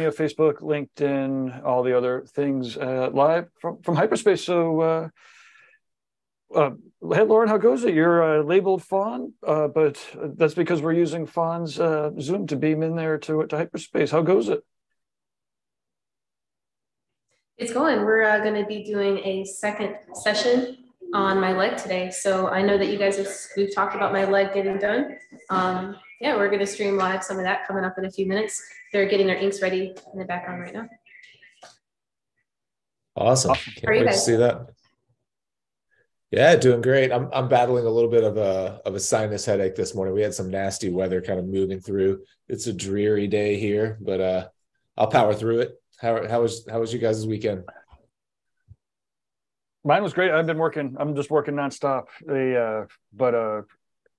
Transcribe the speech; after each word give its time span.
you 0.00 0.06
know, 0.06 0.12
Facebook, 0.12 0.60
LinkedIn, 0.60 1.64
all 1.64 1.82
the 1.82 1.96
other 1.96 2.24
things 2.26 2.76
uh, 2.76 3.10
live 3.12 3.48
from, 3.60 3.82
from 3.82 3.96
hyperspace. 3.96 4.42
So, 4.42 4.80
uh, 4.80 5.08
uh, 6.54 6.70
hey, 7.12 7.22
Lauren, 7.22 7.48
how 7.48 7.58
goes 7.58 7.84
it? 7.84 7.94
You're 7.94 8.40
uh, 8.40 8.42
labeled 8.42 8.82
Fawn, 8.82 9.34
uh, 9.46 9.68
but 9.68 10.04
that's 10.36 10.54
because 10.54 10.80
we're 10.80 10.94
using 10.94 11.26
Fawn's 11.26 11.78
uh, 11.78 12.10
Zoom 12.18 12.46
to 12.46 12.56
beam 12.56 12.82
in 12.82 12.96
there 12.96 13.18
to, 13.18 13.46
to 13.46 13.56
hyperspace. 13.56 14.10
How 14.10 14.22
goes 14.22 14.48
it? 14.48 14.64
It's 17.58 17.74
going. 17.74 18.00
We're 18.06 18.42
going 18.42 18.54
to 18.54 18.66
be 18.66 18.82
doing 18.82 19.18
a 19.18 19.44
second 19.44 19.96
session 20.14 20.78
on 21.12 21.38
my 21.38 21.52
leg 21.52 21.76
today. 21.76 22.10
So 22.10 22.48
I 22.48 22.62
know 22.62 22.78
that 22.78 22.86
you 22.86 22.96
guys 22.96 23.18
have, 23.18 23.28
we've 23.54 23.74
talked 23.74 23.94
about 23.94 24.14
my 24.14 24.24
leg 24.24 24.54
getting 24.54 24.78
done. 24.78 25.18
Um, 25.50 25.96
yeah, 26.20 26.36
we're 26.36 26.48
going 26.48 26.60
to 26.60 26.66
stream 26.66 26.96
live 26.96 27.24
some 27.24 27.38
of 27.38 27.44
that 27.44 27.66
coming 27.66 27.84
up 27.84 27.96
in 27.96 28.04
a 28.04 28.10
few 28.10 28.26
minutes. 28.26 28.62
They're 28.92 29.08
getting 29.08 29.26
their 29.26 29.36
inks 29.36 29.62
ready 29.62 29.94
in 30.12 30.18
the 30.18 30.24
background 30.24 30.60
right 30.62 30.74
now. 30.74 30.88
Awesome. 33.16 33.54
Can't 33.54 33.86
wait 33.86 34.04
to 34.04 34.12
see 34.12 34.36
that. 34.36 34.70
Yeah, 36.30 36.54
doing 36.54 36.80
great. 36.80 37.10
I'm 37.10 37.28
I'm 37.32 37.48
battling 37.48 37.86
a 37.86 37.90
little 37.90 38.10
bit 38.10 38.22
of 38.22 38.36
a 38.36 38.80
of 38.86 38.94
a 38.94 39.00
sinus 39.00 39.44
headache 39.44 39.74
this 39.74 39.96
morning. 39.96 40.14
We 40.14 40.22
had 40.22 40.32
some 40.32 40.48
nasty 40.48 40.88
weather 40.88 41.20
kind 41.20 41.40
of 41.40 41.46
moving 41.46 41.80
through. 41.80 42.22
It's 42.48 42.68
a 42.68 42.72
dreary 42.72 43.26
day 43.26 43.58
here, 43.58 43.98
but 44.00 44.20
uh 44.20 44.48
I'll 44.96 45.08
power 45.08 45.34
through 45.34 45.60
it. 45.60 45.82
How 46.00 46.28
how 46.28 46.42
was 46.42 46.66
how 46.70 46.78
was 46.78 46.92
you 46.92 47.00
guys' 47.00 47.26
weekend? 47.26 47.64
Mine 49.82 50.02
was 50.02 50.12
great. 50.12 50.30
I've 50.30 50.46
been 50.46 50.58
working. 50.58 50.96
I'm 51.00 51.16
just 51.16 51.30
working 51.30 51.54
nonstop. 51.54 52.04
The 52.24 52.84
uh, 52.84 52.86
but 53.12 53.34
uh, 53.34 53.62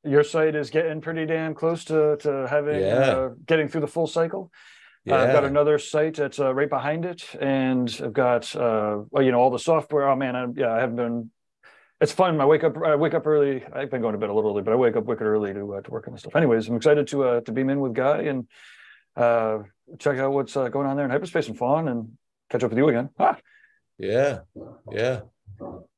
your 0.04 0.24
site 0.24 0.56
is 0.56 0.70
getting 0.70 1.02
pretty 1.02 1.26
damn 1.26 1.54
close 1.54 1.86
to 1.86 2.18
to 2.18 2.48
having 2.50 2.82
yeah. 2.82 2.96
uh, 2.96 3.30
getting 3.46 3.68
through 3.68 3.82
the 3.82 3.88
full 3.88 4.08
cycle. 4.08 4.52
Yeah. 5.06 5.16
Uh, 5.16 5.24
I've 5.26 5.34
got 5.34 5.46
another 5.46 5.80
site 5.80 6.16
that's 6.16 6.40
uh, 6.40 6.54
right 6.54 6.70
behind 6.70 7.06
it, 7.06 7.24
and 7.40 7.90
I've 8.04 8.14
got 8.14 8.56
uh, 8.56 9.02
well, 9.10 9.24
you 9.24 9.32
know 9.32 9.40
all 9.40 9.50
the 9.50 9.60
software. 9.60 10.08
Oh 10.08 10.16
man, 10.16 10.36
I, 10.36 10.46
yeah, 10.56 10.74
I 10.74 10.80
haven't 10.80 10.96
been 10.96 11.32
it's 12.02 12.12
fun. 12.12 12.42
I 12.42 12.46
wake 12.46 12.64
up. 12.64 12.76
I 12.84 12.96
wake 12.96 13.14
up 13.14 13.28
early. 13.28 13.64
I've 13.72 13.92
been 13.92 14.02
going 14.02 14.14
to 14.14 14.18
bed 14.18 14.30
a 14.30 14.34
little 14.34 14.52
early, 14.52 14.64
but 14.64 14.74
I 14.74 14.76
wake 14.76 14.96
up 14.96 15.06
wicked 15.06 15.24
early 15.24 15.54
to 15.54 15.76
uh, 15.76 15.82
to 15.82 15.92
work 15.92 16.08
on 16.08 16.14
this 16.14 16.22
stuff. 16.22 16.36
Anyways, 16.36 16.68
I'm 16.68 16.76
excited 16.76 17.08
to 17.10 17.24
uh, 17.24 17.42
to 17.42 17.52
beam 17.52 17.70
in 17.70 17.80
with 17.80 17.94
Guy 17.94 18.24
and 18.24 18.48
uh, 19.16 19.60
check 20.00 20.18
out 20.18 20.34
what's 20.34 20.58
uh, 20.58 20.70
going 20.70 20.88
on 20.88 20.96
there 20.96 21.06
in 21.06 21.12
hyperspace 21.12 21.48
and 21.48 21.58
Fawn 21.58 21.88
and 21.88 22.18
catch 22.50 22.64
up 22.64 22.72
with 22.72 22.78
you 22.80 22.90
again. 22.90 23.10
Ah. 23.20 23.38
Yeah, 24.00 24.40
yeah. 24.92 25.22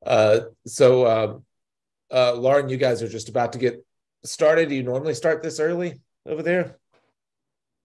Uh, 0.04 0.40
so, 0.66 1.06
um, 1.06 1.44
uh, 2.12 2.34
Lauren, 2.34 2.68
you 2.68 2.76
guys 2.76 3.02
are 3.02 3.08
just 3.08 3.30
about 3.30 3.54
to 3.54 3.58
get 3.58 3.82
started. 4.24 4.68
Do 4.68 4.74
you 4.74 4.82
normally 4.82 5.14
start 5.14 5.42
this 5.42 5.60
early 5.60 6.00
over 6.26 6.42
there? 6.42 6.78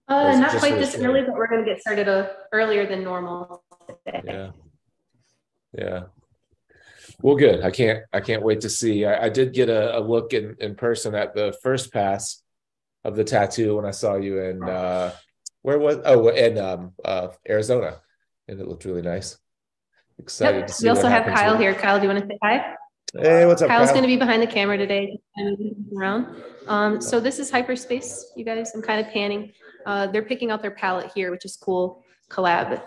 Uh, 0.07 0.37
not 0.39 0.57
quite 0.57 0.75
this 0.75 0.97
early, 0.97 1.21
but 1.21 1.35
we're 1.35 1.47
going 1.47 1.63
to 1.63 1.71
get 1.71 1.81
started 1.81 2.07
uh, 2.07 2.29
earlier 2.51 2.87
than 2.87 3.03
normal 3.03 3.63
today. 4.05 4.21
Yeah. 4.25 4.51
Yeah. 5.77 6.03
Well, 7.21 7.35
good. 7.35 7.61
I 7.61 7.69
can't. 7.69 8.03
I 8.11 8.21
can't 8.21 8.41
wait 8.41 8.61
to 8.61 8.69
see. 8.69 9.05
I, 9.05 9.25
I 9.25 9.29
did 9.29 9.53
get 9.53 9.69
a, 9.69 9.97
a, 9.97 9.99
look 9.99 10.33
in 10.33 10.55
in 10.59 10.75
person 10.75 11.13
at 11.13 11.35
the 11.35 11.55
first 11.61 11.93
pass 11.93 12.41
of 13.03 13.15
the 13.15 13.23
tattoo 13.23 13.75
when 13.75 13.85
I 13.85 13.91
saw 13.91 14.15
you 14.15 14.39
in 14.41 14.63
uh, 14.63 15.13
where 15.61 15.77
was 15.77 15.99
oh 16.05 16.29
in 16.29 16.57
um, 16.57 16.93
uh, 17.03 17.27
Arizona, 17.47 17.97
and 18.47 18.59
it 18.59 18.67
looked 18.67 18.85
really 18.85 19.01
nice. 19.01 19.37
Excited 20.17 20.59
yep. 20.59 20.67
to 20.67 20.73
see. 20.73 20.85
We 20.85 20.89
also 20.89 21.07
have 21.07 21.25
Kyle 21.25 21.57
here. 21.57 21.73
Kyle, 21.73 21.97
do 21.99 22.07
you 22.07 22.13
want 22.13 22.23
to 22.23 22.27
say 22.27 22.39
hi? 22.41 22.75
Hey, 23.17 23.45
what's 23.45 23.61
up? 23.61 23.69
Kyle's 23.69 23.87
Kyle? 23.87 23.95
going 23.95 24.03
to 24.03 24.07
be 24.07 24.17
behind 24.17 24.41
the 24.41 24.47
camera 24.47 24.77
today, 24.77 25.19
around. 25.95 26.43
Um, 26.67 27.01
so 27.01 27.19
this 27.19 27.39
is 27.39 27.49
hyperspace, 27.49 28.33
you 28.35 28.45
guys. 28.45 28.71
I'm 28.75 28.81
kind 28.81 29.05
of 29.05 29.11
panning. 29.11 29.51
Uh, 29.85 30.07
they're 30.07 30.23
picking 30.23 30.51
out 30.51 30.61
their 30.61 30.71
palette 30.71 31.11
here, 31.15 31.31
which 31.31 31.45
is 31.45 31.57
cool. 31.57 32.03
Collab 32.29 32.81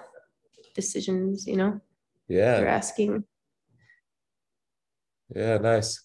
decisions, 0.75 1.47
you 1.47 1.57
know. 1.57 1.81
Yeah. 2.29 2.59
They're 2.59 2.69
asking 2.69 3.25
yeah, 5.35 5.59
nice. 5.59 6.03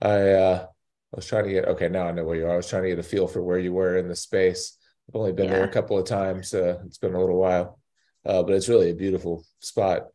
I 0.00 0.32
uh 0.32 0.66
I 0.66 1.16
was 1.16 1.26
trying 1.26 1.44
to 1.44 1.50
get 1.50 1.66
okay, 1.66 1.88
now 1.88 2.08
I 2.08 2.12
know 2.12 2.24
where 2.24 2.36
you 2.36 2.46
are. 2.46 2.52
I 2.52 2.56
was 2.56 2.68
trying 2.68 2.82
to 2.82 2.88
get 2.88 2.98
a 2.98 3.02
feel 3.02 3.28
for 3.28 3.42
where 3.42 3.58
you 3.58 3.72
were 3.72 3.98
in 3.98 4.08
the 4.08 4.16
space. 4.16 4.76
I've 5.08 5.16
only 5.16 5.32
been 5.32 5.46
yeah. 5.46 5.52
there 5.52 5.64
a 5.64 5.72
couple 5.72 5.98
of 5.98 6.06
times. 6.06 6.52
Uh, 6.54 6.80
it's 6.86 6.98
been 6.98 7.14
a 7.14 7.20
little 7.20 7.38
while. 7.38 7.78
Uh, 8.26 8.42
but 8.42 8.54
it's 8.54 8.68
really 8.68 8.90
a 8.90 8.94
beautiful 8.94 9.44
spot. 9.60 10.06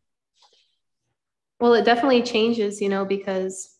Well, 1.60 1.74
it 1.74 1.84
definitely 1.84 2.22
changes, 2.22 2.80
you 2.80 2.88
know, 2.88 3.04
because 3.04 3.76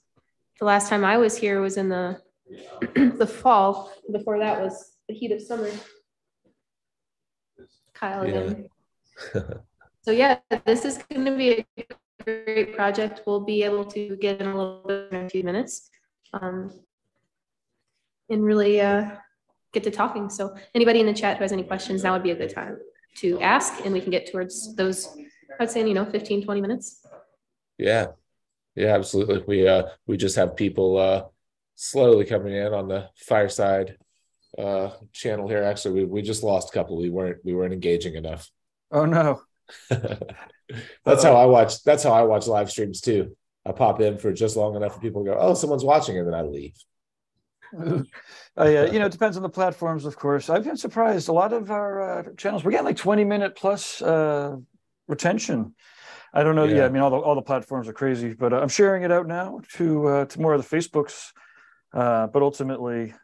the 0.58 0.66
last 0.66 0.88
time 0.88 1.04
I 1.04 1.16
was 1.16 1.36
here 1.36 1.60
was 1.60 1.78
in 1.78 1.88
the 1.88 2.20
the 2.94 3.26
fall. 3.26 3.92
Before 4.12 4.38
that 4.38 4.60
was 4.60 4.96
the 5.08 5.14
heat 5.14 5.32
of 5.32 5.40
summer. 5.40 5.70
Kyle 7.94 8.22
again. 8.22 8.68
Yeah. 9.34 9.42
so 10.02 10.10
yeah, 10.10 10.38
this 10.66 10.84
is 10.84 10.98
going 10.98 11.24
to 11.24 11.36
be 11.36 11.64
a 11.78 11.84
great 12.24 12.74
project. 12.74 13.22
We'll 13.26 13.40
be 13.40 13.62
able 13.62 13.84
to 13.86 14.16
get 14.16 14.40
in 14.40 14.46
a 14.46 14.56
little 14.56 14.84
bit 14.86 15.08
in 15.12 15.26
a 15.26 15.30
few 15.30 15.42
minutes 15.42 15.90
um, 16.34 16.70
and 18.28 18.44
really 18.44 18.80
uh, 18.80 19.10
get 19.72 19.84
to 19.84 19.90
talking. 19.90 20.28
So 20.28 20.54
anybody 20.74 21.00
in 21.00 21.06
the 21.06 21.14
chat 21.14 21.38
who 21.38 21.44
has 21.44 21.52
any 21.52 21.62
questions, 21.62 22.02
now 22.02 22.12
would 22.12 22.22
be 22.22 22.30
a 22.30 22.36
good 22.36 22.54
time 22.54 22.78
to 23.16 23.40
ask 23.40 23.84
and 23.84 23.92
we 23.92 24.00
can 24.00 24.10
get 24.10 24.30
towards 24.30 24.74
those, 24.76 25.16
I'd 25.58 25.70
say, 25.70 25.80
in, 25.80 25.86
you 25.88 25.94
know, 25.94 26.04
15, 26.04 26.44
20 26.44 26.60
minutes. 26.60 27.06
Yeah. 27.80 28.08
Yeah, 28.76 28.94
absolutely. 28.94 29.42
We, 29.46 29.66
uh, 29.66 29.84
we 30.06 30.16
just 30.16 30.36
have 30.36 30.56
people 30.56 30.98
uh, 30.98 31.24
slowly 31.74 32.24
coming 32.24 32.54
in 32.54 32.72
on 32.72 32.88
the 32.88 33.08
fireside 33.16 33.96
uh, 34.56 34.90
channel 35.12 35.48
here. 35.48 35.62
Actually, 35.62 36.00
we, 36.00 36.04
we 36.04 36.22
just 36.22 36.42
lost 36.42 36.70
a 36.70 36.72
couple. 36.72 36.96
We 36.98 37.10
weren't, 37.10 37.38
we 37.44 37.54
weren't 37.54 37.72
engaging 37.72 38.14
enough. 38.14 38.48
Oh 38.92 39.06
no. 39.06 39.42
that's 39.88 41.22
how 41.22 41.36
I 41.36 41.46
watch. 41.46 41.82
That's 41.84 42.02
how 42.02 42.12
I 42.12 42.22
watch 42.22 42.46
live 42.46 42.70
streams 42.70 43.00
too. 43.00 43.36
I 43.64 43.72
pop 43.72 44.00
in 44.00 44.18
for 44.18 44.32
just 44.32 44.56
long 44.56 44.74
enough 44.76 44.94
for 44.94 45.00
people 45.00 45.24
to 45.24 45.30
go, 45.30 45.36
"Oh, 45.38 45.54
someone's 45.54 45.84
watching," 45.84 46.18
and 46.18 46.26
then 46.26 46.34
I 46.34 46.42
leave. 46.42 46.74
uh, 47.78 48.02
yeah, 48.58 48.86
you 48.86 48.98
know, 48.98 49.06
it 49.06 49.12
depends 49.12 49.36
on 49.36 49.44
the 49.44 49.48
platforms, 49.48 50.06
of 50.06 50.16
course. 50.16 50.50
I've 50.50 50.64
been 50.64 50.76
surprised. 50.76 51.28
A 51.28 51.32
lot 51.32 51.52
of 51.52 51.70
our 51.70 52.02
uh, 52.02 52.22
channels, 52.36 52.64
we're 52.64 52.72
getting 52.72 52.86
like 52.86 52.96
20 52.96 53.22
minute 53.24 53.54
plus 53.54 54.02
uh, 54.02 54.56
retention. 55.06 55.74
I 56.32 56.42
don't 56.42 56.54
know. 56.54 56.64
Yeah. 56.64 56.76
yeah. 56.76 56.84
I 56.86 56.88
mean, 56.88 57.02
all 57.02 57.10
the 57.10 57.16
all 57.16 57.34
the 57.34 57.42
platforms 57.42 57.88
are 57.88 57.92
crazy, 57.92 58.34
but 58.34 58.52
uh, 58.52 58.60
I'm 58.60 58.68
sharing 58.68 59.02
it 59.02 59.10
out 59.10 59.26
now 59.26 59.60
to 59.74 60.06
uh, 60.06 60.24
to 60.26 60.40
more 60.40 60.54
of 60.54 60.68
the 60.68 60.76
Facebooks. 60.76 61.32
Uh, 61.92 62.28
but 62.28 62.42
ultimately, 62.42 63.14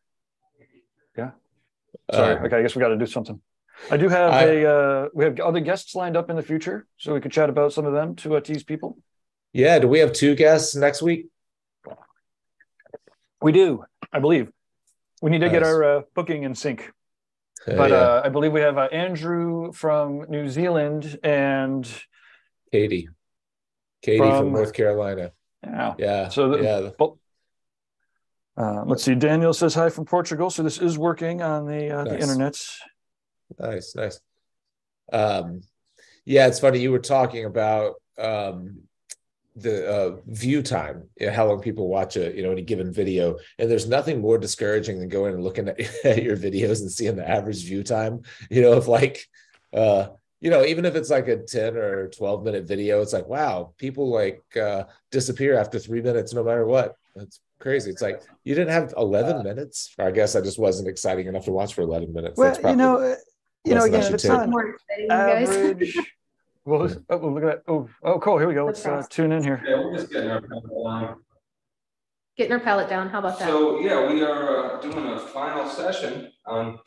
yeah. 1.17 1.31
Sorry. 2.13 2.37
okay, 2.37 2.57
I 2.57 2.63
guess 2.63 2.75
we 2.75 2.81
got 2.81 2.89
to 2.89 2.97
do 2.97 3.07
something. 3.07 3.41
I 3.91 3.97
do 3.97 4.09
have 4.09 4.33
I, 4.33 4.43
a 4.43 4.67
uh, 4.67 5.09
we 5.15 5.25
have 5.25 5.39
other 5.39 5.61
guests 5.61 5.95
lined 5.95 6.17
up 6.17 6.31
in 6.31 6.37
the 6.37 6.43
future, 6.43 6.87
so 6.97 7.15
we 7.15 7.21
could 7.21 7.33
chat 7.33 7.49
about 7.49 7.73
some 7.73 7.85
of 7.87 7.93
them 7.93 8.17
to 8.17 8.37
uh, 8.37 8.41
tease 8.41 8.65
people. 8.65 8.99
Yeah, 9.53 9.79
do 9.79 9.89
we 9.89 10.01
have 10.01 10.13
two 10.13 10.35
guests 10.35 10.75
next 10.75 11.03
week? 11.03 11.29
We 13.41 13.53
do, 13.53 13.85
I 14.13 14.19
believe. 14.19 14.51
We 15.23 15.31
need 15.31 15.39
to 15.41 15.47
nice. 15.47 15.53
get 15.53 15.63
our 15.63 15.85
uh, 15.85 16.03
booking 16.15 16.43
in 16.43 16.55
sync. 16.55 16.91
but 17.67 17.91
yeah. 17.91 17.97
uh, 17.97 18.23
I 18.25 18.29
believe 18.29 18.53
we 18.53 18.61
have 18.61 18.79
uh, 18.79 18.89
Andrew 18.93 19.73
from 19.73 20.27
New 20.29 20.49
Zealand 20.49 21.19
and 21.23 21.89
Katie, 22.73 23.09
Katie 24.03 24.19
from, 24.19 24.39
from 24.39 24.53
North 24.53 24.73
Carolina. 24.73 25.33
Yeah, 25.65 25.95
yeah. 25.99 26.29
So 26.29 26.51
the, 26.51 26.63
yeah. 26.63 27.07
Uh, 28.57 28.85
let's 28.87 29.03
see. 29.03 29.15
Daniel 29.15 29.53
says 29.53 29.75
hi 29.75 29.91
from 29.91 30.07
Portugal. 30.07 30.49
So 30.51 30.63
this 30.63 30.79
is 30.79 30.97
working 30.97 31.43
on 31.43 31.67
the 31.67 31.91
uh, 31.91 32.05
nice. 32.05 32.13
the 32.13 32.21
internet. 32.21 32.63
Nice, 33.59 33.95
nice. 33.95 34.21
Um, 35.13 35.61
yeah, 36.25 36.47
it's 36.47 36.61
funny. 36.61 36.81
You 36.81 36.91
were 36.91 36.99
talking 36.99 37.45
about 37.45 37.95
um, 38.19 38.83
the 39.55 39.89
uh, 39.89 40.17
view 40.27 40.63
time, 40.63 41.09
you 41.19 41.27
know, 41.27 41.33
how 41.33 41.47
long 41.47 41.61
people 41.61 41.89
watch 41.89 42.17
a 42.17 42.35
you 42.35 42.43
know 42.43 42.51
any 42.51 42.63
given 42.63 42.93
video, 42.93 43.39
and 43.59 43.71
there's 43.71 43.89
nothing 43.89 44.21
more 44.21 44.39
discouraging 44.39 44.99
than 44.99 45.09
going 45.09 45.35
and 45.35 45.45
looking 45.45 45.69
at, 45.69 45.81
at 46.05 46.23
your 46.23 46.37
videos 46.37 46.81
and 46.81 46.91
seeing 46.91 47.17
the 47.17 47.29
average 47.29 47.65
view 47.65 47.83
time. 47.83 48.23
You 48.51 48.63
know, 48.63 48.75
if 48.75 48.89
like 48.89 49.27
uh, 49.73 50.09
you 50.41 50.51
know, 50.51 50.65
even 50.65 50.85
if 50.85 50.95
it's 50.95 51.11
like 51.11 51.29
a 51.29 51.37
10 51.37 51.77
or 51.77 52.09
12 52.09 52.45
minute 52.45 52.67
video, 52.67 53.01
it's 53.01 53.13
like, 53.13 53.27
wow, 53.27 53.73
people 53.79 54.11
like 54.11 54.43
uh, 54.57 54.85
disappear 55.11 55.59
after 55.59 55.79
three 55.79 56.03
minutes 56.03 56.35
no 56.35 56.45
matter 56.45 56.67
what. 56.67 56.95
That's 57.15 57.41
crazy. 57.59 57.91
It's 57.91 58.03
like 58.03 58.23
you 58.45 58.55
didn't 58.55 58.73
have 58.73 58.93
11 58.97 59.37
uh, 59.37 59.43
minutes. 59.43 59.95
I 59.99 60.11
guess 60.11 60.37
I 60.37 60.43
just 60.43 60.59
wasn't 60.59 60.89
exciting 60.89 61.27
enough 61.27 61.47
to 61.47 61.53
watch 61.53 61.75
for 61.75 61.83
11 61.83 62.13
minutes. 62.13 62.37
Well, 62.37 62.59
you 62.63 62.77
know, 62.77 63.17
you 63.65 63.75
know, 63.75 63.85
again, 63.85 64.13
it's 64.13 64.25
not 64.25 64.49
more 64.49 64.75
exciting, 64.75 65.11
average. 65.11 65.99
well, 66.65 66.89
oh, 67.11 67.17
look 67.17 67.43
at 67.43 67.47
that. 67.47 67.63
Oh, 67.67 67.89
oh, 68.03 68.19
cool. 68.21 68.39
Here 68.39 68.47
we 68.47 68.55
go. 68.55 68.67
Let's 68.67 68.85
uh, 68.85 69.03
tune 69.09 69.33
in 69.33 69.43
here. 69.43 69.63
Yeah, 69.67 69.81
we're 69.81 69.97
just 69.97 70.13
getting 70.13 70.31
our 70.31 70.43
palette 70.43 70.85
down. 70.85 71.17
Getting 72.37 72.53
our 72.53 72.61
palette 72.61 72.89
down. 72.91 73.09
How 73.09 73.21
about 73.21 73.39
that? 73.39 73.49
So, 73.49 73.81
yeah, 73.81 74.07
we 74.07 74.23
are 74.23 74.77
uh, 74.77 74.81
doing 74.81 75.07
a 75.07 75.19
final 75.19 75.67
session 75.67 76.31
on 76.47 76.79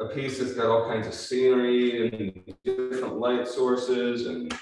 a 0.00 0.08
piece 0.08 0.38
that's 0.38 0.54
got 0.54 0.66
all 0.66 0.88
kinds 0.88 1.06
of 1.06 1.14
scenery 1.14 2.08
and 2.08 2.54
different 2.64 3.18
light 3.18 3.48
sources 3.48 4.26
and 4.26 4.54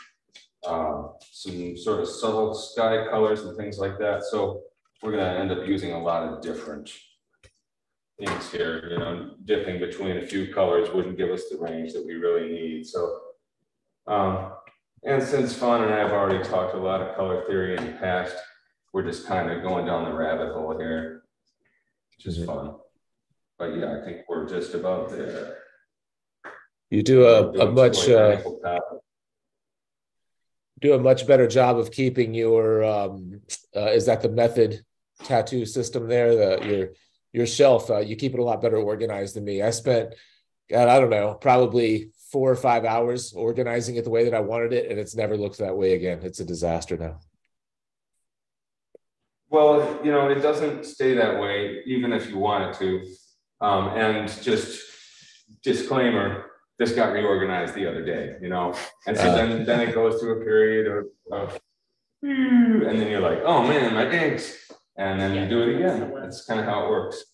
uh, 0.66 1.08
some 1.30 1.76
sort 1.76 2.00
of 2.00 2.08
subtle 2.08 2.54
sky 2.54 3.06
colors 3.10 3.42
and 3.42 3.56
things 3.56 3.78
like 3.78 3.98
that. 3.98 4.22
So, 4.24 4.62
we're 5.04 5.12
going 5.12 5.24
to 5.24 5.38
end 5.38 5.52
up 5.52 5.68
using 5.68 5.92
a 5.92 6.02
lot 6.02 6.22
of 6.22 6.40
different 6.40 6.90
things 8.18 8.50
here, 8.50 8.88
you 8.90 8.98
know, 8.98 9.34
dipping 9.44 9.78
between 9.78 10.16
a 10.16 10.26
few 10.26 10.52
colors 10.52 10.90
wouldn't 10.90 11.18
give 11.18 11.30
us 11.30 11.42
the 11.50 11.58
range 11.58 11.92
that 11.92 12.06
we 12.06 12.14
really 12.14 12.50
need. 12.50 12.86
So 12.86 13.20
Um, 14.06 14.52
and 15.02 15.22
since 15.22 15.52
Fawn 15.52 15.82
and 15.82 15.92
I 15.92 15.98
have 15.98 16.12
already 16.12 16.42
talked 16.42 16.74
a 16.74 16.78
lot 16.78 17.02
of 17.02 17.14
color 17.16 17.44
theory 17.46 17.76
in 17.76 17.84
the 17.84 17.92
past, 17.92 18.36
we're 18.92 19.04
just 19.04 19.26
kind 19.26 19.50
of 19.50 19.62
going 19.62 19.84
down 19.86 20.04
the 20.04 20.16
rabbit 20.16 20.52
hole 20.54 20.78
here, 20.78 21.24
which 22.16 22.26
is 22.26 22.42
fun. 22.44 22.76
But 23.58 23.76
yeah, 23.76 23.98
I 23.98 24.04
think 24.04 24.22
we're 24.28 24.48
just 24.48 24.74
about 24.74 25.10
there. 25.10 25.58
You 26.90 27.02
do 27.02 27.26
a, 27.26 27.50
a 27.50 27.72
much 27.72 28.08
uh, 28.08 28.40
do 30.80 30.94
a 30.94 30.98
much 30.98 31.26
better 31.26 31.46
job 31.46 31.78
of 31.78 31.90
keeping 31.90 32.34
your 32.34 32.84
um, 32.84 33.40
uh, 33.74 33.86
is 33.86 34.06
that 34.06 34.22
the 34.22 34.28
method 34.28 34.84
tattoo 35.24 35.66
system 35.66 36.08
there? 36.08 36.34
The 36.34 36.66
your 36.66 36.88
your 37.32 37.46
shelf 37.46 37.90
uh, 37.90 37.98
you 37.98 38.16
keep 38.16 38.34
it 38.34 38.40
a 38.40 38.44
lot 38.44 38.62
better 38.62 38.76
organized 38.76 39.36
than 39.36 39.44
me. 39.44 39.62
I 39.62 39.70
spent 39.70 40.14
god 40.70 40.88
i 40.88 40.98
don't 40.98 41.10
know 41.10 41.34
probably 41.34 42.10
four 42.32 42.50
or 42.50 42.56
five 42.56 42.84
hours 42.84 43.32
organizing 43.32 43.96
it 43.96 44.04
the 44.04 44.10
way 44.10 44.24
that 44.24 44.34
i 44.34 44.40
wanted 44.40 44.72
it 44.72 44.90
and 44.90 44.98
it's 44.98 45.14
never 45.14 45.36
looked 45.36 45.58
that 45.58 45.76
way 45.76 45.94
again. 45.94 46.20
It's 46.22 46.40
a 46.40 46.44
disaster 46.44 46.96
now. 46.96 47.20
Well 49.50 50.00
you 50.04 50.10
know 50.10 50.28
it 50.28 50.40
doesn't 50.40 50.84
stay 50.84 51.14
that 51.14 51.40
way 51.40 51.82
even 51.86 52.12
if 52.12 52.28
you 52.28 52.38
want 52.38 52.70
it 52.70 52.78
to 52.78 53.04
um, 53.64 53.88
and 53.96 54.28
just 54.42 54.82
disclaimer 55.62 56.50
this 56.78 56.92
got 56.92 57.12
reorganized 57.12 57.74
the 57.74 57.88
other 57.88 58.04
day 58.04 58.36
you 58.40 58.48
know 58.48 58.74
and 59.06 59.16
so 59.16 59.28
uh, 59.28 59.34
then 59.34 59.64
then 59.64 59.80
it 59.80 59.94
goes 59.94 60.20
through 60.20 60.40
a 60.40 60.44
period 60.44 60.86
of, 60.86 61.04
of 61.32 61.60
and 62.22 62.98
then 62.98 63.08
you're 63.10 63.20
like 63.20 63.40
oh 63.44 63.62
man 63.66 63.94
my 63.94 64.10
inks 64.10 64.64
and 64.96 65.20
then 65.20 65.34
you 65.34 65.48
do 65.48 65.62
it 65.62 65.76
again. 65.76 66.12
That's 66.14 66.44
kind 66.44 66.60
of 66.60 66.66
how 66.66 66.84
it 66.84 66.90
works. 66.90 67.24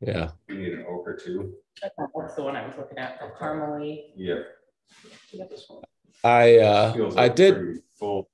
Yeah. 0.00 0.30
You 0.48 0.58
need 0.58 0.72
an 0.72 0.86
oak 0.88 1.06
or 1.06 1.16
two. 1.16 1.54
That's 1.82 1.94
the 2.34 2.42
one 2.42 2.56
I 2.56 2.66
was 2.66 2.76
looking 2.78 2.98
at, 2.98 3.20
the 3.20 3.26
caramely. 3.38 4.12
Yeah. 4.16 4.40
I 6.24 6.58
uh, 6.58 6.94
like 6.96 7.16
I 7.16 7.28
did 7.28 7.78
full. 7.98 8.28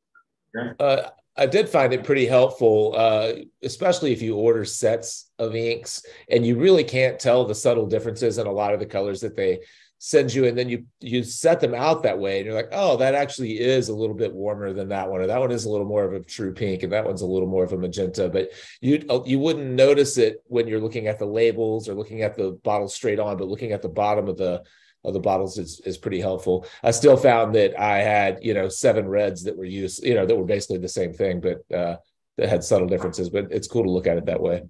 Uh, 0.79 1.11
I 1.37 1.47
did 1.47 1.69
find 1.69 1.93
it 1.93 2.05
pretty 2.05 2.27
helpful, 2.27 2.95
uh, 2.97 3.33
especially 3.63 4.13
if 4.13 4.23
you 4.23 4.37
order 4.37 4.65
sets 4.65 5.31
of 5.39 5.55
inks 5.55 6.03
and 6.31 6.47
you 6.47 6.59
really 6.59 6.85
can't 6.85 7.19
tell 7.19 7.45
the 7.45 7.55
subtle 7.55 7.87
differences 7.87 8.39
in 8.39 8.47
a 8.47 8.53
lot 8.53 8.73
of 8.73 8.81
the 8.81 8.87
colors 8.87 9.21
that 9.21 9.37
they 9.37 9.61
send 9.99 10.33
you 10.33 10.45
and 10.45 10.59
then 10.59 10.69
you 10.69 10.85
you 11.01 11.23
set 11.23 11.59
them 11.59 11.75
out 11.75 12.03
that 12.03 12.19
way 12.19 12.37
and 12.37 12.45
you're 12.45 12.55
like 12.55 12.69
oh 12.73 12.99
that 12.99 13.15
actually 13.15 13.59
is 13.59 13.89
a 13.89 13.95
little 13.95 14.15
bit 14.15 14.33
warmer 14.33 14.75
than 14.75 14.91
that 14.91 15.09
one 15.09 15.23
or 15.23 15.27
that 15.27 15.41
one 15.41 15.51
is 15.51 15.65
a 15.65 15.71
little 15.71 15.87
more 15.87 16.05
of 16.05 16.13
a 16.13 16.21
true 16.21 16.53
pink 16.53 16.83
and 16.83 16.93
that 16.93 17.05
one's 17.05 17.23
a 17.23 17.27
little 17.27 17.49
more 17.49 17.65
of 17.65 17.73
a 17.73 17.79
magenta 17.79 18.29
but 18.29 18.51
you 18.83 19.03
uh, 19.09 19.21
you 19.25 19.39
wouldn't 19.39 19.71
notice 19.71 20.19
it 20.19 20.43
when 20.49 20.69
you're 20.69 20.81
looking 20.83 21.07
at 21.07 21.19
the 21.19 21.25
labels 21.25 21.89
or 21.89 21.95
looking 21.95 22.21
at 22.21 22.37
the 22.37 22.53
bottle 22.63 22.89
straight 22.89 23.19
on 23.19 23.39
but 23.39 23.49
looking 23.49 23.73
at 23.73 23.81
the 23.81 23.89
bottom 23.89 24.29
of 24.29 24.37
the 24.37 24.63
of 25.07 25.15
the 25.15 25.21
bottles 25.21 25.57
is, 25.57 25.81
is 25.81 25.97
pretty 25.97 26.21
helpful 26.21 26.67
i 26.83 26.91
still 26.91 27.17
found 27.17 27.55
that 27.55 27.79
i 27.81 27.99
had 27.99 28.39
you 28.43 28.53
know 28.53 28.69
seven 28.69 29.09
reds 29.09 29.43
that 29.43 29.57
were 29.57 29.65
used 29.65 30.05
you 30.05 30.15
know 30.15 30.27
that 30.27 30.37
were 30.37 30.45
basically 30.45 30.79
the 30.79 30.89
same 30.89 31.13
thing 31.13 31.41
but 31.41 31.59
uh 31.77 31.97
that 32.37 32.49
had 32.49 32.63
subtle 32.63 32.89
differences 32.89 33.31
but 33.31 33.47
it's 33.51 33.69
cool 33.69 33.85
to 33.85 33.91
look 33.91 34.07
at 34.07 34.19
it 34.19 34.27
that 34.27 34.41
way 34.41 34.63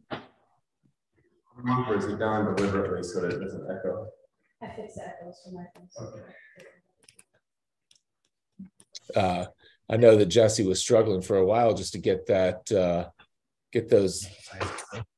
or 1.89 1.97
is 1.97 2.05
it 2.05 2.19
done 2.19 2.55
deliberately 2.55 3.03
so 3.03 3.21
that 3.23 3.33
it 3.33 3.41
doesn't 3.41 3.67
echo 3.71 4.07
I 4.63 4.69
fixed 4.75 4.99
echoes 4.99 5.41
for 5.45 5.53
my 5.53 5.65
phone. 5.75 6.09
Okay. 6.09 6.33
Uh, 9.15 9.47
I 9.89 9.97
know 9.97 10.17
that 10.17 10.27
Jesse 10.27 10.67
was 10.67 10.81
struggling 10.81 11.23
for 11.23 11.37
a 11.37 11.47
while 11.47 11.75
just 11.75 11.93
to 11.93 11.99
get 11.99 12.27
that, 12.27 12.73
uh, 12.73 13.09
get 13.77 13.89
those 13.89 14.27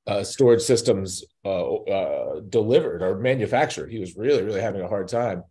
uh, 0.06 0.24
storage 0.24 0.62
systems 0.62 1.24
uh, 1.44 1.74
uh, 1.74 2.40
delivered 2.48 3.02
or 3.02 3.18
manufactured. 3.18 3.90
He 3.90 3.98
was 3.98 4.16
really, 4.16 4.42
really 4.42 4.60
having 4.60 4.82
a 4.82 4.88
hard 4.88 5.08
time. 5.08 5.44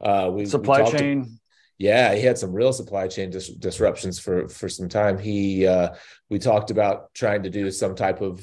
Uh, 0.00 0.30
we 0.32 0.46
supply 0.46 0.82
we 0.82 0.90
chain. 0.90 1.24
To, 1.24 1.30
yeah, 1.78 2.14
he 2.14 2.22
had 2.22 2.38
some 2.38 2.52
real 2.52 2.72
supply 2.72 3.08
chain 3.08 3.30
dis- 3.30 3.48
disruptions 3.48 4.18
for 4.18 4.48
for 4.48 4.68
some 4.68 4.88
time. 4.88 5.18
He 5.18 5.66
we 6.30 6.38
talked 6.38 6.70
about 6.70 7.12
trying 7.14 7.42
to 7.42 7.50
do 7.50 7.70
some 7.70 7.94
type 7.94 8.20
of 8.20 8.34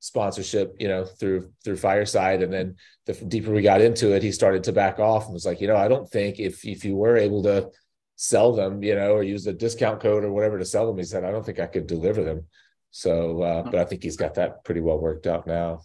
sponsorship, 0.00 0.76
you 0.78 0.88
know, 0.88 1.04
through 1.04 1.50
through 1.64 1.76
Fireside, 1.76 2.42
and 2.42 2.52
then 2.52 2.76
the 3.06 3.14
deeper 3.14 3.52
we 3.52 3.62
got 3.62 3.80
into 3.80 4.14
it, 4.14 4.22
he 4.22 4.32
started 4.32 4.64
to 4.64 4.72
back 4.72 4.98
off 4.98 5.24
and 5.24 5.34
was 5.34 5.46
like, 5.46 5.60
you 5.60 5.68
know, 5.68 5.76
I 5.76 5.88
don't 5.88 6.08
think 6.08 6.38
if 6.38 6.64
if 6.64 6.84
you 6.84 6.96
were 6.96 7.16
able 7.16 7.42
to 7.44 7.70
sell 8.16 8.54
them, 8.54 8.82
you 8.82 8.94
know, 8.94 9.12
or 9.12 9.22
use 9.22 9.46
a 9.46 9.52
discount 9.52 10.00
code 10.00 10.24
or 10.24 10.32
whatever 10.32 10.58
to 10.58 10.64
sell 10.64 10.86
them, 10.86 10.98
he 10.98 11.04
said, 11.04 11.24
I 11.24 11.30
don't 11.30 11.44
think 11.44 11.60
I 11.60 11.66
could 11.66 11.86
deliver 11.86 12.24
them. 12.24 12.46
So, 12.96 13.42
uh, 13.42 13.62
but 13.62 13.74
I 13.74 13.84
think 13.84 14.02
he's 14.02 14.16
got 14.16 14.32
that 14.36 14.64
pretty 14.64 14.80
well 14.80 14.98
worked 14.98 15.26
out 15.26 15.46
now. 15.46 15.82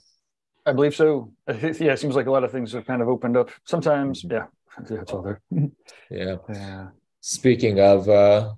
I 0.65 0.71
believe 0.71 0.95
so. 0.95 1.33
Yeah, 1.49 1.91
it 1.91 1.99
seems 1.99 2.15
like 2.15 2.27
a 2.27 2.31
lot 2.31 2.45
of 2.45 2.53
things 2.53 2.71
have 2.71 2.85
kind 2.85 3.01
of 3.01 3.09
opened 3.09 3.35
up. 3.35 3.51
Sometimes, 3.65 4.23
mm-hmm. 4.23 4.31
yeah, 4.31 4.97
it's 5.01 5.11
all 5.11 5.21
there. 5.21 5.41
yeah. 6.09 6.37
Yeah. 6.47 6.87
Speaking 7.19 7.81
of 7.81 8.07
uh, 8.07 8.53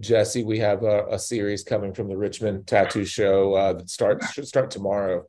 Jesse, 0.00 0.44
we 0.44 0.58
have 0.58 0.82
a, 0.82 1.06
a, 1.12 1.18
series 1.18 1.64
coming 1.64 1.94
from 1.94 2.10
the 2.10 2.16
Richmond 2.18 2.66
Tattoo 2.66 3.06
Show 3.06 3.54
uh, 3.54 3.72
that 3.72 3.88
starts 3.88 4.32
should 4.32 4.46
start 4.46 4.70
tomorrow. 4.70 5.24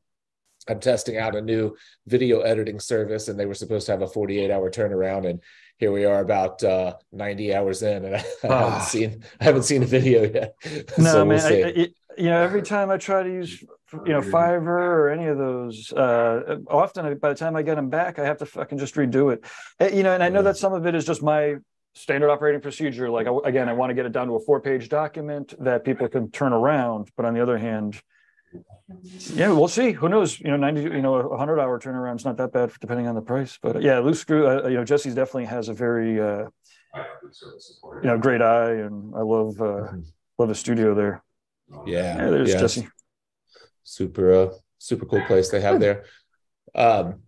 I'm 0.67 0.81
testing 0.81 1.17
out 1.17 1.37
a 1.37 1.41
new 1.41 1.77
video 2.07 2.41
editing 2.41 2.81
service, 2.81 3.29
and 3.29 3.39
they 3.39 3.45
were 3.45 3.53
supposed 3.53 3.85
to 3.85 3.93
have 3.93 4.01
a 4.01 4.07
48 4.07 4.51
hour 4.51 4.69
turnaround, 4.69 5.29
and 5.29 5.41
here 5.77 5.93
we 5.93 6.03
are 6.03 6.19
about 6.19 6.61
uh, 6.61 6.95
90 7.13 7.55
hours 7.55 7.83
in, 7.83 8.03
and 8.03 8.17
I, 8.17 8.19
I 8.19 8.47
haven't 8.47 8.73
ah. 8.73 8.87
seen 8.89 9.23
I 9.39 9.43
haven't 9.45 9.63
seen 9.63 9.81
a 9.81 9.85
video 9.85 10.23
yet. 10.23 10.55
No, 10.97 11.13
so 11.13 11.25
man, 11.25 11.27
we'll 11.27 11.65
I, 11.65 11.69
I, 11.83 11.87
you 12.19 12.29
know, 12.29 12.41
every 12.41 12.61
time 12.61 12.89
I 12.89 12.97
try 12.97 13.23
to 13.23 13.29
use 13.29 13.63
you 14.05 14.13
know 14.13 14.21
Fiverr 14.21 14.67
or 14.67 15.09
any 15.09 15.25
of 15.27 15.37
those, 15.37 15.91
uh, 15.93 16.57
often 16.67 17.17
by 17.17 17.29
the 17.29 17.35
time 17.35 17.55
I 17.55 17.61
get 17.61 17.75
them 17.75 17.89
back, 17.89 18.19
I 18.19 18.25
have 18.25 18.37
to 18.39 18.45
fucking 18.45 18.77
just 18.77 18.95
redo 18.95 19.33
it. 19.33 19.93
You 19.93 20.03
know, 20.03 20.13
and 20.13 20.21
I 20.21 20.29
know 20.29 20.43
that 20.43 20.57
some 20.57 20.73
of 20.73 20.85
it 20.85 20.95
is 20.95 21.05
just 21.05 21.23
my 21.23 21.55
standard 21.93 22.29
operating 22.29 22.61
procedure. 22.61 23.09
Like 23.09 23.27
again, 23.45 23.69
I 23.69 23.73
want 23.73 23.89
to 23.89 23.93
get 23.93 24.05
it 24.05 24.11
down 24.11 24.27
to 24.27 24.33
a 24.35 24.39
four-page 24.39 24.89
document 24.89 25.53
that 25.59 25.85
people 25.85 26.07
can 26.09 26.29
turn 26.29 26.53
around. 26.53 27.09
But 27.15 27.25
on 27.25 27.33
the 27.33 27.41
other 27.41 27.57
hand, 27.57 28.01
yeah, 29.33 29.51
we'll 29.51 29.67
see. 29.67 29.93
Who 29.93 30.09
knows? 30.09 30.39
You 30.39 30.51
know, 30.51 30.57
ninety, 30.57 30.81
you 30.81 31.01
know, 31.01 31.15
a 31.15 31.37
hundred-hour 31.37 31.79
turnaround 31.79 32.17
is 32.17 32.25
not 32.25 32.37
that 32.37 32.51
bad 32.51 32.71
depending 32.81 33.07
on 33.07 33.15
the 33.15 33.21
price. 33.21 33.57
But 33.61 33.81
yeah, 33.81 33.99
loose 33.99 34.19
screw. 34.19 34.47
Uh, 34.47 34.67
you 34.67 34.75
know, 34.75 34.83
Jesse's 34.83 35.15
definitely 35.15 35.45
has 35.45 35.69
a 35.69 35.73
very, 35.73 36.19
uh, 36.19 36.45
you 36.95 38.07
know, 38.09 38.17
great 38.17 38.41
eye, 38.41 38.73
and 38.73 39.15
I 39.15 39.21
love 39.21 39.61
uh, 39.61 39.87
love 40.37 40.49
the 40.49 40.55
studio 40.55 40.93
there. 40.93 41.23
Yeah, 41.85 42.17
yeah 42.17 42.29
there's 42.29 42.53
yeah. 42.53 42.59
Jesse. 42.59 42.87
Super, 43.83 44.33
uh, 44.33 44.49
super 44.77 45.05
cool 45.05 45.21
place 45.21 45.49
they 45.49 45.61
have 45.61 45.79
there. 45.79 46.05
Um, 46.75 47.23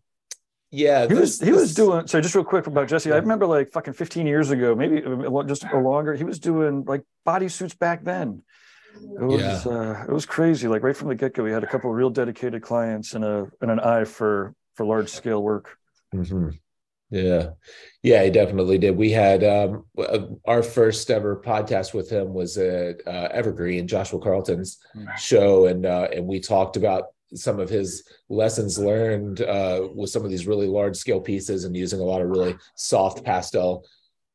yeah, 0.71 1.05
he 1.07 1.13
was 1.13 1.41
he 1.41 1.51
was 1.51 1.73
doing. 1.73 2.07
So 2.07 2.21
just 2.21 2.33
real 2.33 2.45
quick 2.45 2.65
about 2.65 2.87
Jesse, 2.87 3.09
yeah. 3.09 3.15
I 3.15 3.19
remember 3.19 3.45
like 3.45 3.71
fucking 3.71 3.93
15 3.93 4.25
years 4.25 4.51
ago, 4.51 4.73
maybe 4.73 5.01
just 5.45 5.65
a 5.65 5.77
longer. 5.77 6.13
He 6.13 6.23
was 6.23 6.39
doing 6.39 6.85
like 6.85 7.03
bodysuits 7.27 7.77
back 7.77 8.05
then. 8.05 8.43
It 8.95 9.23
was 9.23 9.65
yeah. 9.65 9.71
uh, 9.71 10.05
it 10.07 10.11
was 10.11 10.25
crazy. 10.25 10.69
Like 10.69 10.83
right 10.83 10.95
from 10.95 11.09
the 11.09 11.15
get 11.15 11.33
go, 11.33 11.43
we 11.43 11.51
had 11.51 11.63
a 11.63 11.67
couple 11.67 11.89
of 11.89 11.95
real 11.97 12.09
dedicated 12.09 12.61
clients 12.61 13.13
and 13.13 13.25
a 13.25 13.47
and 13.59 13.69
an 13.69 13.81
eye 13.81 14.05
for 14.05 14.55
for 14.75 14.85
large 14.85 15.09
scale 15.09 15.43
work. 15.43 15.77
Mm-hmm. 16.13 16.49
Yeah, 17.11 17.49
yeah, 18.01 18.23
he 18.23 18.29
definitely 18.31 18.77
did. 18.77 18.95
We 18.95 19.11
had 19.11 19.43
um, 19.43 19.85
uh, 19.97 20.27
our 20.45 20.63
first 20.63 21.11
ever 21.11 21.41
podcast 21.45 21.93
with 21.93 22.09
him 22.09 22.33
was 22.33 22.57
at 22.57 23.05
uh, 23.05 23.27
Evergreen, 23.31 23.87
Joshua 23.87 24.19
Carlton's 24.19 24.79
mm-hmm. 24.95 25.09
show, 25.19 25.67
and 25.67 25.85
uh, 25.85 26.07
and 26.13 26.25
we 26.25 26.39
talked 26.39 26.77
about 26.77 27.07
some 27.33 27.59
of 27.59 27.69
his 27.69 28.03
lessons 28.29 28.79
learned 28.79 29.41
uh, 29.41 29.87
with 29.93 30.09
some 30.09 30.23
of 30.23 30.31
these 30.31 30.47
really 30.47 30.67
large 30.67 30.95
scale 30.95 31.21
pieces 31.21 31.65
and 31.65 31.75
using 31.75 31.99
a 31.99 32.03
lot 32.03 32.21
of 32.21 32.29
really 32.29 32.55
soft 32.75 33.23
pastel 33.23 33.85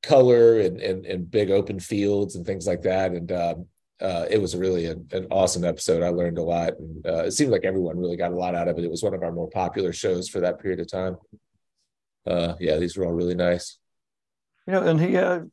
color 0.02 0.60
and, 0.60 0.80
and, 0.80 1.04
and 1.04 1.30
big 1.30 1.50
open 1.50 1.80
fields 1.80 2.36
and 2.36 2.46
things 2.46 2.66
like 2.66 2.82
that. 2.82 3.12
And 3.12 3.32
um, 3.32 3.66
uh, 4.00 4.26
it 4.30 4.40
was 4.40 4.56
really 4.56 4.86
a, 4.86 4.92
an 5.12 5.26
awesome 5.30 5.64
episode. 5.64 6.02
I 6.02 6.08
learned 6.08 6.38
a 6.38 6.42
lot, 6.42 6.78
and 6.78 7.06
uh, 7.06 7.24
it 7.24 7.32
seemed 7.32 7.50
like 7.50 7.64
everyone 7.64 7.98
really 7.98 8.16
got 8.16 8.32
a 8.32 8.36
lot 8.36 8.54
out 8.54 8.68
of 8.68 8.78
it. 8.78 8.84
It 8.84 8.90
was 8.90 9.02
one 9.02 9.14
of 9.14 9.22
our 9.22 9.32
more 9.32 9.50
popular 9.50 9.92
shows 9.92 10.28
for 10.28 10.40
that 10.40 10.60
period 10.60 10.80
of 10.80 10.90
time. 10.90 11.16
Uh, 12.26 12.54
yeah, 12.60 12.76
these 12.76 12.96
were 12.96 13.04
all 13.06 13.12
really 13.12 13.34
nice. 13.34 13.78
You 14.66 14.72
know, 14.72 14.82
and 14.82 15.00
he 15.00 15.14
had 15.14 15.50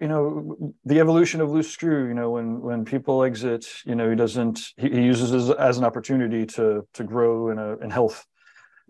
you 0.00 0.08
know 0.08 0.74
the 0.84 1.00
evolution 1.00 1.40
of 1.40 1.50
loose 1.50 1.70
screw 1.70 2.08
you 2.08 2.14
know 2.14 2.30
when 2.30 2.60
when 2.60 2.84
people 2.84 3.22
exit 3.22 3.66
you 3.84 3.94
know 3.94 4.10
he 4.10 4.16
doesn't 4.16 4.72
he, 4.76 4.90
he 4.90 5.02
uses 5.02 5.32
as, 5.32 5.50
as 5.50 5.78
an 5.78 5.84
opportunity 5.84 6.44
to 6.44 6.86
to 6.92 7.04
grow 7.04 7.50
in 7.50 7.58
a 7.58 7.76
in 7.78 7.90
health 7.90 8.26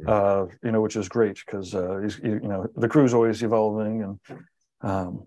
uh 0.08 0.46
you 0.62 0.72
know 0.72 0.80
which 0.80 0.96
is 0.96 1.08
great 1.08 1.38
because 1.44 1.74
uh 1.74 1.98
he's 2.02 2.18
you 2.18 2.40
know 2.40 2.66
the 2.74 2.88
crew's 2.88 3.14
always 3.14 3.42
evolving 3.42 4.02
and 4.02 4.20
um 4.80 5.26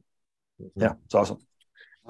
mm-hmm. 0.62 0.82
yeah 0.82 0.94
it's 1.06 1.16
awesome 1.16 1.38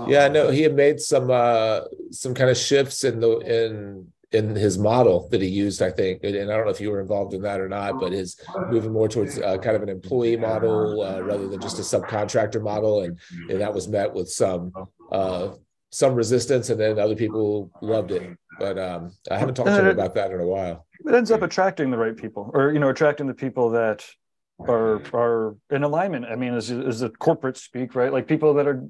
yeah 0.08 0.28
no 0.28 0.50
he 0.50 0.62
had 0.62 0.74
made 0.74 1.00
some 1.00 1.30
uh 1.30 1.82
some 2.12 2.34
kind 2.34 2.50
of 2.50 2.58
shifts 2.58 3.04
in 3.04 3.20
the 3.20 3.38
in 3.40 4.08
in 4.32 4.56
his 4.56 4.78
model 4.78 5.30
that 5.32 5.42
he 5.42 5.48
used, 5.48 5.82
I 5.82 5.90
think, 5.90 6.24
and 6.24 6.36
I 6.36 6.56
don't 6.56 6.66
know 6.66 6.72
if 6.72 6.82
you 6.82 6.92
were 6.92 7.00
involved 7.00 7.34
in 7.34 7.42
that 7.44 7.62
or 7.62 7.70
not, 7.70 8.00
but 8.00 8.12
his 8.12 8.40
moving 8.70 8.92
more 8.92 9.08
towards 9.08 9.40
uh, 9.40 9.58
kind 9.58 9.76
of 9.76 9.84
an 9.84 9.90
employee 9.90 10.36
model 10.36 11.02
uh, 11.02 11.22
rather 11.22 11.48
than 11.48 11.62
just 11.62 11.80
a 11.80 11.82
subcontractor 11.82 12.62
model, 12.62 13.04
and, 13.04 13.20
and 13.50 13.62
that 13.62 13.74
was 13.74 13.88
met 13.88 14.14
with 14.14 14.30
some 14.30 14.74
uh, 15.12 15.54
some 15.92 16.14
resistance, 16.14 16.70
and 16.70 16.80
then 16.80 17.00
other 17.00 17.16
people 17.16 17.72
loved 17.82 18.12
it. 18.12 18.38
But 18.60 18.78
um, 18.78 19.14
I 19.32 19.38
haven't 19.38 19.56
talked 19.56 19.70
to 19.70 19.80
him 19.80 19.88
about 19.88 20.16
that 20.16 20.32
in 20.32 20.42
a 20.42 20.46
while. 20.46 20.86
It 21.06 21.14
ends 21.14 21.32
up 21.32 21.42
attracting 21.42 21.90
the 21.90 21.98
right 21.98 22.16
people, 22.16 22.52
or 22.54 22.74
you 22.74 22.80
know, 22.80 22.90
attracting 22.90 23.28
the 23.28 23.34
people 23.34 23.70
that 23.72 24.06
are 24.60 25.02
are 25.14 25.56
in 25.70 25.84
alignment. 25.84 26.26
I 26.26 26.36
mean, 26.36 26.54
is 26.54 26.70
is 26.70 27.00
the 27.00 27.10
corporate 27.10 27.56
speak, 27.56 27.96
right? 27.96 28.12
Like 28.12 28.28
people 28.28 28.56
that 28.56 28.68
are 28.68 28.84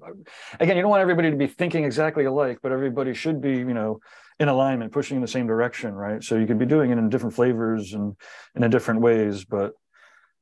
again, 0.60 0.78
you 0.78 0.82
don't 0.82 0.90
want 0.90 1.02
everybody 1.02 1.30
to 1.30 1.38
be 1.38 1.48
thinking 1.48 1.84
exactly 1.84 2.26
alike, 2.26 2.58
but 2.64 2.72
everybody 2.72 3.14
should 3.14 3.40
be, 3.40 3.52
you 3.52 3.74
know, 3.74 4.00
in 4.40 4.48
alignment, 4.48 4.92
pushing 4.92 5.16
in 5.16 5.22
the 5.22 5.28
same 5.28 5.48
direction, 5.48 5.94
right? 5.94 6.24
So 6.24 6.36
you 6.38 6.46
could 6.46 6.60
be 6.60 6.66
doing 6.66 6.92
it 6.92 6.98
in 6.98 7.10
different 7.10 7.36
flavors 7.36 7.94
and, 7.94 8.16
and 8.56 8.64
in 8.64 8.70
different 8.70 9.02
ways, 9.02 9.46
but 9.46 9.74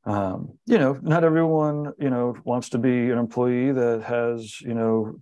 um, 0.06 0.58
you 0.68 0.78
know, 0.78 1.00
not 1.02 1.24
everyone, 1.24 1.94
you 1.98 2.10
know, 2.10 2.36
wants 2.44 2.70
to 2.70 2.78
be 2.78 3.10
an 3.10 3.18
employee 3.18 3.72
that 3.72 4.04
has, 4.04 4.62
you 4.62 4.76
know, 4.76 5.20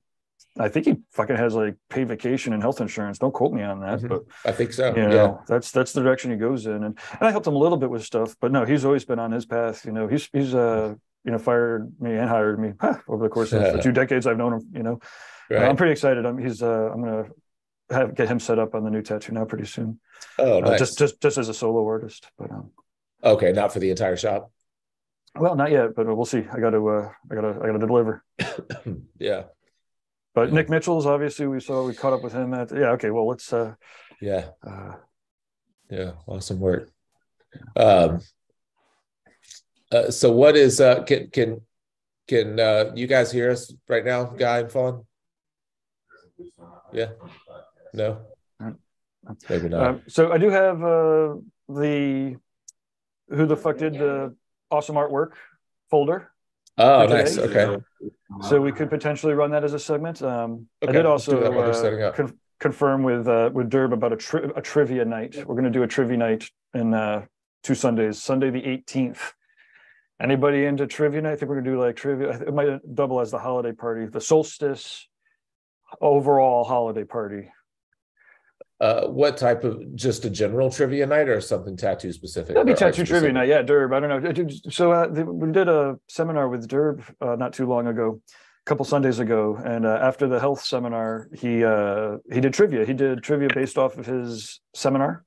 I 0.60 0.70
think 0.70 0.86
he 0.86 0.98
fucking 1.14 1.38
has 1.38 1.56
like 1.56 1.76
paid 1.90 2.08
vacation 2.08 2.54
and 2.54 2.62
health 2.62 2.80
insurance. 2.80 3.18
Don't 3.18 3.34
quote 3.34 3.54
me 3.54 3.64
on 3.64 3.80
that, 3.80 4.00
mm-hmm. 4.00 4.08
but 4.08 4.24
I 4.46 4.52
think 4.52 4.74
so. 4.74 4.94
You 4.96 5.08
know, 5.08 5.16
yeah, 5.16 5.38
that's 5.48 5.72
that's 5.72 5.94
the 5.94 6.02
direction 6.02 6.30
he 6.30 6.38
goes 6.38 6.68
in, 6.68 6.74
and, 6.74 6.86
and 6.86 7.22
I 7.22 7.32
helped 7.32 7.48
him 7.48 7.56
a 7.56 7.58
little 7.58 7.78
bit 7.78 7.90
with 7.90 8.04
stuff, 8.04 8.36
but 8.40 8.52
no, 8.52 8.64
he's 8.64 8.86
always 8.86 9.04
been 9.04 9.20
on 9.20 9.32
his 9.32 9.46
path. 9.46 9.84
You 9.86 9.94
know, 9.94 10.08
he's 10.08 10.30
he's 10.32 10.54
uh 10.54 10.94
you 11.24 11.32
know 11.32 11.40
fired 11.40 11.92
me 12.00 12.14
and 12.14 12.30
hired 12.30 12.60
me 12.60 12.74
huh, 12.80 13.00
over 13.08 13.24
the 13.24 13.30
course 13.30 13.52
of 13.52 13.62
the 13.74 13.82
two 13.82 13.92
decades 13.92 14.28
I've 14.28 14.38
known 14.38 14.54
him. 14.54 14.68
You 14.74 14.84
know, 14.84 15.00
right. 15.50 15.64
I'm 15.64 15.76
pretty 15.76 15.94
excited. 15.94 16.24
I'm 16.24 16.38
he's 16.38 16.62
uh 16.62 16.92
I'm 16.94 17.02
gonna 17.02 17.26
have 17.90 18.16
get 18.16 18.30
him 18.30 18.40
set 18.40 18.60
up 18.60 18.76
on 18.76 18.84
the 18.84 18.90
new 18.90 19.02
tattoo 19.02 19.34
now 19.34 19.46
pretty 19.46 19.66
soon. 19.66 20.00
Oh, 20.40 20.60
nice. 20.60 20.72
Uh, 20.72 20.78
just 20.78 20.98
just 20.98 21.22
just 21.22 21.38
as 21.38 21.50
a 21.50 21.54
solo 21.54 21.86
artist, 21.86 22.30
but 22.38 22.52
um. 22.52 22.72
Okay, 23.24 23.54
not 23.54 23.72
for 23.72 23.80
the 23.80 23.90
entire 23.90 24.18
shop. 24.18 24.52
Well, 25.36 25.56
not 25.56 25.72
yet, 25.72 25.96
but 25.96 26.06
we'll 26.06 26.26
see. 26.26 26.46
I 26.52 26.60
got 26.60 26.72
to 26.72 26.88
uh 26.88 27.10
I 27.32 27.36
got 27.36 27.42
to 27.42 27.60
I 27.62 27.68
got 27.68 27.74
to 27.74 27.88
deliver. 27.88 28.24
yeah. 29.20 29.44
But 30.36 30.52
Nick 30.52 30.70
Mitchell's 30.70 31.06
obviously 31.06 31.48
we 31.48 31.60
saw 31.60 31.86
we 31.86 31.94
caught 31.94 32.14
up 32.14 32.24
with 32.24 32.34
him 32.34 32.54
at 32.54 32.72
yeah 32.72 32.92
okay 32.92 33.12
well 33.12 33.28
let's 33.28 33.54
uh 33.54 33.76
yeah 34.20 34.46
uh, 34.66 34.96
yeah 35.90 36.14
awesome 36.26 36.60
work 36.60 36.90
um 37.76 38.20
uh, 39.92 40.10
so 40.10 40.32
what 40.32 40.56
is 40.56 40.82
uh 40.82 41.04
can 41.04 41.30
can 41.30 41.62
can 42.28 42.60
uh 42.60 42.92
you 42.96 43.06
guys 43.06 43.32
hear 43.32 43.52
us 43.52 43.72
right 43.88 44.04
now 44.04 44.24
guy 44.24 44.60
and 44.60 44.72
fawn 44.72 45.06
yeah 46.92 47.10
no 47.94 48.20
maybe 49.50 49.70
not 49.70 49.88
um, 49.88 50.02
so 50.08 50.32
I 50.32 50.38
do 50.38 50.50
have 50.50 50.84
uh 50.84 51.36
the 51.70 52.36
who 53.30 53.46
the 53.46 53.58
fuck 53.58 53.78
did 53.78 53.94
the 53.94 54.36
awesome 54.70 54.96
artwork 54.96 55.32
folder 55.90 56.34
Oh, 56.78 57.06
nice. 57.06 57.38
Okay. 57.38 57.78
So 58.42 58.60
we 58.60 58.72
could 58.72 58.90
potentially 58.90 59.34
run 59.34 59.52
that 59.52 59.64
as 59.64 59.74
a 59.74 59.80
segment. 59.80 60.22
Um, 60.22 60.68
okay. 60.82 60.90
I 60.90 60.92
did 60.92 61.06
also 61.06 61.40
uh, 61.40 62.12
con- 62.14 62.38
confirm 62.60 63.04
with 63.04 63.28
uh, 63.28 63.52
with 63.54 63.70
Derb 63.70 63.94
about 63.94 64.14
a, 64.14 64.18
tri- 64.18 64.50
a 64.56 64.62
trivia 64.62 65.06
night. 65.06 65.36
We're 65.36 65.56
going 65.56 65.66
to 65.66 65.70
do 65.70 65.84
a 65.84 65.88
trivia 65.88 66.18
night 66.18 66.50
in 66.74 66.94
uh, 66.94 67.26
two 67.64 67.76
Sundays. 67.76 68.22
Sunday 68.22 68.50
the 68.50 68.62
18th. 68.62 69.20
Anybody 70.20 70.66
into 70.66 70.88
trivia 70.88 71.22
night? 71.22 71.34
I 71.34 71.36
think 71.36 71.50
we're 71.50 71.62
going 71.62 71.66
to 71.66 71.72
do 71.72 71.80
like 71.80 71.96
trivia. 71.96 72.30
It 72.30 72.54
might 72.54 72.96
double 72.96 73.20
as 73.20 73.30
the 73.30 73.40
holiday 73.40 73.72
party, 73.72 74.08
the 74.08 74.22
solstice 74.22 75.08
overall 76.02 76.64
holiday 76.64 77.04
party. 77.04 77.52
Uh, 78.80 79.08
what 79.08 79.38
type 79.38 79.64
of 79.64 79.96
just 79.96 80.26
a 80.26 80.30
general 80.30 80.70
trivia 80.70 81.06
night 81.06 81.30
or 81.30 81.40
something 81.40 81.78
tattoo 81.78 82.12
specific? 82.12 82.56
That'd 82.56 82.68
be 82.68 82.74
tattoo 82.74 83.06
trivia 83.06 83.32
night. 83.32 83.48
Yeah, 83.48 83.62
Derb. 83.62 83.96
I 83.96 84.00
don't 84.00 84.24
know. 84.24 84.48
So 84.70 84.92
uh, 84.92 85.08
we 85.08 85.52
did 85.52 85.70
a 85.70 85.98
seminar 86.10 86.50
with 86.50 86.68
Derb 86.68 87.04
uh, 87.22 87.36
not 87.36 87.54
too 87.54 87.66
long 87.66 87.88
ago, 87.88 88.20
a 88.30 88.66
couple 88.66 88.84
Sundays 88.84 89.20
ago, 89.20 89.58
and 89.64 89.86
uh, 89.86 90.00
after 90.02 90.28
the 90.28 90.40
health 90.40 90.66
seminar, 90.66 91.30
he 91.34 91.64
uh, 91.64 92.18
he 92.32 92.42
did 92.42 92.54
trivia. 92.54 92.86
He 92.86 92.94
did 92.94 93.24
trivia 93.24 93.48
based 93.54 93.78
off 93.78 93.98
of 93.98 94.06
his 94.06 94.60
seminar. 94.74 95.24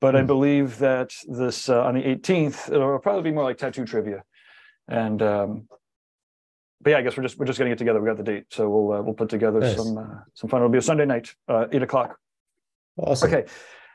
But 0.00 0.14
mm. 0.14 0.18
I 0.18 0.20
hmm. 0.20 0.26
believe 0.26 0.78
that 0.78 1.12
this 1.26 1.68
uh, 1.68 1.82
on 1.84 1.94
the 1.94 2.02
18th, 2.02 2.70
it'll 2.72 2.98
probably 2.98 3.30
be 3.30 3.34
more 3.34 3.44
like 3.44 3.56
tattoo 3.56 3.84
trivia, 3.84 4.24
and 4.88 5.22
um, 5.22 5.68
but 6.82 6.90
yeah, 6.90 6.98
I 6.98 7.02
guess 7.02 7.16
we're 7.16 7.22
just 7.22 7.38
we're 7.38 7.46
just 7.46 7.58
getting 7.58 7.72
it 7.72 7.78
together. 7.78 8.00
We 8.00 8.06
got 8.06 8.18
the 8.18 8.24
date, 8.24 8.44
so 8.50 8.68
we'll 8.68 9.02
we'll 9.04 9.14
put 9.14 9.28
together 9.28 9.60
nice. 9.60 9.76
some 9.76 10.24
some 10.34 10.50
fun. 10.50 10.60
It'll 10.60 10.68
be 10.68 10.78
a 10.78 10.82
Sunday 10.82 11.06
night, 11.06 11.34
eight 11.72 11.82
o'clock. 11.82 12.18
Awesome. 12.98 13.32
Okay. 13.32 13.44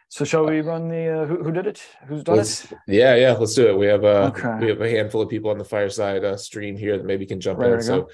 So 0.10 0.26
shall 0.26 0.46
we 0.46 0.62
run 0.62 0.90
the 0.90 1.22
uh, 1.22 1.26
who, 1.26 1.44
who 1.44 1.52
did 1.52 1.66
it? 1.66 1.82
Who's 2.06 2.24
done 2.24 2.38
let's, 2.38 2.72
it? 2.72 2.78
Yeah, 2.88 3.16
yeah, 3.16 3.32
let's 3.32 3.56
do 3.56 3.68
it. 3.68 3.78
We 3.78 3.88
have 3.88 4.04
uh 4.04 4.32
okay. 4.32 4.58
we 4.64 4.70
have 4.70 4.80
a 4.80 4.90
handful 4.90 5.22
of 5.22 5.30
people 5.30 5.50
on 5.50 5.58
the 5.58 5.66
fireside 5.66 6.24
uh, 6.24 6.38
stream 6.38 6.78
here 6.78 6.98
that 6.98 7.06
maybe 7.06 7.26
can 7.26 7.42
jump 7.42 7.58
right, 7.58 7.72
in. 7.72 7.82
So 7.82 8.10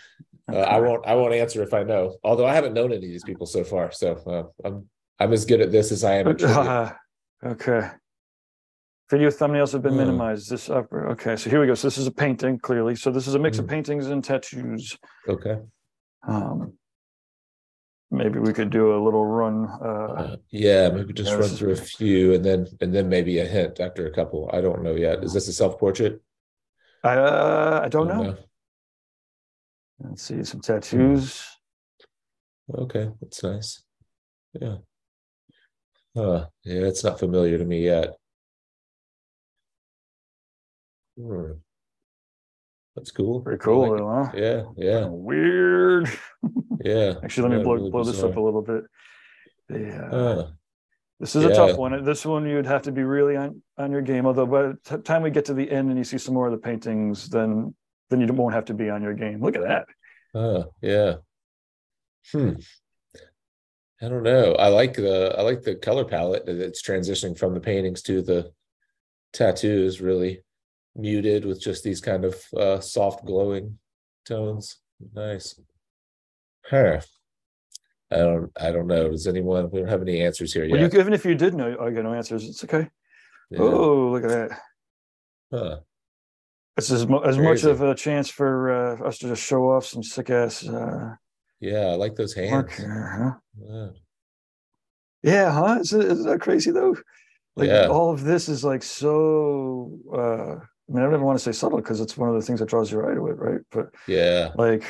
uh, 0.49 0.55
okay. 0.55 0.63
I 0.63 0.79
won't 0.79 1.05
I 1.05 1.15
won't 1.15 1.33
answer 1.33 1.61
if 1.61 1.73
I 1.73 1.83
know. 1.83 2.15
Although 2.23 2.45
I 2.45 2.53
haven't 2.53 2.73
known 2.73 2.93
any 2.93 3.05
of 3.07 3.11
these 3.11 3.25
people 3.25 3.45
so 3.45 3.65
far, 3.65 3.91
so 3.91 4.15
uh, 4.15 4.67
I'm 4.67 4.87
I'm 5.19 5.33
as 5.33 5.43
good 5.43 5.59
at 5.59 5.71
this 5.71 5.91
as 5.91 6.05
I 6.05 6.15
am. 6.15 6.27
At 6.29 6.95
okay. 7.45 7.89
Video 9.09 9.29
thumbnails 9.29 9.73
have 9.73 9.81
been 9.81 9.93
hmm. 9.93 9.99
minimized. 9.99 10.49
This 10.49 10.69
upper. 10.69 11.09
Okay, 11.09 11.35
so 11.35 11.49
here 11.49 11.59
we 11.59 11.67
go. 11.67 11.73
So 11.73 11.87
this 11.87 11.97
is 11.97 12.07
a 12.07 12.11
painting, 12.11 12.59
clearly. 12.59 12.95
So 12.95 13.11
this 13.11 13.27
is 13.27 13.33
a 13.33 13.39
mix 13.39 13.57
mm. 13.57 13.61
of 13.61 13.65
hmm. 13.65 13.71
paintings 13.71 14.07
and 14.07 14.23
tattoos. 14.23 14.97
Okay. 15.27 15.57
Um, 16.25 16.78
maybe 18.11 18.39
we 18.39 18.53
could 18.53 18.69
do 18.69 18.95
a 18.95 19.03
little 19.03 19.25
run. 19.25 19.65
Uh, 19.81 20.13
uh, 20.17 20.35
yeah, 20.49 20.89
maybe 20.89 21.13
just 21.13 21.33
run 21.33 21.49
through 21.49 21.71
a 21.71 21.75
few 21.75 22.33
and 22.33 22.43
then 22.43 22.67
and 22.81 22.93
then 22.93 23.09
maybe 23.09 23.39
a 23.39 23.45
hint 23.45 23.79
after 23.79 24.07
a 24.07 24.11
couple. 24.11 24.49
I 24.53 24.61
don't 24.61 24.83
know 24.83 24.95
yet. 24.95 25.23
Is 25.23 25.33
this 25.33 25.47
a 25.47 25.53
self 25.53 25.79
portrait? 25.79 26.21
Uh, 27.03 27.79
I 27.83 27.87
don't, 27.87 28.07
know. 28.07 28.23
know. 28.23 28.37
Let's 29.99 30.23
see 30.23 30.43
some 30.43 30.59
tattoos. 30.59 31.45
Okay, 32.73 33.09
that's 33.21 33.41
nice. 33.43 33.83
Yeah. 34.59 34.77
Uh, 36.15 36.45
yeah, 36.63 36.81
it's 36.87 37.03
not 37.03 37.19
familiar 37.19 37.57
to 37.57 37.65
me 37.65 37.85
yet. 37.85 38.15
Hmm. 41.17 41.53
That's 42.99 43.11
cool. 43.11 43.39
Pretty 43.39 43.59
cool, 43.59 43.91
like 43.91 44.27
huh? 44.27 44.37
Yeah, 44.37 44.63
yeah. 44.75 45.05
Weird. 45.05 46.09
yeah. 46.83 47.13
Actually, 47.23 47.49
let 47.49 47.57
me 47.57 47.63
blow, 47.63 47.75
really 47.75 47.89
blow 47.89 48.03
this 48.03 48.21
up 48.21 48.35
a 48.35 48.41
little 48.41 48.61
bit. 48.61 48.83
Yeah. 49.69 50.09
Uh, 50.11 50.47
this 51.21 51.33
is 51.33 51.45
yeah. 51.45 51.51
a 51.51 51.55
tough 51.55 51.77
one. 51.77 52.03
This 52.03 52.25
one 52.25 52.45
you'd 52.45 52.65
have 52.65 52.81
to 52.83 52.91
be 52.91 53.03
really 53.03 53.37
on, 53.37 53.61
on 53.77 53.91
your 53.91 54.01
game. 54.01 54.25
Although 54.25 54.45
by 54.45 54.73
the 54.83 54.97
time 54.97 55.21
we 55.21 55.31
get 55.31 55.45
to 55.45 55.53
the 55.53 55.71
end 55.71 55.87
and 55.87 55.97
you 55.97 56.03
see 56.03 56.17
some 56.17 56.33
more 56.33 56.47
of 56.47 56.51
the 56.51 56.57
paintings, 56.57 57.29
then 57.29 57.73
then 58.09 58.19
you 58.19 58.27
won't 58.33 58.53
have 58.53 58.65
to 58.65 58.73
be 58.73 58.89
on 58.89 59.01
your 59.01 59.13
game. 59.13 59.41
Look 59.41 59.55
at 59.55 59.61
that. 59.61 59.85
Oh, 60.33 60.73
yeah. 60.81 61.15
Hmm. 62.33 62.55
I 64.01 64.09
don't 64.09 64.23
know. 64.23 64.55
I 64.55 64.67
like 64.67 64.95
the 64.95 65.35
I 65.37 65.41
like 65.41 65.61
the 65.61 65.75
color 65.75 66.03
palette 66.03 66.45
that's 66.45 66.81
transitioning 66.81 67.37
from 67.37 67.53
the 67.53 67.61
paintings 67.61 68.01
to 68.03 68.21
the 68.21 68.51
tattoos 69.31 70.01
really 70.01 70.41
muted 70.95 71.45
with 71.45 71.61
just 71.61 71.83
these 71.83 72.01
kind 72.01 72.25
of 72.25 72.35
uh, 72.57 72.79
soft 72.79 73.25
glowing 73.25 73.77
tones. 74.27 74.77
Nice. 75.13 75.59
Huh. 76.69 76.99
I 78.11 78.17
don't. 78.17 78.51
I 78.59 78.71
don't 78.71 78.87
know. 78.87 79.09
Does 79.09 79.27
anyone? 79.27 79.69
We 79.71 79.79
don't 79.79 79.89
have 79.89 80.01
any 80.01 80.21
answers 80.21 80.53
here 80.53 80.67
well, 80.69 80.79
yet. 80.79 80.93
You, 80.93 80.99
even 80.99 81.13
if 81.13 81.25
you 81.25 81.35
did 81.35 81.53
know, 81.53 81.77
I 81.79 81.91
got 81.91 82.03
no 82.03 82.13
answers. 82.13 82.47
It's 82.47 82.63
okay. 82.63 82.89
Yeah. 83.51 83.59
Oh, 83.59 84.09
look 84.11 84.23
at 84.23 84.29
that. 84.29 84.59
Huh. 85.51 85.79
It's 86.77 86.91
as, 86.91 87.01
as 87.25 87.37
much 87.37 87.63
of 87.63 87.81
a 87.81 87.93
chance 87.93 88.29
for 88.29 88.71
uh, 88.71 89.07
us 89.07 89.17
to 89.19 89.27
just 89.27 89.43
show 89.43 89.69
off 89.69 89.85
some 89.85 90.01
sick 90.01 90.29
ass. 90.29 90.67
Uh, 90.67 91.15
yeah, 91.59 91.87
I 91.87 91.95
like 91.95 92.15
those 92.15 92.33
hands. 92.33 92.71
Huh? 92.77 93.31
Yeah. 93.61 93.87
yeah, 95.21 95.51
huh? 95.51 95.77
Is, 95.81 95.91
is 95.91 96.23
that 96.23 96.39
crazy 96.39 96.71
though? 96.71 96.95
Like 97.55 97.67
yeah. 97.67 97.87
all 97.87 98.13
of 98.13 98.23
this 98.23 98.47
is 98.47 98.63
like 98.63 98.83
so 98.83 99.91
uh 100.15 100.63
I 100.89 100.91
mean, 100.91 101.01
I 101.01 101.05
don't 101.05 101.13
even 101.13 101.25
want 101.25 101.37
to 101.37 101.43
say 101.43 101.51
subtle 101.51 101.77
because 101.77 101.99
it's 101.99 102.17
one 102.17 102.29
of 102.29 102.35
the 102.35 102.41
things 102.41 102.59
that 102.59 102.69
draws 102.69 102.91
your 102.91 103.09
eye 103.09 103.13
to 103.13 103.27
it, 103.27 103.37
right? 103.37 103.61
But 103.71 103.93
yeah, 104.07 104.49
like 104.55 104.83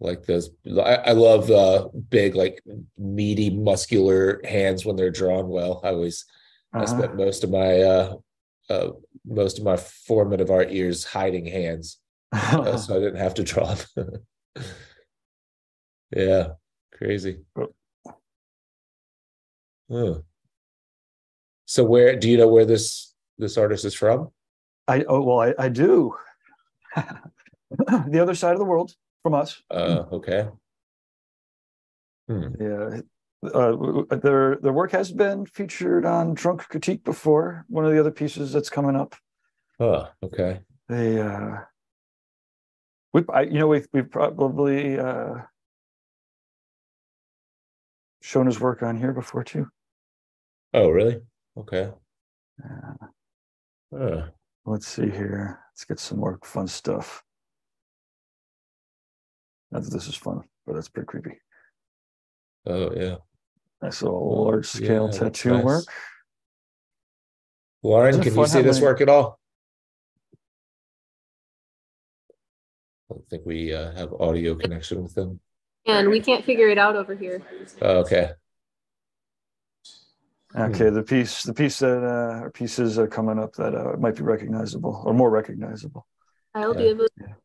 like 0.00 0.24
those 0.24 0.50
I, 0.66 0.94
I 0.94 1.12
love 1.12 1.50
uh 1.50 1.88
big 2.08 2.34
like 2.34 2.62
meaty 2.96 3.50
muscular 3.50 4.40
hands 4.44 4.86
when 4.86 4.96
they're 4.96 5.10
drawn 5.10 5.48
well. 5.48 5.82
I 5.84 5.88
always 5.88 6.24
uh-huh. 6.72 6.82
I 6.82 6.86
spent 6.86 7.16
most 7.16 7.44
of 7.44 7.50
my 7.50 7.80
uh 7.80 8.16
uh 8.70 8.90
most 9.26 9.58
of 9.58 9.64
my 9.64 9.76
formative 9.76 10.50
art 10.50 10.70
years 10.70 11.04
hiding 11.04 11.44
hands. 11.44 11.98
uh, 12.32 12.76
so 12.78 12.96
I 12.96 13.00
didn't 13.00 13.20
have 13.20 13.34
to 13.34 13.42
draw 13.42 13.74
them. 13.74 14.24
yeah, 16.16 16.48
crazy. 16.94 17.40
Oh. 19.90 20.24
So 21.66 21.84
where 21.84 22.16
do 22.16 22.30
you 22.30 22.38
know 22.38 22.48
where 22.48 22.64
this 22.64 23.14
this 23.36 23.58
artist 23.58 23.84
is 23.84 23.94
from? 23.94 24.30
I 24.90 25.04
oh 25.06 25.22
well, 25.22 25.40
I, 25.40 25.54
I 25.56 25.68
do. 25.68 26.16
the 26.96 28.18
other 28.20 28.34
side 28.34 28.54
of 28.54 28.58
the 28.58 28.64
world 28.64 28.92
from 29.22 29.34
us. 29.34 29.62
Uh, 29.70 30.04
okay. 30.10 30.48
Hmm. 32.28 32.48
Yeah. 32.58 33.00
Uh, 33.54 34.04
their 34.10 34.56
their 34.56 34.72
work 34.72 34.90
has 34.90 35.12
been 35.12 35.46
featured 35.46 36.04
on 36.04 36.34
Drunk 36.34 36.68
Critique 36.68 37.04
before. 37.04 37.64
One 37.68 37.84
of 37.84 37.92
the 37.92 38.00
other 38.00 38.10
pieces 38.10 38.52
that's 38.52 38.68
coming 38.68 38.96
up. 38.96 39.14
Oh, 39.78 40.08
okay. 40.24 40.60
They, 40.88 41.20
uh, 41.20 41.58
we, 43.14 43.22
I, 43.32 43.42
you 43.42 43.60
know, 43.60 43.68
we've 43.68 43.86
we've 43.92 44.10
probably 44.10 44.98
uh, 44.98 45.34
shown 48.22 48.46
his 48.46 48.58
work 48.58 48.82
on 48.82 48.96
here 48.96 49.12
before 49.12 49.44
too. 49.44 49.68
Oh, 50.74 50.90
really? 50.90 51.20
Okay. 51.56 51.92
Uh, 53.96 54.22
let's 54.66 54.86
see 54.86 55.08
here. 55.10 55.60
Let's 55.72 55.84
get 55.84 55.98
some 55.98 56.18
more 56.18 56.38
fun 56.44 56.66
stuff. 56.68 57.22
Not 59.70 59.82
that 59.84 59.90
this 59.90 60.08
is 60.08 60.16
fun, 60.16 60.42
but 60.66 60.74
that's 60.74 60.88
pretty 60.88 61.06
creepy. 61.06 61.38
Oh 62.66 62.92
yeah. 62.94 63.16
Nice 63.82 64.02
little 64.02 64.44
large 64.44 64.66
scale 64.66 65.08
Yeah, 65.12 65.18
tattoo 65.18 65.50
nice. 65.54 65.64
work. 65.64 65.84
Lauren, 67.82 68.14
can 68.16 68.24
you 68.24 68.30
fun 68.32 68.46
see 68.48 68.60
this 68.62 68.76
having- 68.76 68.86
work 68.88 69.00
at 69.00 69.08
all? 69.08 69.38
I 73.10 73.14
don't 73.14 73.28
think 73.28 73.42
we 73.46 73.72
uh, 73.74 73.92
have 73.92 74.12
audio 74.20 74.54
connection 74.54 75.02
with 75.02 75.14
them. 75.14 75.40
And 75.86 76.10
we 76.10 76.20
can't 76.20 76.44
figure 76.44 76.68
it 76.68 76.78
out 76.78 76.94
over 76.94 77.14
here. 77.14 77.42
Oh, 77.80 78.00
okay. 78.00 78.32
Okay, 80.56 80.90
the 80.90 81.02
piece, 81.02 81.44
the 81.44 81.54
piece 81.54 81.78
that 81.78 82.02
uh, 82.02 82.44
or 82.44 82.50
pieces 82.50 82.98
are 82.98 83.06
coming 83.06 83.38
up 83.38 83.54
that 83.54 83.74
uh, 83.74 83.96
might 83.98 84.16
be 84.16 84.22
recognizable 84.22 85.02
or 85.06 85.14
more 85.14 85.30
recognizable. 85.30 86.06
Kyle, 86.54 86.74
do 86.74 86.80
Yeah. 86.82 86.88
you 86.90 86.96
have 86.96 87.00
a- 87.00 87.36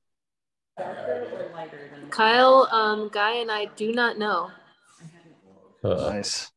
Darker 0.77 1.27
or 1.49 1.53
lighter 1.53 1.89
than? 1.93 2.09
Kyle, 2.09 2.67
um, 2.71 3.09
Guy 3.13 3.35
and 3.37 3.51
I 3.51 3.65
do 3.75 3.91
not 3.93 4.17
know. 4.17 4.49
Uh, 5.83 6.09
Nice. 6.13 6.51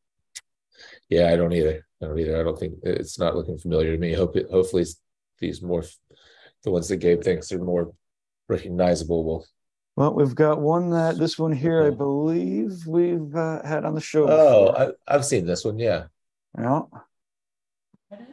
yeah, 1.10 1.28
I 1.30 1.36
don't 1.36 1.52
either. 1.52 1.86
I 2.02 2.06
don't 2.06 2.18
either. 2.18 2.40
I 2.40 2.42
don't 2.42 2.58
think 2.58 2.78
it's 2.82 3.18
not 3.18 3.36
looking 3.36 3.58
familiar 3.58 3.92
to 3.92 3.98
me. 3.98 4.14
Hope 4.14 4.34
it, 4.36 4.50
hopefully 4.50 4.86
these 5.38 5.60
more, 5.60 5.84
the 6.64 6.70
ones 6.70 6.88
that 6.88 6.96
Gabe 6.96 7.22
thinks 7.22 7.52
are 7.52 7.58
more 7.62 7.92
recognizable 8.48 9.22
will 9.24 9.46
Well, 9.96 10.14
we've 10.14 10.34
got 10.34 10.60
one 10.62 10.90
that 10.90 11.18
this 11.18 11.38
one 11.38 11.52
here, 11.52 11.84
I 11.84 11.90
believe 11.90 12.86
we've 12.86 13.34
uh, 13.36 13.62
had 13.66 13.84
on 13.84 13.94
the 13.94 14.00
show. 14.00 14.26
Oh, 14.28 14.72
before. 14.72 14.94
I, 15.06 15.14
I've 15.14 15.24
seen 15.26 15.44
this 15.44 15.64
one. 15.64 15.78
Yeah, 15.78 16.06
yeah. 16.56 16.80
Reddish? 18.10 18.26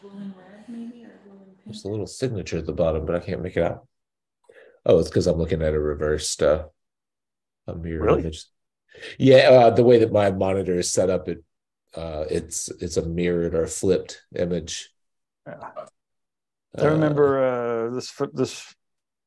Blue 0.00 0.10
and 0.10 0.34
red 0.36 0.64
maybe, 0.68 1.04
or 1.04 1.18
blue 1.24 1.38
and 1.38 1.56
pink? 1.56 1.64
there's 1.66 1.84
a 1.84 1.88
little 1.88 2.06
signature 2.06 2.58
at 2.58 2.66
the 2.66 2.72
bottom, 2.72 3.04
but 3.06 3.16
I 3.16 3.20
can't 3.20 3.42
make 3.42 3.56
it 3.56 3.62
out. 3.62 3.86
Oh, 4.84 4.98
it's 4.98 5.08
because 5.08 5.26
I'm 5.26 5.38
looking 5.38 5.62
at 5.62 5.74
a 5.74 5.80
reversed, 5.80 6.42
uh, 6.42 6.66
a 7.66 7.74
mirror 7.74 8.04
Really? 8.04 8.20
image. 8.20 8.44
Yeah, 9.18 9.50
uh, 9.50 9.70
the 9.70 9.82
way 9.82 9.98
that 9.98 10.12
my 10.12 10.30
monitor 10.30 10.78
is 10.78 10.88
set 10.90 11.10
up, 11.10 11.28
it, 11.28 11.42
uh, 11.94 12.24
it's 12.30 12.68
it's 12.80 12.96
a 12.96 13.04
mirrored 13.04 13.54
or 13.54 13.66
flipped 13.66 14.22
image. 14.34 14.90
Yeah. 15.46 15.58
Uh, 15.58 15.86
I 16.78 16.84
remember 16.86 17.42
uh, 17.42 17.94
this 17.94 18.12
this 18.32 18.74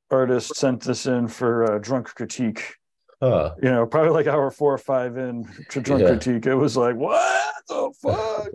artist 0.09 0.55
sent 0.55 0.81
this 0.81 1.05
in 1.05 1.27
for 1.27 1.75
uh, 1.75 1.77
drunk 1.79 2.07
critique. 2.15 2.75
Huh. 3.21 3.55
You 3.61 3.69
know, 3.69 3.85
probably 3.85 4.11
like 4.11 4.27
hour 4.27 4.49
four 4.49 4.73
or 4.73 4.77
five 4.77 5.17
in 5.17 5.45
to 5.69 5.81
drunk 5.81 6.03
Yeah. 6.03 6.07
critique. 6.09 6.45
It 6.45 6.55
was 6.55 6.77
like, 6.77 6.95
what 6.95 7.53
the 7.67 7.91
fuck? 8.01 8.47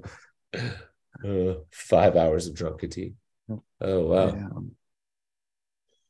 Uh, 1.24 1.54
five 1.70 2.16
hours 2.16 2.48
of 2.48 2.54
drunk 2.54 2.78
critique. 2.80 3.14
Oh 3.80 4.06
wow, 4.08 4.30
Damn. 4.32 4.76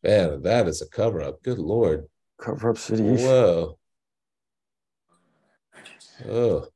man, 0.02 0.42
that 0.42 0.66
is 0.66 0.82
a 0.82 0.88
cover 0.88 1.20
up. 1.22 1.40
Good 1.42 1.58
lord. 1.58 2.06
Cover 2.40 2.70
up 2.70 2.78
city. 2.78 3.02
Whoa. 3.04 3.78
Oh, 6.28 6.66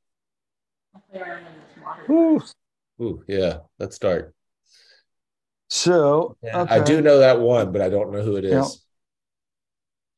I'll 0.94 1.02
play 1.10 1.20
around 1.20 1.38
in 1.38 1.44
this 1.46 1.82
water. 1.82 2.04
Woo. 2.08 2.42
ooh, 3.00 3.24
yeah. 3.26 3.58
That's 3.78 3.98
dark. 3.98 4.34
So 5.68 6.36
Yeah, 6.42 6.62
okay. 6.62 6.74
I 6.76 6.84
do 6.84 7.00
know 7.00 7.18
that 7.18 7.40
one, 7.40 7.72
but 7.72 7.82
I 7.82 7.88
don't 7.88 8.12
know 8.12 8.22
who 8.22 8.36
it 8.36 8.44
is. 8.44 8.84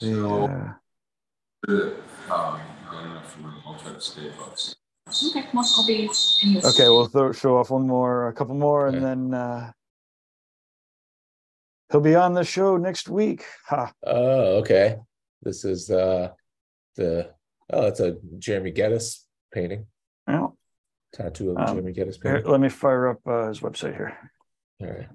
Yeah. 0.00 0.08
is. 0.08 0.48
Yeah. 0.48 0.72
Um, 1.68 1.94
good 2.90 3.04
enough 3.04 3.32
for. 3.32 3.52
I'll 3.66 3.78
try 3.78 3.92
to 3.92 4.00
stay 4.00 4.30
close. 4.36 4.74
Okay, 5.08 5.46
well, 5.52 5.68
I'll 5.76 5.86
be 5.86 6.02
in 6.02 6.08
this. 6.54 6.64
Okay, 6.64 6.88
we'll 6.88 7.06
throw, 7.06 7.32
show 7.32 7.56
off 7.56 7.70
one 7.70 7.86
more, 7.86 8.28
a 8.28 8.32
couple 8.32 8.54
more, 8.54 8.86
and 8.86 9.02
then 9.02 9.34
uh, 9.34 9.72
he'll 11.90 12.00
be 12.00 12.14
on 12.14 12.32
the 12.34 12.44
show 12.44 12.76
next 12.76 13.08
week. 13.08 13.44
Ha. 13.66 13.92
Oh, 14.06 14.58
okay. 14.58 14.96
This 15.42 15.64
is 15.64 15.90
uh 15.90 16.30
the 16.96 17.30
oh, 17.72 17.86
it's 17.86 18.00
a 18.00 18.18
Jeremy 18.38 18.70
Geddes 18.70 19.26
painting. 19.52 19.86
Yeah. 20.28 20.48
Tattoo 21.12 21.50
of 21.50 21.58
Um, 21.58 21.66
Jeremy 21.66 21.92
Geddes 21.92 22.18
Here, 22.22 22.42
let 22.44 22.60
me 22.60 22.68
fire 22.68 23.08
up 23.08 23.20
uh, 23.26 23.48
his 23.48 23.60
website 23.60 23.96
here. 23.96 24.16
All 24.80 24.86
right. 24.88 25.08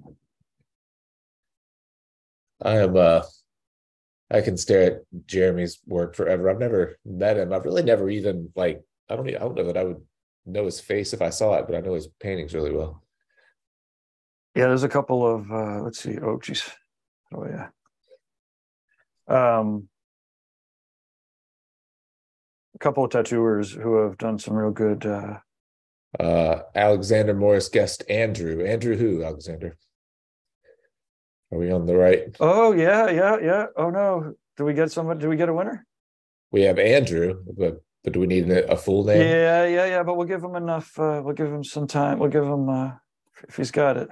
I 2.62 2.76
am 2.78 2.96
uh 2.96 3.22
I 4.30 4.40
can 4.40 4.56
stare 4.56 4.82
at 4.82 5.26
Jeremy's 5.26 5.80
work 5.86 6.14
forever. 6.14 6.50
I've 6.50 6.58
never 6.58 6.98
met 7.04 7.36
him. 7.36 7.52
I've 7.52 7.64
really 7.64 7.82
never 7.82 8.10
even 8.10 8.50
like 8.56 8.82
I 9.08 9.16
don't 9.16 9.28
I 9.28 9.32
don't 9.38 9.54
know 9.54 9.64
that 9.64 9.76
I 9.76 9.84
would 9.84 10.02
know 10.44 10.64
his 10.64 10.80
face 10.80 11.12
if 11.12 11.22
I 11.22 11.30
saw 11.30 11.54
it, 11.54 11.66
but 11.66 11.76
I 11.76 11.80
know 11.80 11.94
his 11.94 12.08
paintings 12.20 12.54
really 12.54 12.72
well. 12.72 13.02
Yeah, 14.54 14.66
there's 14.66 14.84
a 14.84 14.88
couple 14.88 15.26
of 15.26 15.50
uh, 15.50 15.82
let's 15.82 16.00
see. 16.00 16.18
Oh, 16.18 16.38
geez. 16.42 16.68
Oh 17.34 17.44
yeah. 17.46 17.68
Um, 19.28 19.88
a 22.74 22.78
couple 22.78 23.04
of 23.04 23.10
tattooers 23.10 23.72
who 23.72 24.02
have 24.02 24.18
done 24.18 24.38
some 24.38 24.54
real 24.54 24.70
good. 24.70 25.04
Uh, 25.06 25.38
Uh 26.18 26.62
Alexander 26.74 27.34
Morris 27.34 27.68
guest 27.68 28.02
Andrew. 28.08 28.64
Andrew 28.64 28.96
who, 28.96 29.22
Alexander? 29.22 29.76
Are 31.52 31.58
we 31.58 31.70
on 31.70 31.86
the 31.86 31.96
right? 31.96 32.36
oh 32.40 32.72
yeah, 32.72 33.08
yeah, 33.10 33.36
yeah. 33.40 33.66
Oh 33.76 33.90
no, 33.90 34.34
do 34.56 34.64
we 34.64 34.74
get 34.74 34.90
someone? 34.90 35.18
Do 35.18 35.28
we 35.28 35.36
get 35.36 35.48
a 35.48 35.54
winner? 35.54 35.86
We 36.50 36.62
have 36.62 36.78
Andrew, 36.78 37.42
but 37.56 37.82
but 38.02 38.12
do 38.12 38.20
we 38.20 38.26
need 38.26 38.48
a, 38.50 38.76
full 38.76 39.04
name? 39.04 39.20
Yeah, 39.20 39.66
yeah, 39.66 39.86
yeah. 39.86 40.02
But 40.02 40.16
we'll 40.16 40.28
give 40.28 40.42
him 40.42 40.54
enough. 40.54 40.98
Uh, 40.98 41.20
we'll 41.24 41.34
give 41.34 41.52
him 41.52 41.64
some 41.64 41.86
time. 41.86 42.18
We'll 42.18 42.30
give 42.30 42.44
him 42.44 42.68
uh, 42.68 42.92
if 43.48 43.56
he's 43.56 43.70
got 43.70 43.96
it. 43.96 44.08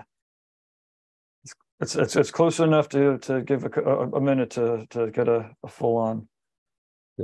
It's 1.81 1.95
it's 1.97 2.17
it's, 2.17 2.31
close 2.31 2.61
enough 2.61 2.89
to 2.91 3.19
to 3.19 3.43
give 3.43 3.65
a, 3.65 3.69
a 4.15 4.21
minute 4.21 4.51
to 4.51 4.87
to 4.91 5.11
get 5.11 5.29
a, 5.29 5.51
a 5.63 5.69
full 5.69 5.97
on. 5.97 6.29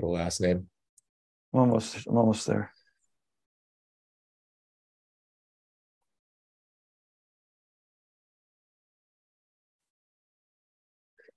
A 0.01 0.07
last 0.07 0.40
name. 0.40 0.68
I'm 1.53 1.61
almost 1.61 2.07
I'm 2.07 2.16
almost 2.16 2.46
there. 2.46 2.73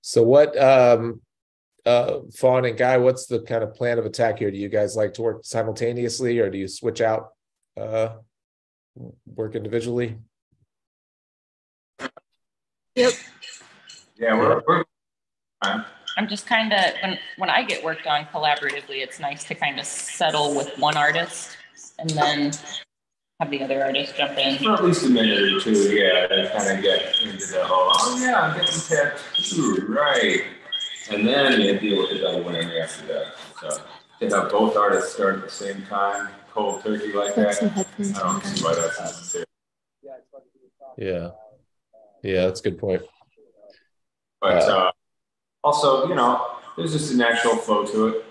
So 0.06 0.22
what 0.22 0.58
um 0.58 1.22
uh 1.86 2.20
Fawn 2.36 2.66
and 2.66 2.78
Guy, 2.78 2.98
what's 2.98 3.26
the 3.26 3.40
kind 3.42 3.64
of 3.64 3.74
plan 3.74 3.98
of 3.98 4.06
attack 4.06 4.40
here? 4.40 4.52
Do 4.52 4.58
you 4.58 4.70
guys 4.70 4.96
like 4.96 5.14
to 5.16 5.22
work 5.22 5.46
simultaneously 5.46 6.40
or 6.40 6.50
do 6.50 6.58
you 6.58 6.68
switch 6.68 7.00
out 7.00 7.30
uh 7.78 8.10
work 9.26 9.56
individually? 9.56 10.18
Yep. 12.96 13.14
Yeah, 14.18 14.38
we're, 14.38 14.62
we're 14.68 14.84
I'm 15.64 16.28
just 16.28 16.46
kind 16.46 16.72
of, 16.74 16.94
when, 17.02 17.18
when 17.38 17.50
I 17.50 17.64
get 17.64 17.84
worked 17.84 18.06
on 18.06 18.26
collaboratively, 18.26 19.02
it's 19.02 19.20
nice 19.20 19.44
to 19.46 19.56
kind 19.56 19.80
of 19.80 19.86
settle 19.86 20.56
with 20.56 20.78
one 20.78 20.96
artist 20.96 21.58
and 21.98 22.10
then 22.10 22.52
have 23.40 23.52
the 23.52 23.64
other 23.64 23.84
artists 23.84 24.18
jump 24.18 24.38
in. 24.38 24.58
for 24.58 24.74
at 24.74 24.84
least 24.84 25.06
a 25.06 25.10
minute 25.10 25.40
or 25.40 25.60
two, 25.60 25.72
yeah, 25.72 26.28
to 26.28 26.50
kind 26.56 26.78
of 26.78 26.84
get 26.84 27.16
into 27.22 27.48
the 27.48 27.64
whole, 27.64 27.92
oh 27.94 28.18
yeah, 28.22 28.42
I'm 28.42 28.60
getting 28.60 28.80
tattooed, 28.80 29.90
right? 29.90 30.44
And 31.12 31.28
then 31.28 31.60
you 31.60 31.80
deal 31.80 31.98
with 32.00 32.12
the 32.12 32.20
double 32.20 32.44
whammy 32.44 32.82
after 32.82 33.06
that. 33.08 33.34
So 33.60 33.82
to 34.20 34.36
have 34.36 34.52
both 34.52 34.78
artists 34.78 35.14
start 35.14 35.36
at 35.38 35.44
the 35.44 35.50
same 35.50 35.84
time, 35.84 36.30
cold 36.52 36.84
turkey 36.84 37.12
like 37.12 37.36
Put 37.36 37.60
that, 37.60 37.64
I 37.64 38.20
don't 38.20 38.44
see 38.44 38.64
why 38.64 38.76
that's 38.76 39.00
necessary. 39.00 39.46
Yeah. 40.98 41.32
Yeah, 42.22 42.46
that's 42.46 42.62
a 42.62 42.64
good 42.64 42.78
point. 42.78 43.02
But 44.40 44.64
uh, 44.64 44.92
also, 45.64 46.08
you 46.08 46.16
know, 46.16 46.58
there's 46.78 46.94
just 46.94 47.14
a 47.14 47.18
natural 47.18 47.58
flow 47.58 47.86
to 47.86 48.08
it. 48.08 48.26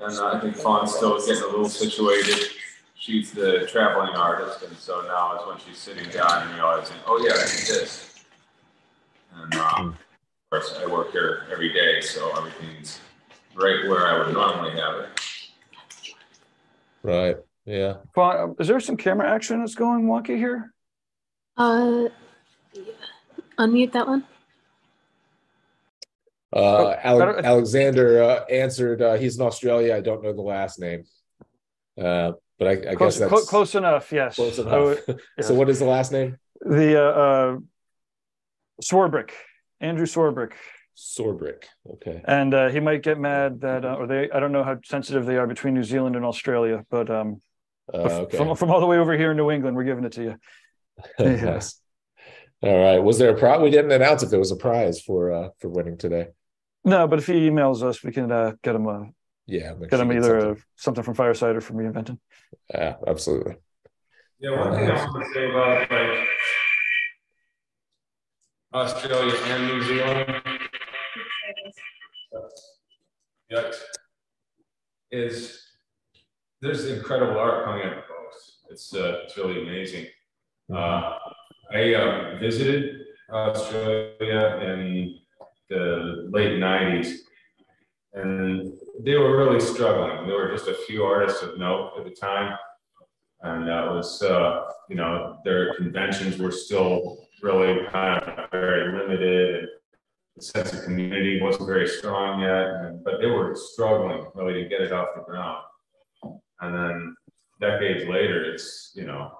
And 0.00 0.18
uh, 0.18 0.34
I 0.34 0.40
think 0.40 0.56
Fawn's 0.56 0.94
still 0.94 1.18
getting 1.18 1.42
a 1.42 1.46
little 1.46 1.68
situated. 1.68 2.48
She's 3.02 3.32
the 3.32 3.66
traveling 3.66 4.14
artist, 4.14 4.62
and 4.62 4.76
so 4.76 5.00
now 5.00 5.36
is 5.36 5.44
when 5.48 5.58
she's 5.58 5.76
sitting 5.76 6.08
down 6.10 6.46
and 6.46 6.54
realizing, 6.54 6.94
oh 7.04 7.18
yeah, 7.18 7.32
I 7.32 7.46
need 7.46 7.66
this. 7.66 8.14
And 9.34 9.52
um, 9.56 9.88
of 9.88 9.96
course, 10.52 10.78
I 10.80 10.86
work 10.86 11.10
here 11.10 11.48
every 11.50 11.72
day, 11.72 12.00
so 12.00 12.30
everything's 12.36 13.00
right 13.56 13.88
where 13.88 14.06
I 14.06 14.18
would 14.24 14.32
normally 14.32 14.80
have 14.80 15.00
it. 15.00 15.08
Right. 17.02 17.36
Yeah. 17.64 17.94
Fawn, 18.14 18.54
Is 18.60 18.68
there 18.68 18.78
some 18.78 18.96
camera 18.96 19.28
action 19.28 19.58
that's 19.58 19.74
going 19.74 20.04
wonky 20.04 20.36
here? 20.36 20.72
Uh, 21.56 22.04
yeah. 22.72 22.82
unmute 23.58 23.90
that 23.94 24.06
one. 24.06 24.24
Uh 26.54 26.94
I 27.02 27.14
Ale- 27.14 27.40
Alexander 27.44 28.22
uh, 28.22 28.44
answered 28.44 29.02
uh 29.02 29.14
he's 29.14 29.40
in 29.40 29.44
Australia. 29.44 29.96
I 29.96 30.00
don't 30.00 30.22
know 30.22 30.32
the 30.32 30.40
last 30.40 30.78
name. 30.78 31.02
Uh 32.00 32.32
but 32.62 32.86
I, 32.86 32.92
I 32.92 32.94
Close, 32.94 33.14
guess 33.14 33.18
that's 33.20 33.30
clo- 33.30 33.44
close 33.44 33.74
enough. 33.74 34.12
Yes. 34.12 34.36
close 34.36 34.58
enough. 34.58 34.98
yes. 35.08 35.18
so 35.48 35.54
what 35.54 35.68
is 35.68 35.78
the 35.78 35.84
last 35.86 36.12
name? 36.12 36.36
the 36.60 36.96
uh, 37.00 37.10
uh, 37.10 37.56
Swarbrick, 38.82 39.30
Andrew 39.80 40.06
Swarbrick, 40.06 40.52
Sorbrick. 40.96 41.64
Okay. 41.94 42.20
and 42.24 42.54
uh, 42.54 42.68
he 42.68 42.80
might 42.80 43.02
get 43.02 43.18
mad 43.18 43.60
that, 43.62 43.84
uh, 43.84 43.94
or 43.94 44.06
they, 44.06 44.30
I 44.30 44.40
don't 44.40 44.52
know 44.52 44.62
how 44.64 44.78
sensitive 44.84 45.26
they 45.26 45.36
are 45.36 45.46
between 45.46 45.74
New 45.74 45.82
Zealand 45.84 46.16
and 46.16 46.24
Australia, 46.24 46.84
but 46.90 47.10
um, 47.10 47.40
Uh, 47.92 47.98
okay. 48.24 48.36
from 48.36 48.54
from 48.56 48.70
all 48.70 48.80
the 48.80 48.86
way 48.86 48.98
over 48.98 49.16
here 49.16 49.32
in 49.32 49.36
New 49.36 49.50
England, 49.50 49.76
we're 49.76 49.84
giving 49.84 50.04
it 50.04 50.12
to 50.12 50.22
you. 50.22 50.34
Nice. 51.18 51.80
All 52.62 52.78
right. 52.78 52.98
Was 53.02 53.18
there 53.18 53.30
a 53.34 53.38
prize? 53.38 53.60
We 53.60 53.70
didn't 53.70 53.90
announce 53.90 54.22
if 54.22 54.30
there 54.30 54.38
was 54.38 54.52
a 54.52 54.56
prize 54.56 55.00
for 55.00 55.32
uh 55.32 55.48
for 55.58 55.68
winning 55.68 55.98
today. 55.98 56.28
No, 56.84 57.08
but 57.08 57.18
if 57.18 57.26
he 57.26 57.48
emails 57.50 57.82
us, 57.82 58.02
we 58.04 58.12
can 58.12 58.30
uh, 58.30 58.52
get 58.62 58.74
him 58.76 58.86
a 58.86 58.98
yeah, 59.46 59.74
get 59.90 60.00
him 60.00 60.12
either 60.12 60.40
something. 60.40 60.50
A, 60.50 60.64
something 60.76 61.04
from 61.04 61.14
Fireside 61.14 61.56
or 61.56 61.60
from 61.60 61.76
Reinventing. 61.76 62.18
Yeah, 62.70 62.96
absolutely. 63.06 63.56
Yeah, 64.38 64.58
one 64.58 64.74
thing 64.74 64.90
I 64.90 65.06
want 65.06 65.24
to 65.24 65.32
say 65.32 65.50
about 65.50 65.90
like 65.90 66.28
Australia 68.74 69.36
and 69.46 69.66
New 69.66 69.82
Zealand. 69.82 70.42
Yep. 73.50 73.74
Is 75.10 75.62
there's 76.62 76.86
incredible 76.86 77.38
art 77.38 77.64
coming 77.64 77.84
out 77.84 77.98
of 77.98 78.04
both. 78.08 78.70
It's 78.70 78.94
uh, 78.94 79.20
it's 79.24 79.36
really 79.36 79.62
amazing. 79.62 80.06
Uh, 80.72 81.18
I 81.72 81.94
uh, 81.94 82.38
visited 82.40 83.02
Australia 83.30 84.58
in 84.62 85.18
the 85.68 86.28
late 86.30 86.58
'90s, 86.58 87.16
and 88.14 88.72
they 89.00 89.16
were 89.16 89.36
really 89.36 89.60
struggling. 89.60 90.26
There 90.26 90.36
were 90.36 90.52
just 90.52 90.68
a 90.68 90.74
few 90.86 91.04
artists 91.04 91.42
of 91.42 91.58
note 91.58 91.92
at 91.98 92.04
the 92.04 92.10
time, 92.10 92.56
and 93.42 93.66
that 93.66 93.86
was, 93.86 94.22
uh, 94.22 94.64
you 94.88 94.96
know, 94.96 95.38
their 95.44 95.74
conventions 95.74 96.38
were 96.38 96.50
still 96.50 97.26
really 97.42 97.86
kind 97.88 98.22
of 98.22 98.50
very 98.50 98.96
limited. 98.96 99.68
The 100.36 100.42
sense 100.42 100.72
of 100.72 100.84
community 100.84 101.40
wasn't 101.42 101.66
very 101.66 101.88
strong 101.88 102.40
yet, 102.40 103.02
but 103.04 103.20
they 103.20 103.26
were 103.26 103.54
struggling 103.54 104.26
really 104.34 104.62
to 104.62 104.68
get 104.68 104.80
it 104.80 104.92
off 104.92 105.08
the 105.14 105.22
ground. 105.22 105.62
And 106.60 106.74
then 106.74 107.16
decades 107.60 108.08
later, 108.08 108.44
it's, 108.52 108.92
you 108.94 109.04
know, 109.04 109.32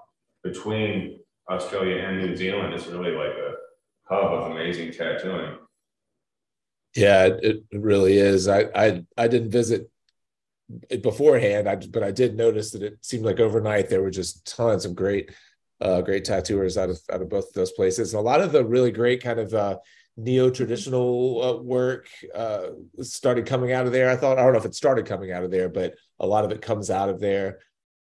between 0.43 1.19
Australia 1.49 2.03
and 2.03 2.19
New 2.19 2.35
Zealand, 2.35 2.73
it's 2.73 2.87
really 2.87 3.11
like 3.11 3.31
a 3.31 3.55
hub 4.03 4.33
of 4.33 4.51
amazing 4.51 4.91
tattooing. 4.91 5.57
Yeah, 6.95 7.29
it, 7.41 7.63
really 7.71 8.17
is. 8.17 8.47
I, 8.47 8.65
I 8.75 9.03
I 9.17 9.27
didn't 9.27 9.49
visit 9.51 9.89
it 10.89 11.01
beforehand, 11.03 11.67
I, 11.67 11.75
but 11.75 12.03
I 12.03 12.11
did 12.11 12.35
notice 12.35 12.71
that 12.71 12.83
it 12.83 12.97
seemed 13.01 13.25
like 13.25 13.39
overnight 13.39 13.89
there 13.89 14.01
were 14.01 14.11
just 14.11 14.45
tons 14.45 14.85
of 14.85 14.95
great, 14.95 15.31
uh, 15.81 16.01
great 16.01 16.23
tattooers 16.23 16.77
out 16.77 16.89
of 16.89 16.99
out 17.11 17.21
of 17.21 17.29
both 17.29 17.47
of 17.47 17.53
those 17.53 17.71
places. 17.71 18.13
And 18.13 18.19
a 18.19 18.23
lot 18.23 18.41
of 18.41 18.51
the 18.51 18.63
really 18.63 18.91
great 18.91 19.23
kind 19.23 19.39
of 19.39 19.53
uh, 19.53 19.77
neo 20.17 20.49
traditional 20.49 21.43
uh, 21.43 21.61
work 21.63 22.07
uh, 22.35 22.67
started 23.01 23.47
coming 23.47 23.71
out 23.71 23.85
of 23.87 23.91
there. 23.91 24.09
I 24.09 24.15
thought 24.15 24.37
I 24.37 24.43
don't 24.43 24.53
know 24.53 24.59
if 24.59 24.65
it 24.65 24.75
started 24.75 25.05
coming 25.07 25.31
out 25.31 25.43
of 25.43 25.51
there, 25.51 25.69
but 25.69 25.95
a 26.19 26.27
lot 26.27 26.45
of 26.45 26.51
it 26.51 26.61
comes 26.61 26.89
out 26.89 27.09
of 27.09 27.19
there. 27.19 27.59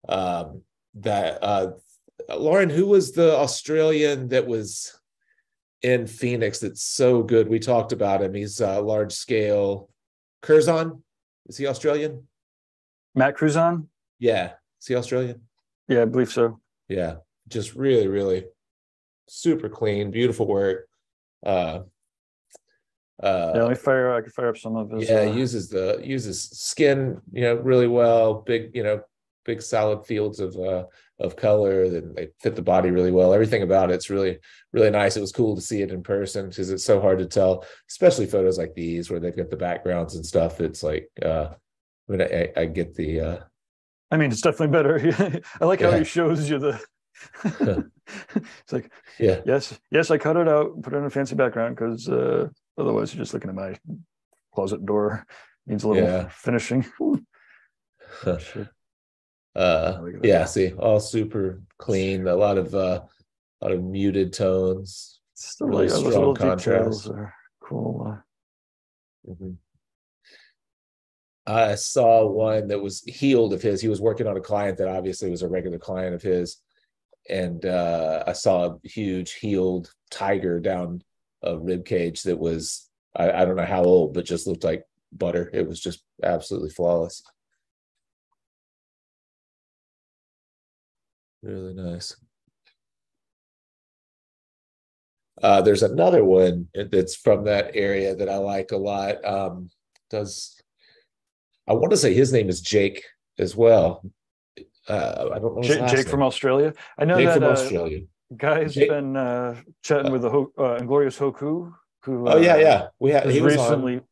Um, 0.09 0.63
that 0.95 1.43
uh, 1.43 1.73
Lauren, 2.31 2.71
who 2.71 2.87
was 2.87 3.13
the 3.13 3.37
Australian 3.37 4.29
that 4.29 4.47
was 4.47 4.98
in 5.83 6.07
Phoenix 6.07 6.59
that's 6.59 6.83
so 6.83 7.23
good? 7.23 7.49
We 7.49 7.59
talked 7.59 7.93
about 7.93 8.23
him. 8.23 8.35
He's 8.35 8.61
uh, 8.61 8.83
large 8.83 9.13
scale. 9.13 9.89
Curzon, 10.43 11.03
is 11.47 11.57
he 11.57 11.67
Australian? 11.67 12.27
Matt 13.15 13.37
Curzon? 13.37 13.89
Yeah. 14.19 14.53
Is 14.81 14.87
he 14.87 14.95
Australian? 14.95 15.43
Yeah, 15.89 16.03
I 16.03 16.05
believe 16.05 16.31
so. 16.31 16.61
Yeah. 16.89 17.17
Just 17.49 17.75
really, 17.75 18.07
really 18.07 18.45
super 19.29 19.69
clean, 19.69 20.11
beautiful 20.11 20.47
work. 20.47 20.89
Uh 21.45 21.81
uh 23.23 23.53
yeah, 23.55 23.63
let 23.63 23.71
me 23.71 23.75
fire 23.75 24.15
I 24.15 24.21
can 24.21 24.31
fire 24.31 24.49
up 24.49 24.59
some 24.59 24.77
of 24.77 24.91
his 24.91 25.09
yeah, 25.09 25.21
uh, 25.21 25.33
uses 25.33 25.69
the 25.69 26.01
uses 26.03 26.43
skin, 26.51 27.21
you 27.33 27.43
know, 27.43 27.55
really 27.57 27.87
well, 27.87 28.35
big, 28.35 28.75
you 28.75 28.83
know, 28.83 29.03
big 29.49 29.63
solid 29.63 30.05
fields 30.05 30.41
of 30.41 30.55
uh 30.57 30.85
of 31.19 31.35
color 31.35 31.89
that 31.89 32.15
they 32.15 32.29
fit 32.39 32.55
the 32.55 32.63
body 32.63 32.91
really 32.91 33.11
well. 33.11 33.35
Everything 33.35 33.63
about 33.63 33.91
it's 33.91 34.11
really, 34.11 34.39
really 34.73 34.91
nice. 34.91 35.17
It 35.17 35.21
was 35.21 35.33
cool 35.33 35.57
to 35.57 35.63
see 35.63 35.83
it 35.83 35.91
in 35.91 36.03
person 36.03 36.49
because 36.49 36.71
it's 36.71 36.85
so 36.85 37.01
hard 37.01 37.19
to 37.19 37.27
tell, 37.27 37.65
especially 37.89 38.27
photos 38.27 38.59
like 38.59 38.75
these 38.75 39.11
where 39.11 39.19
they've 39.19 39.37
got 39.37 39.51
the 39.51 39.57
backgrounds 39.57 40.15
and 40.15 40.25
stuff. 40.25 40.61
It's 40.61 40.83
like 40.83 41.09
uh 41.25 41.49
I 42.09 42.13
mean, 42.13 42.23
I, 42.23 42.53
I 42.57 42.65
get 42.67 42.95
the. 42.95 43.21
uh 43.21 43.39
I 44.11 44.17
mean, 44.17 44.31
it's 44.31 44.41
definitely 44.43 44.69
better. 44.69 45.43
I 45.61 45.65
like 45.65 45.81
yeah. 45.81 45.91
how 45.91 45.99
he 45.99 46.05
shows 46.05 46.49
you 46.49 46.59
the. 46.59 46.81
it's 48.37 48.73
like, 48.73 48.93
yeah, 49.19 49.41
yes, 49.45 49.79
yes, 49.91 50.11
I 50.11 50.19
cut 50.19 50.37
it 50.37 50.49
out, 50.49 50.81
put 50.83 50.95
it 50.95 50.99
in 50.99 51.05
a 51.05 51.11
fancy 51.11 51.35
background 51.35 51.75
because 51.75 52.09
uh, 52.09 52.49
otherwise 52.79 53.13
you're 53.13 53.23
just 53.23 53.35
looking 53.35 53.51
at 53.51 53.57
my 53.57 53.75
closet 54.55 54.87
door. 54.87 55.27
Needs 55.67 55.85
a 55.85 55.89
little 55.89 56.03
yeah. 56.03 56.29
finishing. 56.29 56.87
Uh, 59.57 60.01
yeah, 60.23 60.45
see, 60.45 60.73
all 60.73 61.01
super 61.01 61.63
clean. 61.79 62.27
A 62.27 62.37
lot 62.37 62.59
of 62.59 62.75
uh, 62.75 63.01
a 63.61 63.65
lot 63.65 63.73
of 63.73 63.83
muted 63.83 64.33
tones. 64.33 65.21
Still 65.35 65.69
really 65.69 65.89
like, 65.89 66.13
strong 66.13 66.35
contrast. 66.35 67.09
Are 67.09 67.35
cool. 67.61 68.07
Uh, 69.27 69.31
mm-hmm. 69.31 69.53
I 71.47 71.77
saw 71.77 72.27
one 72.27 72.69
that 72.69 72.81
was 72.81 73.03
healed 73.05 73.55
of 73.55 73.63
his. 73.63 73.81
He 73.81 73.89
was 73.89 74.03
working 74.03 74.27
on 74.27 74.37
a 74.37 74.41
client 74.41 74.79
that 74.79 74.89
obviously 74.89 75.31
was 75.31 75.43
a 75.43 75.49
regular 75.49 75.79
client 75.79 76.15
of 76.15 76.21
his. 76.21 76.59
And 77.31 77.65
uh, 77.65 78.25
I 78.27 78.33
saw 78.33 78.67
a 78.67 78.79
huge 78.87 79.33
healed 79.33 79.93
tiger 80.11 80.61
down 80.61 81.03
a 81.43 81.59
rib 81.59 81.85
cage 81.85 82.23
that 82.25 82.39
was, 82.39 82.89
I, 83.17 83.31
I 83.31 83.45
don't 83.45 83.57
know 83.57 83.65
how 83.65 83.85
old, 83.85 84.13
but 84.13 84.25
just 84.25 84.47
looked 84.47 84.65
like 84.65 84.85
butter. 85.13 85.51
It 85.53 85.67
was 85.67 85.81
just 85.81 86.03
absolutely 86.23 86.71
flawless. 86.71 87.23
Really 91.49 91.73
nice. 91.73 92.15
Uh, 95.43 95.63
there's 95.63 95.83
another 95.83 96.23
one 96.23 96.69
that's 96.75 97.17
from 97.17 97.45
that 97.45 97.71
area 97.75 98.15
that 98.15 98.29
I 98.29 98.37
like 98.37 98.73
a 98.73 98.77
lot. 98.77 99.25
Um, 99.25 99.71
does 100.11 100.61
I 101.67 101.73
want 101.73 101.91
to 101.93 101.97
say 101.97 102.13
his 102.13 102.35
name 102.35 102.51
is 102.51 102.61
Jake 102.61 103.03
as 103.39 103.57
well. 103.57 104.05
Uh, 104.87 105.31
I 105.33 105.39
don't 105.39 105.57
know. 105.57 105.63
Jake, 105.63 105.87
Jake 105.89 106.09
from 106.09 106.23
Australia. 106.23 106.75
I 106.99 107.07
know 107.07 107.17
Jake 107.17 107.29
that 107.29 107.35
from 107.35 107.45
uh, 107.45 107.51
Australia. 107.53 108.01
Guy's 108.37 108.75
Jake, 108.75 108.91
been 108.91 109.17
uh, 109.17 109.57
chatting 109.83 110.13
with 110.13 110.23
the 110.23 110.31
Ho- 110.31 110.53
uh, 110.59 110.77
Inglorious 110.77 111.19
Hoku. 111.19 111.73
Who? 112.03 112.29
Oh 112.29 112.37
yeah, 112.37 112.55
uh, 112.55 112.57
yeah. 112.57 112.87
We 112.99 113.11
had 113.11 113.31
he 113.31 113.41
recently. 113.41 114.03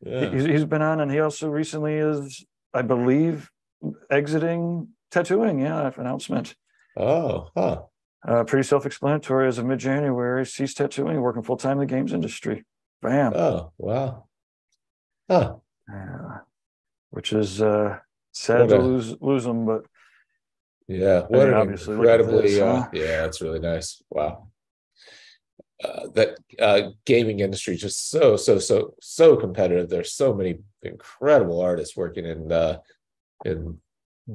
Yeah. 0.00 0.30
He's, 0.30 0.44
he's 0.44 0.64
been 0.64 0.82
on, 0.82 1.00
and 1.00 1.10
he 1.10 1.18
also 1.18 1.48
recently 1.48 1.94
is, 1.94 2.44
I 2.72 2.82
believe, 2.82 3.50
exiting 4.10 4.88
tattooing. 5.10 5.58
Yeah, 5.58 5.90
announcement. 5.96 6.54
Oh, 6.96 7.48
huh. 7.56 7.82
Uh, 8.26 8.44
pretty 8.44 8.66
self-explanatory. 8.66 9.48
As 9.48 9.58
of 9.58 9.66
mid-January, 9.66 10.46
ceased 10.46 10.78
tattooing, 10.78 11.20
working 11.20 11.42
full-time 11.42 11.72
in 11.72 11.78
the 11.80 11.86
games 11.86 12.12
industry. 12.12 12.64
Bam. 13.02 13.34
Oh, 13.34 13.72
wow. 13.78 14.26
Huh. 15.28 15.56
Yeah 15.88 16.38
which 17.14 17.32
is 17.32 17.62
uh, 17.62 17.96
sad 18.32 18.68
to 18.68 18.78
lose 18.78 19.14
lose 19.20 19.44
them. 19.44 19.64
But 19.64 19.84
yeah, 20.88 21.22
what 21.28 21.42
I 21.42 21.44
mean, 21.44 21.54
obviously 21.54 21.94
incredibly, 21.94 22.42
this, 22.42 22.60
uh, 22.60 22.80
huh? 22.80 22.88
yeah, 22.92 23.22
that's 23.22 23.40
really 23.40 23.60
nice. 23.60 24.02
Wow. 24.10 24.48
Uh, 25.82 26.08
that 26.14 26.38
uh, 26.58 26.90
gaming 27.04 27.40
industry 27.40 27.76
just 27.76 28.10
so 28.10 28.36
so 28.36 28.58
so 28.58 28.94
so 29.00 29.36
competitive. 29.36 29.88
There's 29.88 30.12
so 30.12 30.34
many 30.34 30.58
incredible 30.82 31.60
artists 31.60 31.96
working 31.96 32.26
in 32.26 32.50
uh, 32.50 32.78
in 33.44 33.78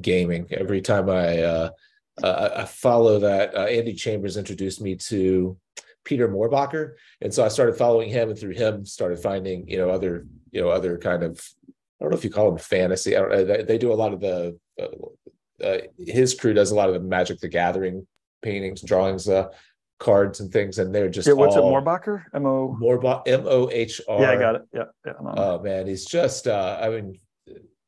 gaming. 0.00 0.46
Every 0.50 0.80
time 0.80 1.10
I 1.10 1.42
uh, 2.22 2.26
uh, 2.26 2.54
I 2.58 2.64
follow 2.64 3.18
that, 3.20 3.54
uh, 3.54 3.64
Andy 3.64 3.94
Chambers 3.94 4.36
introduced 4.36 4.80
me 4.80 4.96
to 4.96 5.56
Peter 6.04 6.28
Mohrbacher, 6.28 6.92
and 7.20 7.32
so 7.32 7.44
I 7.44 7.48
started 7.48 7.76
following 7.76 8.08
him, 8.08 8.30
and 8.30 8.38
through 8.38 8.54
him 8.54 8.86
started 8.86 9.18
finding 9.18 9.68
you 9.68 9.78
know 9.78 9.90
other 9.90 10.26
you 10.50 10.60
know 10.60 10.70
other 10.70 10.98
kind 10.98 11.22
of 11.22 11.40
I 11.68 12.04
don't 12.04 12.12
know 12.12 12.16
if 12.16 12.24
you 12.24 12.30
call 12.30 12.50
them 12.50 12.58
fantasy. 12.58 13.16
I 13.16 13.20
don't 13.20 13.46
They, 13.46 13.62
they 13.62 13.78
do 13.78 13.92
a 13.92 13.94
lot 13.94 14.12
of 14.12 14.20
the. 14.20 14.58
Uh, 14.80 15.64
uh, 15.64 15.78
his 15.98 16.34
crew 16.34 16.54
does 16.54 16.70
a 16.70 16.74
lot 16.74 16.88
of 16.88 16.94
the 16.94 17.00
Magic 17.00 17.38
the 17.40 17.48
Gathering 17.48 18.06
paintings, 18.40 18.80
drawings, 18.80 19.28
uh, 19.28 19.48
cards, 19.98 20.40
and 20.40 20.50
things, 20.50 20.78
and 20.78 20.94
they're 20.94 21.10
just. 21.10 21.28
Yeah, 21.28 21.34
what's 21.34 21.56
all, 21.56 21.68
it? 21.68 21.84
Mohrbacher? 21.84 22.24
M 22.32 22.46
O. 22.46 22.74
Morbach. 22.80 23.22
M 23.26 23.44
O 23.46 23.68
H 23.70 24.00
R. 24.08 24.22
Yeah, 24.22 24.30
I 24.30 24.36
got 24.36 24.54
it. 24.54 24.62
Yeah, 24.72 24.84
yeah. 25.04 25.12
Oh 25.18 25.60
man, 25.60 25.86
he's 25.86 26.06
just. 26.06 26.46
uh 26.46 26.78
I 26.80 26.88
mean, 26.88 27.20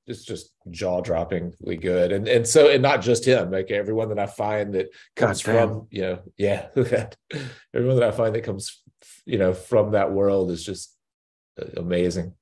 it's 0.06 0.24
just 0.24 0.52
jaw 0.70 1.00
droppingly 1.00 1.80
good, 1.80 2.12
and 2.12 2.26
and 2.26 2.46
so 2.46 2.68
and 2.68 2.82
not 2.82 3.02
just 3.02 3.24
him. 3.24 3.50
Like 3.50 3.70
everyone 3.70 4.08
that 4.08 4.18
I 4.18 4.26
find 4.26 4.74
that 4.74 4.88
comes 5.14 5.40
from, 5.40 5.86
you 5.90 6.02
know, 6.02 6.18
yeah, 6.36 6.66
everyone 6.76 7.96
that 7.96 8.08
I 8.08 8.10
find 8.10 8.34
that 8.34 8.44
comes, 8.44 8.82
you 9.24 9.38
know, 9.38 9.52
from 9.52 9.92
that 9.92 10.12
world 10.12 10.50
is 10.50 10.64
just 10.64 10.96
uh, 11.60 11.66
amazing. 11.76 12.34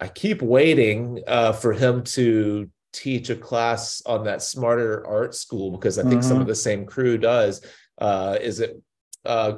I 0.00 0.06
keep 0.06 0.42
waiting 0.42 1.22
uh, 1.26 1.52
for 1.52 1.72
him 1.72 2.04
to 2.04 2.70
teach 2.92 3.30
a 3.30 3.36
class 3.36 4.00
on 4.06 4.24
that 4.24 4.42
smarter 4.42 5.04
art 5.06 5.34
school 5.34 5.72
because 5.72 5.98
I 5.98 6.02
think 6.02 6.20
mm-hmm. 6.20 6.28
some 6.28 6.40
of 6.40 6.46
the 6.46 6.54
same 6.54 6.86
crew 6.86 7.18
does. 7.18 7.64
Uh, 7.98 8.38
is 8.40 8.60
it 8.60 8.80
uh, 9.24 9.54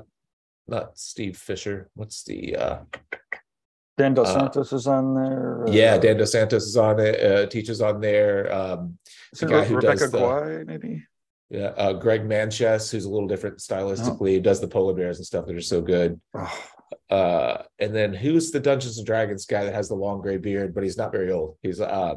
not 0.66 0.98
Steve 0.98 1.37
Fisher? 1.37 1.90
What's 1.94 2.24
the 2.24 2.57
uh, 2.57 2.79
Dan 3.98 4.14
Dos 4.14 4.29
uh, 4.29 4.40
Santos 4.40 4.72
is 4.72 4.87
on 4.87 5.14
there. 5.14 5.64
Yeah, 5.68 5.98
Dan 5.98 6.16
Dos 6.16 6.33
Santos 6.33 6.64
is 6.64 6.76
on 6.76 6.98
it. 7.00 7.22
Uh, 7.22 7.46
teaches 7.46 7.81
on 7.81 8.00
there. 8.00 8.53
Um, 8.53 8.98
the 9.38 9.46
guy 9.46 9.64
who 9.64 9.76
Rebecca 9.76 10.00
does 10.00 10.11
the, 10.11 10.18
Guay, 10.18 10.66
maybe. 10.66 11.05
Yeah, 11.50 11.72
uh, 11.76 11.92
Greg 11.92 12.26
Manchess, 12.26 12.90
who's 12.90 13.05
a 13.05 13.11
little 13.11 13.29
different 13.29 13.59
stylistically, 13.59 14.38
oh. 14.38 14.40
does 14.40 14.61
the 14.61 14.68
polar 14.68 14.94
bears 14.94 15.18
and 15.18 15.26
stuff 15.26 15.46
that 15.46 15.57
are 15.57 15.61
so 15.61 15.81
good. 15.81 16.20
Oh. 16.35 16.64
Uh, 17.09 17.62
and 17.79 17.94
then 17.94 18.14
who's 18.14 18.53
the 18.53 18.61
Dungeons 18.61 18.98
and 18.98 19.07
Dragons 19.07 19.46
guy 19.46 19.64
that 19.64 19.74
has 19.74 19.88
the 19.88 19.94
long 19.94 20.20
gray 20.20 20.37
beard, 20.37 20.74
but 20.74 20.85
he's 20.85 20.96
not 20.96 21.12
very 21.12 21.33
old. 21.33 21.57
He's 21.62 21.81
uh, 21.81 22.16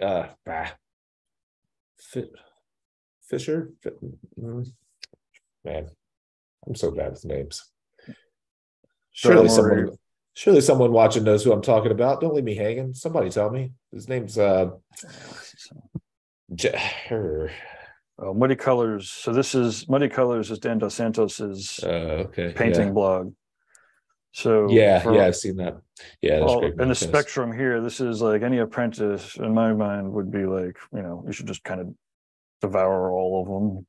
uh, 0.00 0.26
bah. 0.44 0.70
Fischer. 3.28 3.70
Mm-hmm. 3.84 4.62
Man, 5.64 5.88
I'm 6.66 6.74
so 6.74 6.90
bad 6.90 7.12
with 7.12 7.24
names. 7.24 7.64
Surely 9.12 9.48
someone, 9.48 9.96
surely 10.36 10.60
someone 10.60 10.92
watching 10.92 11.24
knows 11.24 11.42
who 11.42 11.52
I'm 11.52 11.62
talking 11.62 11.90
about. 11.90 12.20
Don't 12.20 12.34
leave 12.34 12.44
me 12.44 12.54
hanging. 12.54 12.92
Somebody 12.92 13.30
tell 13.30 13.50
me. 13.50 13.72
His 13.90 14.06
name's 14.06 14.36
uh, 14.38 14.70
J- 16.54 16.78
uh, 17.10 18.32
Muddy 18.34 18.54
Colors. 18.54 19.10
So 19.10 19.32
this 19.32 19.54
is 19.54 19.88
Muddy 19.88 20.08
Colors 20.08 20.50
is 20.50 20.58
Dan 20.58 20.78
Dos 20.78 20.94
Santos's 20.94 21.80
uh, 21.82 22.26
okay. 22.28 22.52
painting 22.54 22.88
yeah. 22.88 22.92
blog. 22.92 23.32
So 24.32 24.70
yeah, 24.70 24.98
for, 25.00 25.14
yeah, 25.14 25.26
I've 25.26 25.36
seen 25.36 25.56
that. 25.56 25.78
Yeah, 26.20 26.40
that's 26.40 26.56
great. 26.56 26.78
And 26.78 26.90
the 26.90 26.94
spectrum 26.94 27.50
here, 27.50 27.80
this 27.80 28.02
is 28.02 28.20
like 28.20 28.42
any 28.42 28.58
apprentice 28.58 29.36
in 29.36 29.54
my 29.54 29.72
mind 29.72 30.12
would 30.12 30.30
be 30.30 30.44
like, 30.44 30.76
you 30.92 31.00
know, 31.00 31.24
you 31.26 31.32
should 31.32 31.46
just 31.46 31.64
kind 31.64 31.80
of 31.80 31.94
devour 32.60 33.10
all 33.10 33.40
of 33.40 33.48
them. 33.48 33.86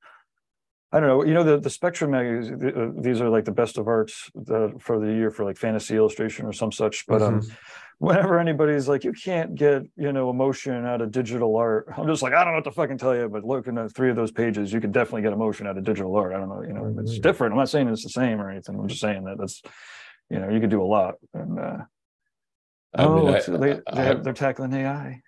I 0.91 0.99
don't 1.01 1.09
know. 1.09 1.25
You 1.25 1.33
know, 1.33 1.43
the, 1.43 1.59
the 1.59 1.69
Spectrum 1.69 2.11
magazine, 2.11 2.61
uh, 2.63 3.01
these 3.01 3.19
are 3.19 3.29
like 3.29 3.43
the 3.43 3.51
best 3.51 3.77
of 3.77 3.87
arts 3.87 4.31
the, 4.33 4.73
for 4.79 4.99
the 4.99 5.11
year 5.11 5.31
for 5.31 5.43
like 5.43 5.57
fantasy 5.57 5.97
illustration 5.97 6.45
or 6.45 6.53
some 6.53 6.71
such. 6.71 7.05
But 7.07 7.21
um, 7.21 7.41
mm-hmm. 7.41 7.51
um, 7.51 7.57
whenever 7.97 8.39
anybody's 8.39 8.87
like, 8.87 9.03
you 9.03 9.11
can't 9.11 9.55
get, 9.55 9.83
you 9.97 10.13
know, 10.13 10.29
emotion 10.29 10.85
out 10.85 11.01
of 11.01 11.11
digital 11.11 11.57
art, 11.57 11.87
I'm 11.97 12.07
just 12.07 12.21
like, 12.21 12.33
I 12.33 12.43
don't 12.43 12.53
know 12.53 12.59
what 12.59 12.63
to 12.65 12.71
fucking 12.71 12.99
tell 12.99 13.15
you, 13.15 13.27
but 13.27 13.43
looking 13.43 13.77
at 13.77 13.93
three 13.93 14.09
of 14.09 14.15
those 14.15 14.31
pages, 14.31 14.71
you 14.71 14.79
can 14.79 14.93
definitely 14.93 15.23
get 15.23 15.33
emotion 15.33 15.67
out 15.67 15.77
of 15.77 15.83
digital 15.83 16.15
art. 16.15 16.33
I 16.33 16.37
don't 16.37 16.47
know, 16.47 16.63
you 16.63 16.73
know, 16.73 16.83
mm-hmm. 16.83 16.99
it's 16.99 17.19
different. 17.19 17.51
I'm 17.51 17.59
not 17.59 17.69
saying 17.69 17.89
it's 17.89 18.03
the 18.03 18.09
same 18.09 18.39
or 18.39 18.49
anything. 18.49 18.79
I'm 18.79 18.87
just 18.87 19.01
saying 19.01 19.25
that 19.25 19.37
that's, 19.37 19.61
you 20.29 20.39
know, 20.39 20.49
you 20.49 20.61
could 20.61 20.69
do 20.69 20.81
a 20.81 20.85
lot. 20.85 21.15
And, 21.33 21.59
uh, 21.59 21.77
I 22.95 23.03
oh, 23.03 23.25
mean, 23.25 23.35
I, 23.35 23.57
they, 23.57 23.79
I, 23.87 24.13
they're 24.13 24.33
tackling 24.33 24.73
AI. 24.73 25.21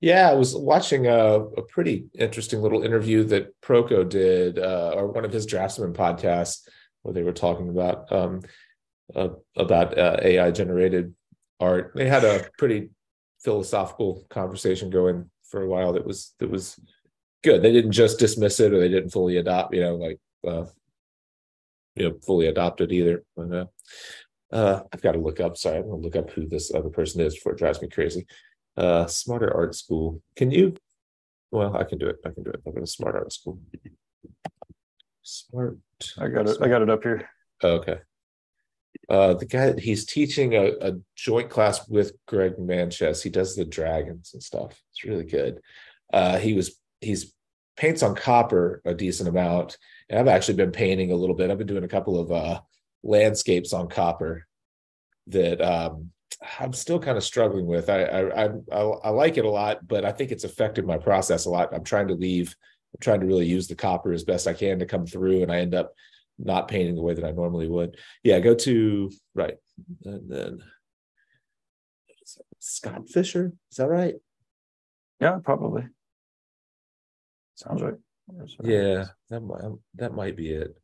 Yeah, 0.00 0.30
I 0.30 0.34
was 0.34 0.56
watching 0.56 1.06
a, 1.06 1.40
a 1.40 1.62
pretty 1.62 2.06
interesting 2.18 2.62
little 2.62 2.82
interview 2.82 3.22
that 3.24 3.60
Proko 3.60 4.08
did, 4.08 4.58
uh, 4.58 4.92
or 4.94 5.08
one 5.08 5.26
of 5.26 5.32
his 5.32 5.44
draftsman 5.44 5.92
podcasts, 5.92 6.66
where 7.02 7.12
they 7.12 7.22
were 7.22 7.32
talking 7.32 7.68
about 7.68 8.10
um, 8.10 8.40
uh, 9.14 9.28
about 9.56 9.98
uh, 9.98 10.16
AI 10.22 10.50
generated 10.52 11.14
art. 11.58 11.92
They 11.94 12.08
had 12.08 12.24
a 12.24 12.48
pretty 12.56 12.90
philosophical 13.44 14.24
conversation 14.30 14.88
going 14.88 15.30
for 15.50 15.62
a 15.62 15.68
while. 15.68 15.92
That 15.92 16.06
was 16.06 16.34
that 16.38 16.50
was 16.50 16.80
good. 17.44 17.60
They 17.60 17.72
didn't 17.72 17.92
just 17.92 18.18
dismiss 18.18 18.58
it, 18.58 18.72
or 18.72 18.80
they 18.80 18.88
didn't 18.88 19.10
fully 19.10 19.36
adopt. 19.36 19.74
You 19.74 19.82
know, 19.82 19.96
like 19.96 20.18
uh, 20.46 20.64
you 21.96 22.08
know, 22.08 22.16
fully 22.24 22.46
adopt 22.46 22.80
it 22.80 22.90
either. 22.92 23.22
But, 23.36 23.52
uh, 23.52 23.66
uh, 24.50 24.82
I've 24.92 25.02
got 25.02 25.12
to 25.12 25.18
look 25.18 25.40
up. 25.40 25.56
Sorry, 25.58 25.76
I'm 25.78 25.84
to 25.84 25.94
look 25.94 26.16
up 26.16 26.30
who 26.30 26.46
this 26.48 26.72
other 26.74 26.88
person 26.88 27.20
is 27.20 27.34
before 27.34 27.52
it 27.52 27.58
drives 27.58 27.82
me 27.82 27.88
crazy. 27.88 28.26
Uh, 28.76 29.06
Smarter 29.06 29.52
Art 29.54 29.74
School. 29.74 30.22
Can 30.36 30.50
you? 30.50 30.74
Well, 31.50 31.76
I 31.76 31.84
can 31.84 31.98
do 31.98 32.06
it. 32.06 32.16
I 32.24 32.30
can 32.30 32.44
do 32.44 32.50
it. 32.50 32.60
I'm 32.64 32.72
going 32.72 32.84
to 32.84 32.90
Smart 32.90 33.14
Art 33.14 33.32
School. 33.32 33.60
Smart. 35.22 35.78
I 36.18 36.28
got 36.28 36.48
it. 36.48 36.56
I 36.60 36.68
got 36.68 36.82
it 36.82 36.90
up 36.90 37.02
here. 37.02 37.28
Okay. 37.62 37.98
Uh, 39.08 39.34
the 39.34 39.46
guy 39.46 39.78
he's 39.78 40.04
teaching 40.04 40.54
a, 40.54 40.72
a 40.80 40.92
joint 41.16 41.50
class 41.50 41.88
with 41.88 42.12
Greg 42.26 42.58
Manchess. 42.58 43.22
He 43.22 43.30
does 43.30 43.56
the 43.56 43.64
dragons 43.64 44.30
and 44.32 44.42
stuff. 44.42 44.80
It's 44.90 45.04
really 45.04 45.24
good. 45.24 45.60
Uh, 46.12 46.38
he 46.38 46.54
was 46.54 46.80
he's 47.00 47.34
paints 47.76 48.02
on 48.02 48.14
copper 48.14 48.82
a 48.84 48.94
decent 48.94 49.28
amount. 49.28 49.78
And 50.08 50.18
I've 50.18 50.28
actually 50.28 50.54
been 50.54 50.72
painting 50.72 51.12
a 51.12 51.16
little 51.16 51.34
bit. 51.34 51.50
I've 51.50 51.58
been 51.58 51.66
doing 51.66 51.84
a 51.84 51.88
couple 51.88 52.18
of 52.18 52.30
uh, 52.30 52.60
landscapes 53.02 53.72
on 53.72 53.88
copper 53.88 54.46
that 55.28 55.60
um, 55.60 56.10
I'm 56.58 56.72
still 56.72 56.98
kind 56.98 57.18
of 57.18 57.24
struggling 57.24 57.66
with. 57.66 57.90
I, 57.90 58.04
I 58.04 58.44
I 58.72 58.80
I 58.80 59.10
like 59.10 59.36
it 59.36 59.44
a 59.44 59.50
lot, 59.50 59.86
but 59.86 60.04
I 60.04 60.12
think 60.12 60.30
it's 60.30 60.44
affected 60.44 60.86
my 60.86 60.96
process 60.96 61.44
a 61.44 61.50
lot. 61.50 61.74
I'm 61.74 61.84
trying 61.84 62.08
to 62.08 62.14
leave. 62.14 62.56
I'm 62.94 63.00
trying 63.00 63.20
to 63.20 63.26
really 63.26 63.46
use 63.46 63.68
the 63.68 63.74
copper 63.74 64.12
as 64.12 64.24
best 64.24 64.46
I 64.46 64.54
can 64.54 64.78
to 64.78 64.86
come 64.86 65.06
through, 65.06 65.42
and 65.42 65.52
I 65.52 65.58
end 65.58 65.74
up 65.74 65.92
not 66.38 66.68
painting 66.68 66.94
the 66.94 67.02
way 67.02 67.14
that 67.14 67.24
I 67.24 67.32
normally 67.32 67.68
would. 67.68 67.96
Yeah, 68.22 68.40
go 68.40 68.54
to 68.54 69.10
right, 69.34 69.56
and 70.04 70.30
then 70.30 70.58
Scott 72.58 73.08
Fischer. 73.08 73.52
Is 73.70 73.76
that 73.76 73.88
right? 73.88 74.14
Yeah, 75.20 75.38
probably. 75.44 75.86
Sounds 77.54 77.82
right. 77.82 77.94
Yeah, 78.62 79.06
that 79.28 79.40
might 79.40 79.62
that 79.96 80.14
might 80.14 80.36
be 80.36 80.52
it. 80.52 80.74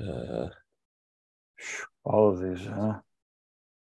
Uh, 0.00 0.48
all 2.04 2.30
of 2.30 2.40
these, 2.40 2.64
huh? 2.66 3.00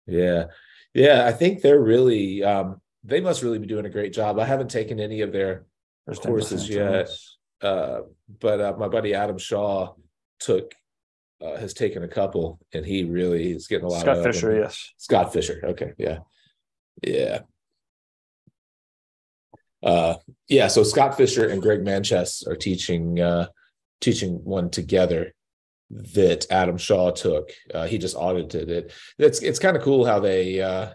Yeah. 0.06 0.46
Yeah. 0.92 1.26
I 1.26 1.32
think 1.32 1.60
they're 1.60 1.80
really, 1.80 2.42
um, 2.42 2.80
they 3.02 3.20
must 3.20 3.42
really 3.42 3.58
be 3.58 3.66
doing 3.66 3.86
a 3.86 3.90
great 3.90 4.12
job. 4.12 4.38
I 4.38 4.44
haven't 4.44 4.70
taken 4.70 5.00
any 5.00 5.20
of 5.20 5.32
their 5.32 5.66
courses 6.22 6.68
yet. 6.68 7.08
Uh, 7.60 8.00
but 8.40 8.60
uh, 8.60 8.74
my 8.78 8.88
buddy 8.88 9.14
Adam 9.14 9.38
Shaw 9.38 9.94
took, 10.40 10.74
uh, 11.40 11.56
has 11.56 11.74
taken 11.74 12.02
a 12.02 12.08
couple 12.08 12.58
and 12.72 12.84
he 12.84 13.04
really 13.04 13.52
is 13.52 13.66
getting 13.66 13.86
a 13.86 13.88
lot 13.88 14.02
Scott 14.02 14.18
of 14.18 14.24
Fischer, 14.24 14.56
yes. 14.56 14.92
Scott 14.96 15.32
Fischer. 15.32 15.60
Okay. 15.64 15.92
Yeah. 15.98 16.18
Yeah. 17.02 17.40
Uh, 19.82 20.14
yeah. 20.48 20.68
So 20.68 20.82
Scott 20.82 21.16
Fischer 21.16 21.48
and 21.48 21.60
Greg 21.60 21.84
Manchess 21.84 22.46
are 22.46 22.56
teaching, 22.56 23.20
uh, 23.20 23.48
teaching 24.00 24.44
one 24.44 24.70
together 24.70 25.34
that 25.90 26.46
Adam 26.50 26.78
Shaw 26.78 27.10
took. 27.10 27.50
Uh, 27.72 27.86
he 27.86 27.98
just 27.98 28.16
audited 28.16 28.70
it. 28.70 28.92
It's 29.18 29.40
it's 29.40 29.58
kind 29.58 29.76
of 29.76 29.82
cool 29.82 30.04
how 30.04 30.20
they 30.20 30.60
uh, 30.60 30.90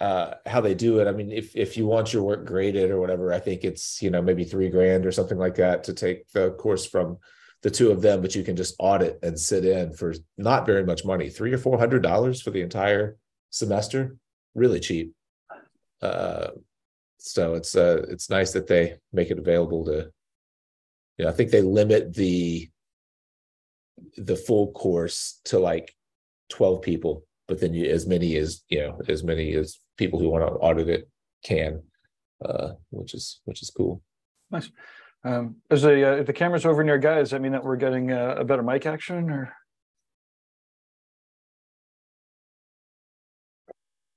uh, 0.00 0.34
how 0.46 0.60
they 0.60 0.74
do 0.74 0.98
it. 0.98 1.06
I 1.06 1.12
mean, 1.12 1.30
if 1.30 1.54
if 1.54 1.76
you 1.76 1.86
want 1.86 2.12
your 2.12 2.24
work 2.24 2.44
graded 2.44 2.90
or 2.90 3.00
whatever, 3.00 3.32
I 3.32 3.38
think 3.38 3.62
it's 3.62 4.02
you 4.02 4.10
know 4.10 4.20
maybe 4.20 4.44
three 4.44 4.68
grand 4.68 5.06
or 5.06 5.12
something 5.12 5.38
like 5.38 5.54
that 5.56 5.84
to 5.84 5.94
take 5.94 6.28
the 6.32 6.50
course 6.52 6.84
from 6.84 7.18
the 7.62 7.70
two 7.70 7.92
of 7.92 8.02
them. 8.02 8.20
But 8.20 8.34
you 8.34 8.42
can 8.42 8.56
just 8.56 8.74
audit 8.80 9.20
and 9.22 9.38
sit 9.38 9.64
in 9.64 9.92
for 9.92 10.12
not 10.36 10.66
very 10.66 10.84
much 10.84 11.04
money, 11.04 11.30
three 11.30 11.52
or 11.52 11.58
four 11.58 11.78
hundred 11.78 12.02
dollars 12.02 12.42
for 12.42 12.50
the 12.50 12.62
entire 12.62 13.16
semester. 13.50 14.16
Really 14.56 14.80
cheap. 14.80 15.14
Uh, 16.02 16.48
so 17.18 17.54
it's 17.54 17.76
uh, 17.76 18.04
it's 18.08 18.28
nice 18.28 18.52
that 18.54 18.66
they 18.66 18.96
make 19.12 19.30
it 19.30 19.38
available 19.38 19.84
to. 19.84 20.10
You 21.16 21.26
know, 21.26 21.30
I 21.30 21.32
think 21.34 21.52
they 21.52 21.62
limit 21.62 22.12
the 22.12 22.71
the 24.16 24.36
full 24.36 24.72
course 24.72 25.40
to 25.44 25.58
like 25.58 25.94
12 26.50 26.82
people 26.82 27.24
but 27.48 27.60
then 27.60 27.74
you 27.74 27.84
as 27.90 28.06
many 28.06 28.36
as 28.36 28.62
you 28.68 28.80
know 28.80 28.98
as 29.08 29.22
many 29.22 29.54
as 29.54 29.78
people 29.98 30.18
who 30.18 30.30
want 30.30 30.42
to 30.46 30.52
audit 30.54 30.88
it 30.88 31.08
can 31.44 31.82
uh 32.44 32.70
which 32.90 33.14
is 33.14 33.40
which 33.44 33.62
is 33.62 33.70
cool. 33.70 34.02
Nice. 34.50 34.70
Um 35.24 35.56
is 35.70 35.82
the 35.82 36.20
uh, 36.20 36.22
the 36.22 36.32
cameras 36.32 36.64
over 36.64 36.82
near 36.82 36.98
guys 36.98 37.30
that 37.30 37.40
mean 37.40 37.52
that 37.52 37.64
we're 37.64 37.76
getting 37.76 38.10
uh, 38.10 38.36
a 38.38 38.44
better 38.44 38.62
mic 38.62 38.86
action 38.86 39.30
or? 39.30 39.54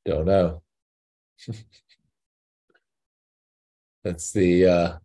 Don't 0.06 0.26
know. 0.26 0.62
That's 4.04 4.32
the 4.32 4.66
uh 4.66 4.98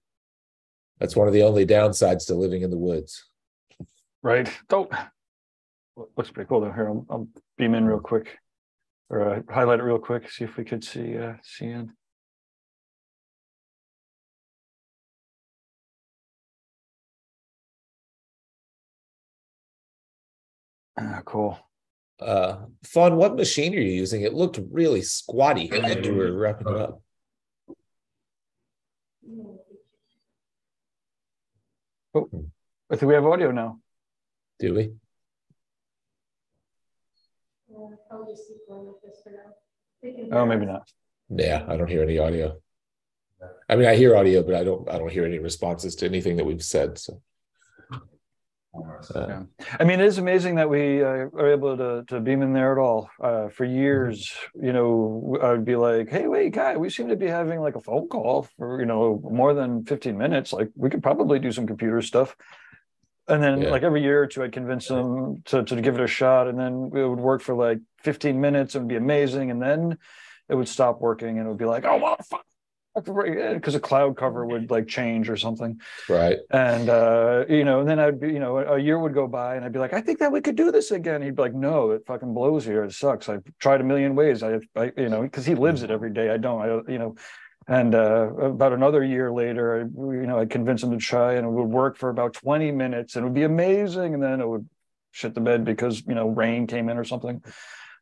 that's 0.99 1.17
one 1.17 1.27
of 1.27 1.33
the 1.33 1.43
only 1.43 1.65
downsides 1.65 2.27
to 2.27 2.35
living 2.35 2.61
in 2.61 2.71
the 2.71 2.77
woods 2.77 3.30
right? 4.23 4.49
Don't. 4.69 4.91
Looks 6.17 6.31
pretty 6.31 6.49
cool 6.49 6.61
though. 6.61 6.73
Here, 6.73 6.89
I'll, 6.89 7.07
I'll 7.11 7.29
beam 7.59 7.75
in 7.75 7.85
real 7.85 8.01
quick, 8.01 8.39
or 9.09 9.35
uh, 9.35 9.43
highlight 9.53 9.81
it 9.81 9.85
real 9.85 9.99
quick. 9.99 10.31
See 10.31 10.45
if 10.45 10.57
we 10.57 10.65
could 10.65 10.85
see 10.85 11.19
uh, 11.19 11.35
see 11.43 11.67
in. 11.67 11.93
Ah, 20.97 21.23
cool. 21.25 21.59
Uh, 22.21 22.67
fun. 22.85 23.17
What 23.17 23.37
machine 23.37 23.75
are 23.75 23.81
you 23.81 23.93
using? 23.93 24.23
It 24.23 24.35
looked 24.35 24.61
really 24.71 25.03
squatty 25.03 25.69
when 25.69 26.05
you 26.05 26.15
were 26.15 26.33
wrapping 26.33 26.69
it 26.69 26.77
up. 26.77 27.03
Oh, 32.15 32.29
I 32.91 32.97
think 32.97 33.09
we 33.09 33.15
have 33.15 33.25
audio 33.25 33.51
now. 33.51 33.79
Do 34.61 34.75
we? 34.75 34.93
Oh, 40.33 40.45
maybe 40.45 40.67
not. 40.67 40.87
Yeah, 41.31 41.65
I 41.67 41.77
don't 41.77 41.89
hear 41.89 42.03
any 42.03 42.19
audio. 42.19 42.59
I 43.71 43.77
mean, 43.77 43.87
I 43.87 43.97
hear 43.97 44.15
audio, 44.15 44.43
but 44.43 44.55
I 44.55 44.65
don't. 44.65 44.89
I 44.89 44.99
don't 44.99 45.11
hear 45.11 45.25
any 45.25 45.39
responses 45.39 45.95
to 45.97 46.07
anything 46.07 46.37
that 46.37 46.45
we've 46.45 46.63
said. 46.63 46.99
So, 46.99 47.23
yeah. 49.15 49.43
I 49.81 49.85
mean, 49.85 49.99
it 50.01 50.07
is 50.07 50.19
amazing 50.19 50.57
that 50.57 50.69
we 50.69 51.03
uh, 51.03 51.07
are 51.07 51.51
able 51.51 51.77
to 51.79 52.05
to 52.09 52.21
beam 52.21 52.43
in 52.43 52.53
there 52.53 52.73
at 52.73 52.79
all. 52.79 53.09
Uh, 53.19 53.49
for 53.49 53.65
years, 53.65 54.31
you 54.61 54.75
know, 54.75 55.39
I 55.43 55.53
would 55.53 55.65
be 55.65 55.77
like, 55.77 56.11
"Hey, 56.11 56.27
wait, 56.29 56.53
guy, 56.53 56.77
we 56.77 56.91
seem 56.91 57.09
to 57.09 57.17
be 57.17 57.29
having 57.29 57.61
like 57.61 57.77
a 57.77 57.81
phone 57.81 58.09
call 58.09 58.47
for 58.59 58.79
you 58.79 58.87
know 58.87 59.23
more 59.25 59.55
than 59.55 59.87
fifteen 59.87 60.19
minutes. 60.19 60.53
Like, 60.53 60.69
we 60.77 60.91
could 60.91 61.03
probably 61.03 61.39
do 61.39 61.51
some 61.51 61.67
computer 61.67 62.03
stuff." 62.03 62.37
And 63.31 63.43
then, 63.43 63.63
yeah. 63.63 63.71
like 63.71 63.83
every 63.83 64.03
year 64.03 64.23
or 64.23 64.27
two, 64.27 64.43
I'd 64.43 64.53
convince 64.53 64.89
them 64.89 65.43
to 65.47 65.65
to 65.65 65.81
give 65.81 65.95
it 65.95 66.01
a 66.01 66.07
shot, 66.07 66.49
and 66.49 66.59
then 66.59 66.91
it 66.95 67.07
would 67.09 67.21
work 67.21 67.43
for 67.43 67.55
like 67.55 67.79
fifteen 68.03 68.41
minutes. 68.41 68.75
It 68.75 68.81
would 68.81 68.89
be 68.89 68.97
amazing, 68.97 69.51
and 69.51 69.63
then 69.63 69.99
it 70.49 70.55
would 70.55 70.69
stop 70.69 71.01
working, 71.01 71.39
and 71.39 71.47
it 71.47 71.49
would 71.49 71.59
be 71.59 71.65
like, 71.65 71.85
"Oh, 71.85 71.97
well, 71.97 72.17
fuck." 72.29 72.45
because 72.95 73.75
a 73.75 73.81
cloud 73.81 74.17
cover 74.17 74.45
would 74.45 74.71
like 74.71 74.89
change 74.89 75.29
or 75.29 75.37
something. 75.37 75.81
Right. 76.09 76.39
And 76.51 76.89
uh, 76.89 77.45
you 77.49 77.65
know, 77.65 77.81
and 77.81 77.89
then 77.89 77.99
I'd 77.99 78.21
be, 78.21 78.29
you 78.29 78.39
know, 78.39 78.59
a 78.59 78.79
year 78.79 78.99
would 78.99 79.15
go 79.15 79.27
by 79.27 79.57
and 79.57 79.65
I'd 79.65 79.73
be 79.73 79.79
like, 79.79 79.93
I 79.93 80.01
think 80.01 80.19
that 80.19 80.33
we 80.33 80.41
could 80.41 80.57
do 80.57 80.73
this 80.73 80.91
again. 80.91 81.23
He'd 81.23 81.37
be 81.37 81.43
like, 81.43 81.55
No, 81.55 81.93
it 81.93 82.03
fucking 82.07 82.35
blows 82.35 82.65
here. 82.65 82.85
It 82.85 82.93
sucks. 82.93 83.29
I've 83.29 83.45
tried 83.59 83.81
a 83.81 83.85
million 83.85 84.15
ways. 84.15 84.43
I, 84.43 84.59
I 84.75 84.93
you 84.97 85.09
know, 85.09 85.23
because 85.23 85.47
he 85.47 85.55
lives 85.55 85.83
it 85.83 85.91
every 85.91 86.13
day. 86.13 86.31
I 86.31 86.37
don't. 86.37 86.63
I, 86.63 86.93
you 86.93 86.99
know. 86.99 87.15
And 87.69 87.95
uh, 87.95 88.33
about 88.37 88.73
another 88.73 89.05
year 89.05 89.31
later, 89.31 89.77
I, 89.77 89.79
you 89.81 90.27
know, 90.27 90.39
I 90.39 90.47
convinced 90.47 90.83
him 90.83 90.91
to 90.91 90.97
try, 90.97 91.35
and 91.35 91.47
it 91.47 91.51
would 91.51 91.69
work 91.69 91.97
for 91.97 92.09
about 92.09 92.33
20 92.33 92.73
minutes, 92.73 93.15
and 93.15 93.25
it 93.25 93.29
would 93.29 93.35
be 93.35 93.45
amazing. 93.45 94.15
And 94.15 94.23
then 94.23 94.41
it 94.41 94.49
would 94.49 94.69
shit 95.13 95.35
the 95.35 95.41
bed 95.41 95.65
because 95.65 96.03
you 96.07 96.15
know 96.15 96.29
rain 96.29 96.67
came 96.67 96.89
in 96.89 96.97
or 96.97 97.05
something. 97.05 97.43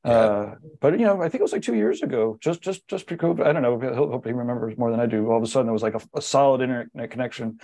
Yeah. 0.04 0.10
Uh, 0.10 0.54
but 0.80 0.98
you 0.98 1.04
know, 1.04 1.20
I 1.20 1.28
think 1.28 1.40
it 1.40 1.42
was 1.42 1.52
like 1.52 1.62
two 1.62 1.74
years 1.74 2.02
ago, 2.02 2.38
just 2.40 2.62
just 2.62 2.86
just 2.88 3.06
pre-COVID. 3.06 3.44
I 3.44 3.52
don't 3.52 3.62
know. 3.62 3.80
I 3.82 3.94
hope 3.94 4.26
he 4.26 4.32
remembers 4.32 4.78
more 4.78 4.90
than 4.90 5.00
I 5.00 5.06
do. 5.06 5.30
All 5.30 5.38
of 5.38 5.42
a 5.42 5.46
sudden, 5.46 5.66
there 5.66 5.72
was 5.72 5.82
like 5.82 5.94
a, 5.94 6.00
a 6.14 6.22
solid 6.22 6.60
internet 6.60 7.10
connection, 7.10 7.58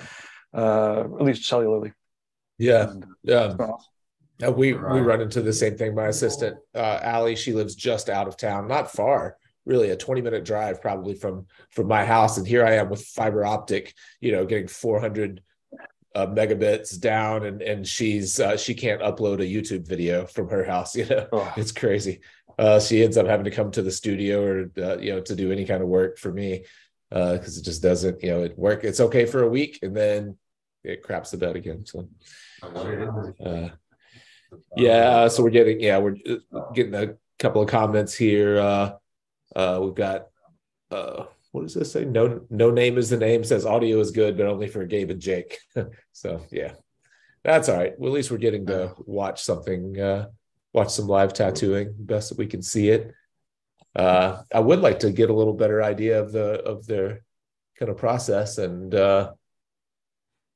uh, 0.53 1.01
at 1.01 1.23
least 1.23 1.51
cellularly. 1.51 1.93
Yeah, 2.59 2.91
and, 2.91 3.07
yeah. 3.23 3.57
Uh, 4.45 4.51
we 4.51 4.73
we 4.73 5.01
run 5.01 5.21
into 5.21 5.41
the 5.43 5.53
same 5.53 5.77
thing. 5.77 5.95
My 5.95 6.09
assistant, 6.09 6.59
uh, 6.75 6.99
Allie, 7.03 7.37
she 7.37 7.53
lives 7.53 7.77
just 7.77 8.09
out 8.09 8.27
of 8.27 8.37
town, 8.37 8.67
not 8.67 8.91
far, 8.91 9.37
really, 9.65 9.91
a 9.91 9.97
twenty 9.97 10.21
minute 10.21 10.45
drive 10.45 10.81
probably 10.81 11.15
from 11.15 11.47
from 11.71 11.89
my 11.89 12.05
house, 12.05 12.39
and 12.39 12.47
here 12.47 12.65
I 12.65 12.75
am 12.75 12.89
with 12.91 13.05
fiber 13.05 13.45
optic, 13.45 13.95
you 14.21 14.33
know, 14.33 14.45
getting 14.45 14.69
four 14.69 15.01
hundred 15.01 15.43
uh, 16.15 16.27
megabits 16.27 16.99
down 16.99 17.45
and 17.45 17.61
and 17.61 17.87
she's 17.87 18.39
uh, 18.39 18.57
she 18.57 18.75
can't 18.75 19.03
upload 19.03 19.41
a 19.41 19.45
youtube 19.45 19.87
video 19.87 20.27
from 20.27 20.49
her 20.49 20.63
house 20.63 20.95
you 20.97 21.07
know 21.07 21.27
oh. 21.33 21.53
it's 21.57 21.73
crazy. 21.73 22.21
Uh, 22.57 22.79
she 22.79 23.03
ends 23.03 23.17
up 23.17 23.27
having 23.27 23.45
to 23.45 23.51
come 23.51 23.69
to 23.69 23.83
the 23.83 23.91
studio 23.91 24.45
or 24.45 24.71
uh, 24.79 24.97
you 24.99 25.13
know 25.13 25.21
to 25.21 25.35
do 25.35 25.51
any 25.51 25.65
kind 25.65 25.83
of 25.83 25.89
work 25.89 26.19
for 26.19 26.33
me 26.33 26.65
because 27.11 27.57
uh, 27.57 27.61
it 27.61 27.65
just 27.65 27.83
doesn't 27.83 28.23
you 28.23 28.31
know 28.31 28.45
it 28.45 28.57
work 28.57 28.85
it's 28.85 29.01
okay 29.01 29.27
for 29.27 29.43
a 29.43 29.49
week 29.49 29.81
and 29.83 29.97
then 29.97 30.37
it 30.85 31.03
craps 31.03 31.33
the 31.33 31.37
bed 31.37 31.57
again 31.57 31.85
so. 31.85 32.09
Uh, 33.45 33.69
yeah 34.77 35.27
so 35.27 35.43
we're 35.43 35.51
getting 35.51 35.81
yeah 35.81 35.99
we're 35.99 36.17
getting 36.75 36.95
a 36.95 37.15
couple 37.41 37.61
of 37.61 37.69
comments 37.69 38.15
here 38.15 38.61
we've 39.55 39.95
got 39.95 40.29
uh, 40.91 41.25
what 41.55 41.63
does 41.63 41.75
this 41.75 41.93
say? 41.93 42.05
No, 42.05 42.41
no 42.51 42.71
name 42.71 42.99
is 42.99 43.11
the 43.11 43.17
name. 43.17 43.45
Says 43.45 43.65
audio 43.65 44.01
is 44.01 44.11
good, 44.11 44.37
but 44.37 44.47
only 44.47 44.67
for 44.67 44.85
Gabe 44.85 45.11
and 45.11 45.21
Jake. 45.21 45.59
so 46.13 46.45
yeah, 46.51 46.73
that's 47.45 47.69
all 47.69 47.77
right. 47.77 47.93
Well, 47.97 48.11
at 48.11 48.15
least 48.15 48.31
we're 48.31 48.39
getting 48.39 48.67
to 48.67 48.93
watch 49.07 49.43
something, 49.43 50.01
uh, 50.01 50.27
watch 50.73 50.91
some 50.91 51.07
live 51.07 51.33
tattooing. 51.33 51.95
Best 51.97 52.31
that 52.31 52.39
we 52.39 52.47
can 52.47 52.61
see 52.61 52.89
it. 52.89 53.13
Uh, 53.95 54.43
I 54.53 54.59
would 54.59 54.81
like 54.81 54.99
to 55.01 55.13
get 55.13 55.31
a 55.31 55.35
little 55.35 55.53
better 55.53 55.83
idea 55.83 56.21
of 56.21 56.33
the 56.33 56.61
of 56.63 56.87
their 56.87 57.23
kind 57.79 57.89
of 57.89 57.99
process 57.99 58.59
and 58.59 58.93
uh, 58.93 59.31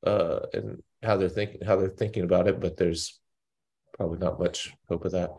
uh, 0.04 0.40
and 0.52 0.82
how 1.02 1.16
they're 1.16 1.28
thinking 1.28 1.60
how 1.64 1.76
they're 1.76 1.88
thinking 1.88 2.24
about 2.24 2.48
it. 2.48 2.58
But 2.58 2.76
there's 2.76 3.20
probably 3.94 4.18
not 4.18 4.40
much 4.40 4.74
hope 4.88 5.04
of 5.04 5.12
that. 5.12 5.30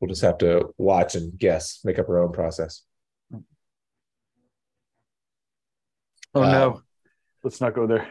We'll 0.00 0.08
just 0.08 0.22
have 0.22 0.38
to 0.38 0.74
watch 0.78 1.14
and 1.14 1.38
guess, 1.38 1.80
make 1.84 1.98
up 1.98 2.08
our 2.08 2.20
own 2.20 2.32
process. 2.32 2.82
Oh 6.34 6.42
um, 6.42 6.52
no, 6.52 6.82
let's 7.42 7.60
not 7.60 7.74
go 7.74 7.86
there. 7.86 8.08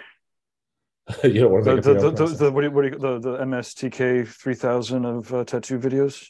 you 1.24 1.42
don't 1.42 1.52
want 1.52 1.66
to 1.66 1.76
the, 1.82 1.94
the, 1.94 2.12
the, 2.12 2.26
the, 2.28 2.52
what 2.52 2.62
do 2.62 2.68
you, 2.68 2.72
what 2.72 2.82
do 2.84 2.88
you, 2.90 2.98
the 2.98 3.20
the 3.20 3.38
MSTK 3.38 4.28
three 4.28 4.54
thousand 4.54 5.06
of 5.06 5.34
uh, 5.34 5.44
tattoo 5.44 5.80
videos. 5.80 6.28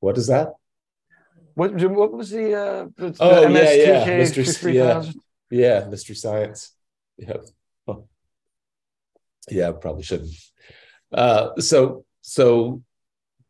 What 0.00 0.18
is 0.18 0.26
that? 0.26 0.52
What 1.54 1.74
what 1.90 2.12
was 2.12 2.30
the 2.30 2.54
uh 2.54 2.86
the, 2.96 3.16
oh 3.20 3.48
the 3.48 3.52
yeah 3.52 4.06
yeah 4.06 4.18
mystery 4.18 4.44
3000? 4.44 5.14
yeah 5.50 5.80
yeah 5.80 5.88
mystery 5.88 6.16
science 6.16 6.74
yeah 7.18 7.36
oh. 7.88 8.06
yeah 9.50 9.72
probably 9.72 10.02
shouldn't 10.02 10.32
uh 11.12 11.50
so 11.58 12.04
so 12.22 12.82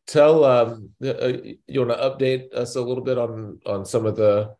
tell 0.07 0.45
um 0.45 0.91
uh, 1.05 1.33
you 1.67 1.87
want 1.87 1.91
to 1.91 1.97
update 1.97 2.53
us 2.55 2.77
a 2.77 2.83
little 2.83 3.05
bit 3.05 3.19
on 3.19 3.59
on 3.67 3.85
some 3.85 4.07
of 4.07 4.17
the 4.17 4.55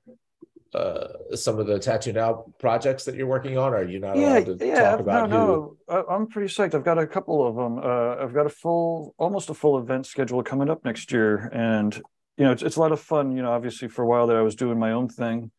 uh, 0.75 1.09
some 1.35 1.59
of 1.59 1.67
the 1.67 1.79
tattoo 1.79 2.13
now 2.13 2.47
projects 2.59 3.05
that 3.05 3.15
you're 3.15 3.27
working 3.27 3.59
on? 3.59 3.75
Are 3.75 3.85
you 3.85 3.99
not 3.99 4.17
yeah, 4.17 4.39
allowed 4.39 4.59
to 4.59 4.67
yeah, 4.67 4.91
talk 4.91 5.01
about 5.01 5.29
no, 5.31 5.77
no. 5.87 6.07
I'm 6.09 6.27
pretty 6.29 6.49
psyched. 6.49 6.75
I've 6.75 6.85
got 6.85 6.99
a 6.99 7.07
couple 7.07 7.47
of 7.47 7.57
them. 7.57 7.79
Uh, 7.79 8.23
I've 8.23 8.33
got 8.33 8.47
a 8.47 8.51
full, 8.51 9.15
almost 9.19 9.51
a 9.51 9.55
full 9.55 9.79
event 9.79 10.07
schedule 10.07 10.43
coming 10.43 10.71
up 10.71 10.83
next 10.85 11.13
year, 11.13 11.51
and 11.53 11.95
you 12.39 12.45
know, 12.45 12.53
it's 12.53 12.63
it's 12.63 12.77
a 12.77 12.81
lot 12.81 12.93
of 12.93 13.01
fun. 13.01 13.37
You 13.37 13.43
know, 13.43 13.53
obviously 13.53 13.89
for 13.89 14.03
a 14.03 14.07
while 14.07 14.27
there, 14.27 14.39
I 14.39 14.43
was 14.43 14.57
doing 14.57 14.79
my 14.79 14.93
own 14.93 15.09
thing. 15.09 15.51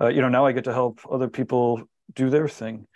Uh, 0.00 0.08
you 0.08 0.22
know, 0.22 0.28
now 0.28 0.46
I 0.46 0.52
get 0.52 0.64
to 0.64 0.72
help 0.72 1.00
other 1.10 1.28
people 1.28 1.82
do 2.14 2.30
their 2.30 2.48
thing. 2.48 2.86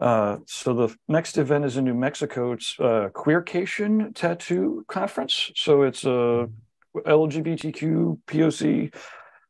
Uh, 0.00 0.38
so 0.46 0.72
the 0.72 0.96
next 1.08 1.36
event 1.36 1.64
is 1.64 1.76
in 1.76 1.84
New 1.84 1.94
Mexico. 1.94 2.52
It's 2.52 2.74
uh, 2.80 3.10
Queercation 3.12 4.14
Tattoo 4.14 4.84
Conference. 4.88 5.52
So 5.54 5.82
it's 5.82 6.04
a 6.04 6.48
LGBTQ 6.96 8.18
POC 8.26 8.94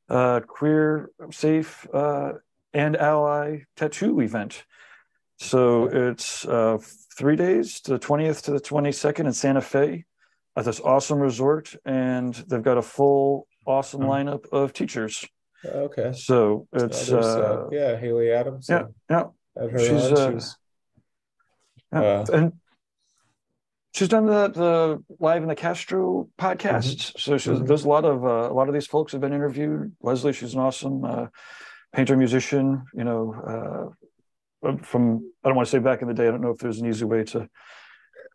uh, 0.08 0.40
queer, 0.40 1.10
safe, 1.30 1.86
uh, 1.94 2.32
and 2.74 2.96
ally 2.96 3.60
tattoo 3.76 4.20
event. 4.20 4.64
So 5.38 5.86
it's 5.86 6.44
uh, 6.44 6.78
three 7.16 7.36
days 7.36 7.80
to 7.82 7.92
the 7.92 7.98
20th 7.98 8.42
to 8.42 8.50
the 8.50 8.60
22nd 8.60 9.26
in 9.26 9.32
Santa 9.32 9.60
Fe 9.60 10.04
at 10.56 10.64
this 10.64 10.80
awesome 10.80 11.20
resort. 11.20 11.74
And 11.84 12.34
they've 12.34 12.62
got 12.62 12.76
a 12.76 12.82
full, 12.82 13.46
awesome 13.66 14.00
mm-hmm. 14.00 14.28
lineup 14.28 14.46
of 14.52 14.72
teachers. 14.72 15.24
Okay. 15.64 16.12
So 16.12 16.66
it's, 16.72 17.10
uh, 17.10 17.68
yeah, 17.70 17.96
Haley 17.96 18.32
Adams. 18.32 18.66
Yeah. 18.68 18.84
Yeah. 19.08 19.24
She's, 19.68 19.90
uh, 19.90 20.32
she's 20.32 20.56
uh, 21.92 22.24
and 22.32 22.52
she's 23.92 24.08
done 24.08 24.26
the 24.26 24.48
the 24.48 25.04
live 25.18 25.42
in 25.42 25.48
the 25.48 25.54
Castro 25.54 26.28
podcast. 26.38 26.96
Mm-hmm. 26.96 27.18
So 27.18 27.38
she's, 27.38 27.52
mm-hmm. 27.52 27.66
there's 27.66 27.84
a 27.84 27.88
lot 27.88 28.04
of 28.04 28.24
uh, 28.24 28.50
a 28.50 28.54
lot 28.54 28.68
of 28.68 28.74
these 28.74 28.86
folks 28.86 29.12
have 29.12 29.20
been 29.20 29.32
interviewed. 29.32 29.92
Leslie, 30.00 30.32
she's 30.32 30.54
an 30.54 30.60
awesome 30.60 31.04
uh, 31.04 31.26
painter 31.92 32.16
musician. 32.16 32.84
You 32.94 33.04
know, 33.04 33.94
uh, 34.62 34.76
from 34.82 35.30
I 35.44 35.48
don't 35.48 35.56
want 35.56 35.66
to 35.66 35.70
say 35.70 35.78
back 35.78 36.02
in 36.02 36.08
the 36.08 36.14
day. 36.14 36.28
I 36.28 36.30
don't 36.30 36.40
know 36.40 36.50
if 36.50 36.58
there's 36.58 36.80
an 36.80 36.88
easy 36.88 37.04
way 37.04 37.24
to. 37.24 37.48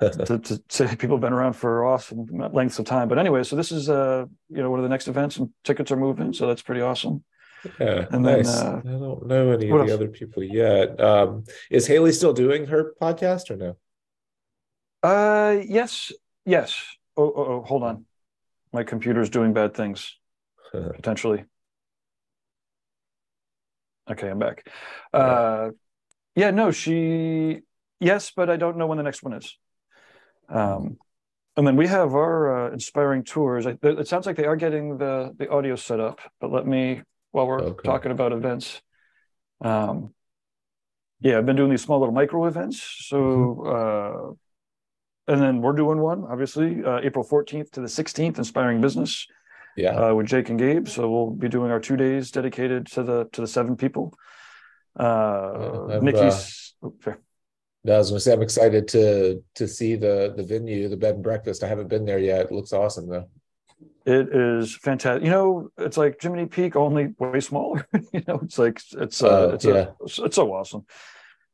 to, 0.01 0.39
to, 0.39 0.63
say 0.67 0.87
people 0.95 1.15
have 1.15 1.21
been 1.21 1.33
around 1.33 1.53
for 1.53 1.85
awesome 1.85 2.25
lengths 2.51 2.79
of 2.79 2.85
time, 2.85 3.07
but 3.07 3.17
anyway, 3.17 3.43
so 3.43 3.55
this 3.55 3.71
is 3.71 3.89
uh 3.89 4.25
you 4.49 4.61
know 4.61 4.69
one 4.69 4.79
of 4.79 4.83
the 4.83 4.89
next 4.89 5.07
events, 5.07 5.37
and 5.37 5.49
tickets 5.63 5.91
are 5.91 5.97
moving, 5.97 6.33
so 6.33 6.47
that's 6.47 6.61
pretty 6.61 6.81
awesome. 6.81 7.23
Yeah, 7.79 8.05
and 8.11 8.23
nice. 8.23 8.59
Then, 8.59 8.67
uh, 8.67 8.81
I 8.85 8.89
don't 8.91 9.27
know 9.27 9.51
any 9.51 9.69
of 9.69 9.77
the 9.77 9.83
else? 9.83 9.91
other 9.91 10.07
people 10.07 10.43
yet. 10.43 10.99
Um, 10.99 11.43
is 11.69 11.87
Haley 11.87 12.11
still 12.11 12.33
doing 12.33 12.67
her 12.67 12.93
podcast 13.01 13.49
or 13.49 13.57
no? 13.57 13.77
Uh, 15.03 15.61
yes, 15.67 16.11
yes. 16.45 16.83
Oh, 17.17 17.31
oh, 17.35 17.45
oh 17.45 17.61
hold 17.61 17.83
on. 17.83 18.05
My 18.73 18.83
computer's 18.83 19.29
doing 19.29 19.53
bad 19.53 19.73
things 19.73 20.15
potentially. 20.71 21.45
Okay, 24.09 24.29
I'm 24.29 24.39
back. 24.39 24.67
Uh, 25.13 25.69
yeah, 26.35 26.51
no, 26.51 26.71
she. 26.71 27.61
Yes, 27.99 28.31
but 28.35 28.49
I 28.49 28.57
don't 28.57 28.77
know 28.77 28.87
when 28.87 28.97
the 28.97 29.03
next 29.03 29.23
one 29.23 29.33
is. 29.33 29.57
Um, 30.49 30.97
and 31.57 31.65
then 31.65 31.75
we 31.75 31.87
have 31.87 32.13
our 32.13 32.67
uh, 32.67 32.71
inspiring 32.71 33.23
tours. 33.23 33.65
I, 33.65 33.77
it 33.81 34.07
sounds 34.07 34.25
like 34.25 34.35
they 34.35 34.45
are 34.45 34.55
getting 34.57 34.97
the 34.97 35.33
the 35.37 35.49
audio 35.49 35.75
set 35.75 35.99
up, 35.99 36.19
but 36.39 36.51
let 36.51 36.67
me 36.67 37.01
while 37.35 37.47
we're 37.47 37.61
okay. 37.61 37.83
talking 37.83 38.11
about 38.11 38.31
events. 38.31 38.81
Um, 39.61 40.13
yeah, 41.19 41.37
I've 41.37 41.45
been 41.45 41.57
doing 41.57 41.69
these 41.69 41.81
small 41.81 41.99
little 41.99 42.13
micro 42.13 42.45
events. 42.45 42.81
So 43.09 43.17
mm-hmm. 43.17 44.31
uh, 44.31 44.33
and 45.27 45.41
then 45.41 45.61
we're 45.61 45.73
doing 45.73 45.99
one, 45.99 46.23
obviously, 46.29 46.83
uh, 46.83 46.99
April 47.01 47.25
14th 47.25 47.71
to 47.71 47.81
the 47.81 47.87
16th, 47.87 48.37
Inspiring 48.37 48.79
Business. 48.79 49.27
Yeah. 49.75 49.89
Uh, 49.89 50.13
with 50.13 50.27
Jake 50.27 50.49
and 50.49 50.57
Gabe. 50.57 50.87
So 50.87 51.09
we'll 51.09 51.31
be 51.31 51.49
doing 51.49 51.69
our 51.69 51.81
two 51.81 51.97
days 51.97 52.31
dedicated 52.31 52.85
to 52.93 53.03
the 53.03 53.27
to 53.33 53.41
the 53.41 53.47
seven 53.47 53.75
people. 53.75 54.17
Uh, 54.97 55.99
Nikki's. 56.01 56.75
Uh, 56.81 56.87
oh, 56.87 57.11
I 57.85 57.97
was 57.97 58.09
going 58.09 58.17
to 58.17 58.19
say 58.21 58.31
I'm 58.31 58.41
excited 58.41 58.87
to 58.89 59.43
to 59.55 59.67
see 59.67 59.95
the 59.97 60.33
the 60.37 60.43
venue, 60.43 60.87
the 60.87 60.95
bed 60.95 61.15
and 61.15 61.23
breakfast. 61.23 61.61
I 61.61 61.67
haven't 61.67 61.89
been 61.89 62.05
there 62.05 62.19
yet. 62.19 62.45
It 62.45 62.51
looks 62.53 62.71
awesome 62.71 63.09
though. 63.09 63.29
It 64.05 64.29
is 64.35 64.75
fantastic. 64.75 65.23
You 65.23 65.31
know, 65.31 65.69
it's 65.77 65.97
like 65.97 66.21
Jiminy 66.21 66.45
Peak, 66.45 66.75
only 66.75 67.13
way 67.17 67.39
smaller. 67.39 67.87
you 68.13 68.23
know, 68.27 68.39
it's 68.43 68.59
like 68.59 68.79
it's 68.91 69.23
uh, 69.23 69.27
uh 69.27 69.51
it's 69.55 69.65
yeah. 69.65 69.73
A, 69.73 70.25
it's 70.25 70.35
so 70.35 70.53
awesome. 70.53 70.85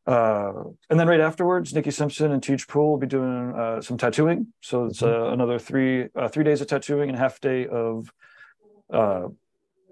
Uh, 0.05 0.63
and 0.89 0.99
then 0.99 1.07
right 1.07 1.19
afterwards, 1.19 1.73
Nikki 1.73 1.91
Simpson 1.91 2.31
and 2.31 2.41
Teach 2.41 2.67
Pool 2.67 2.91
will 2.91 2.97
be 2.97 3.07
doing 3.07 3.53
uh, 3.53 3.81
some 3.81 3.97
tattooing. 3.97 4.47
So 4.61 4.85
it's 4.85 5.01
uh, 5.01 5.29
another 5.31 5.59
three 5.59 6.07
uh, 6.15 6.27
three 6.27 6.43
days 6.43 6.59
of 6.59 6.67
tattooing 6.67 7.09
and 7.09 7.17
half 7.17 7.39
day 7.39 7.67
of 7.67 8.11
uh, 8.91 9.27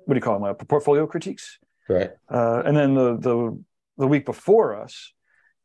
what 0.05 0.13
do 0.13 0.15
you 0.15 0.21
call 0.21 0.39
them? 0.39 0.43
Uh, 0.43 0.53
portfolio 0.53 1.05
critiques. 1.07 1.59
Right. 1.87 2.11
Uh, 2.29 2.63
and 2.65 2.75
then 2.75 2.93
the 2.93 3.17
the 3.17 3.63
the 3.97 4.07
week 4.07 4.25
before 4.25 4.81
us 4.81 5.13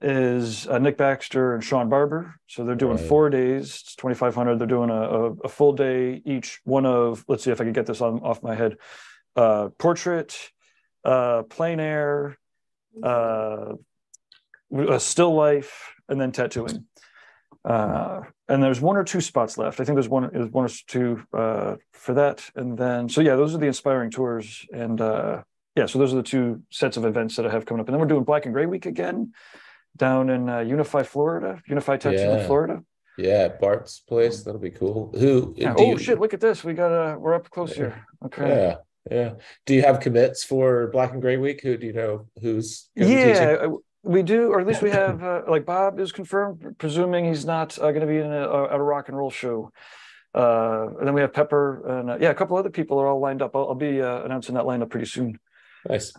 is 0.01 0.67
uh, 0.67 0.79
Nick 0.79 0.97
Baxter 0.97 1.55
and 1.55 1.65
Shawn 1.65 1.89
Barber. 1.89 2.35
So 2.47 2.65
they're 2.65 2.75
doing 2.75 2.97
right. 2.97 3.07
four 3.07 3.31
days. 3.31 3.81
It's 3.83 3.95
twenty 3.95 4.15
five 4.15 4.35
hundred. 4.35 4.59
They're 4.59 4.67
doing 4.67 4.91
a, 4.91 5.03
a, 5.03 5.33
a, 5.45 5.49
full 5.49 5.73
day 5.73 6.21
each. 6.25 6.61
One 6.65 6.87
of 6.87 7.25
let's 7.29 7.45
see 7.45 7.51
if 7.51 7.61
I 7.61 7.65
can 7.65 7.73
get 7.73 7.87
this 7.87 8.01
on 8.01 8.21
off 8.21 8.43
my 8.43 8.55
head. 8.55 8.77
Uh, 9.37 9.71
portrait, 9.79 10.37
uh, 11.05 11.43
plein 11.45 11.81
air, 11.81 12.39
uh, 13.03 13.75
a 14.73 15.01
still 15.01 15.35
life, 15.35 15.95
and 16.09 16.21
then 16.21 16.33
tattooing. 16.33 16.87
Uh, 17.65 18.21
and 18.49 18.63
there's 18.63 18.81
one 18.81 18.97
or 18.97 19.05
two 19.05 19.23
spots 19.23 19.57
left. 19.57 19.81
I 19.81 19.85
think 19.85 19.97
there's 19.97 20.09
one 20.09 20.31
is 20.35 20.51
one 20.51 20.67
or 20.67 20.71
two 20.87 21.23
uh, 21.33 21.77
for 21.93 22.15
that. 22.15 22.51
And 22.55 22.77
then 22.77 23.09
so 23.09 23.21
yeah, 23.23 23.37
those 23.37 23.55
are 23.55 23.59
the 23.59 23.67
inspiring 23.67 24.11
tours. 24.11 24.67
And 24.73 25.01
uh, 25.01 25.43
yeah, 25.75 25.87
so 25.87 25.99
those 25.99 26.13
are 26.13 26.17
the 26.17 26.23
two 26.23 26.63
sets 26.71 26.97
of 26.97 27.07
events 27.07 27.37
that 27.37 27.47
I 27.47 27.51
have 27.51 27.65
coming 27.65 27.81
up. 27.81 27.89
And 27.89 27.95
then 27.95 28.01
we're 28.01 28.07
doing 28.07 28.25
Black 28.25 28.45
and 28.45 28.55
Gray 28.55 28.67
Week 28.67 28.85
again 28.85 29.33
down 29.97 30.31
in 30.31 30.49
uh, 30.49 30.61
Unify, 30.61 31.03
Florida, 31.03 31.61
Unify 31.67 31.97
Tattoo 31.97 32.17
yeah. 32.17 32.47
Florida. 32.47 32.83
Yeah, 33.17 33.49
Bart's 33.49 34.01
place. 34.01 34.43
That'll 34.43 34.61
be 34.61 34.71
cool. 34.71 35.13
Who? 35.19 35.55
Yeah. 35.57 35.75
Oh 35.79 35.93
you... 35.93 35.99
shit! 35.99 36.19
Look 36.19 36.35
at 36.35 36.41
this. 36.41 36.65
We 36.65 36.75
got 36.75 36.91
a. 36.91 37.19
We're 37.19 37.35
up 37.35 37.49
close 37.49 37.71
yeah. 37.71 37.77
here. 37.77 38.07
Okay. 38.25 38.49
Yeah. 38.49 38.77
Yeah. 39.11 39.35
Do 39.67 39.75
you 39.75 39.83
have 39.83 40.01
commits 40.01 40.43
for 40.45 40.89
Black 40.89 41.13
and 41.13 41.21
Gray 41.21 41.37
Week? 41.37 41.61
Who 41.63 41.77
do 41.77 41.87
you 41.87 41.93
know? 41.93 42.27
Who's? 42.41 42.89
Yeah, 42.97 43.67
we 44.03 44.23
do, 44.23 44.53
or 44.53 44.61
at 44.61 44.67
least 44.67 44.83
we 44.83 44.91
have. 44.91 45.23
Uh, 45.23 45.43
like 45.49 45.65
Bob 45.65 46.01
is 46.01 46.13
confirmed, 46.13 46.77
presuming 46.79 47.25
he's 47.27 47.45
not 47.45 47.79
uh, 47.79 47.91
going 47.91 48.01
to 48.01 48.07
be 48.07 48.19
in 48.19 48.33
a, 48.33 48.49
a, 48.49 48.81
rock 48.81 49.09
and 49.09 49.17
roll 49.17 49.31
show. 49.31 49.73
Uh, 50.35 50.89
and 50.99 51.07
then 51.07 51.15
we 51.15 51.21
have 51.21 51.33
Pepper 51.33 51.99
and 52.01 52.11
uh, 52.11 52.19
yeah, 52.21 52.31
a 52.31 52.35
couple 52.35 52.57
other 52.57 52.71
people 52.71 52.99
are 52.99 53.07
all 53.07 53.21
lined 53.21 53.41
up. 53.41 53.55
I'll, 53.55 53.69
I'll 53.69 53.75
be 53.75 54.03
uh, 54.03 54.25
announcing 54.25 54.57
that 54.57 54.65
lineup 54.65 54.91
pretty 54.91 55.07
soon. 55.07 55.39
Nice. 55.89 56.13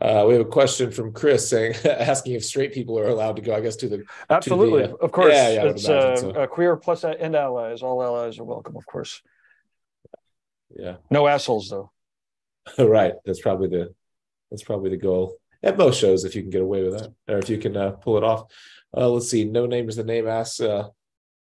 Uh, 0.00 0.24
we 0.28 0.34
have 0.34 0.46
a 0.46 0.48
question 0.48 0.92
from 0.92 1.12
Chris 1.12 1.48
saying, 1.48 1.74
asking 1.84 2.34
if 2.34 2.44
straight 2.44 2.72
people 2.72 2.98
are 2.98 3.08
allowed 3.08 3.36
to 3.36 3.42
go. 3.42 3.54
I 3.54 3.60
guess 3.60 3.76
to 3.76 3.88
the 3.88 4.04
absolutely, 4.30 4.82
to 4.82 4.88
the, 4.88 4.94
uh, 4.94 5.04
of 5.04 5.12
course. 5.12 5.32
Yeah, 5.32 5.48
yeah, 5.50 5.64
it's 5.64 5.88
uh, 5.88 6.16
so. 6.16 6.30
uh, 6.30 6.46
queer 6.46 6.76
plus 6.76 7.04
and 7.04 7.34
allies. 7.34 7.82
All 7.82 8.02
allies 8.02 8.38
are 8.38 8.44
welcome, 8.44 8.76
of 8.76 8.86
course. 8.86 9.22
Yeah. 10.76 10.96
No 11.10 11.26
assholes 11.26 11.68
though. 11.68 11.90
right. 12.78 13.14
That's 13.24 13.40
probably 13.40 13.68
the 13.68 13.94
that's 14.50 14.62
probably 14.62 14.90
the 14.90 14.96
goal 14.96 15.36
at 15.62 15.76
most 15.76 16.00
shows 16.00 16.24
if 16.24 16.34
you 16.36 16.42
can 16.42 16.50
get 16.50 16.62
away 16.62 16.82
with 16.82 16.98
that 16.98 17.12
or 17.28 17.38
if 17.38 17.48
you 17.48 17.58
can 17.58 17.76
uh, 17.76 17.90
pull 17.90 18.16
it 18.16 18.24
off. 18.24 18.52
Uh, 18.96 19.08
let's 19.08 19.30
see. 19.30 19.44
No 19.44 19.66
name 19.66 19.88
is 19.88 19.96
the 19.96 20.04
name 20.04 20.28
asks. 20.28 20.60
Uh, 20.60 20.88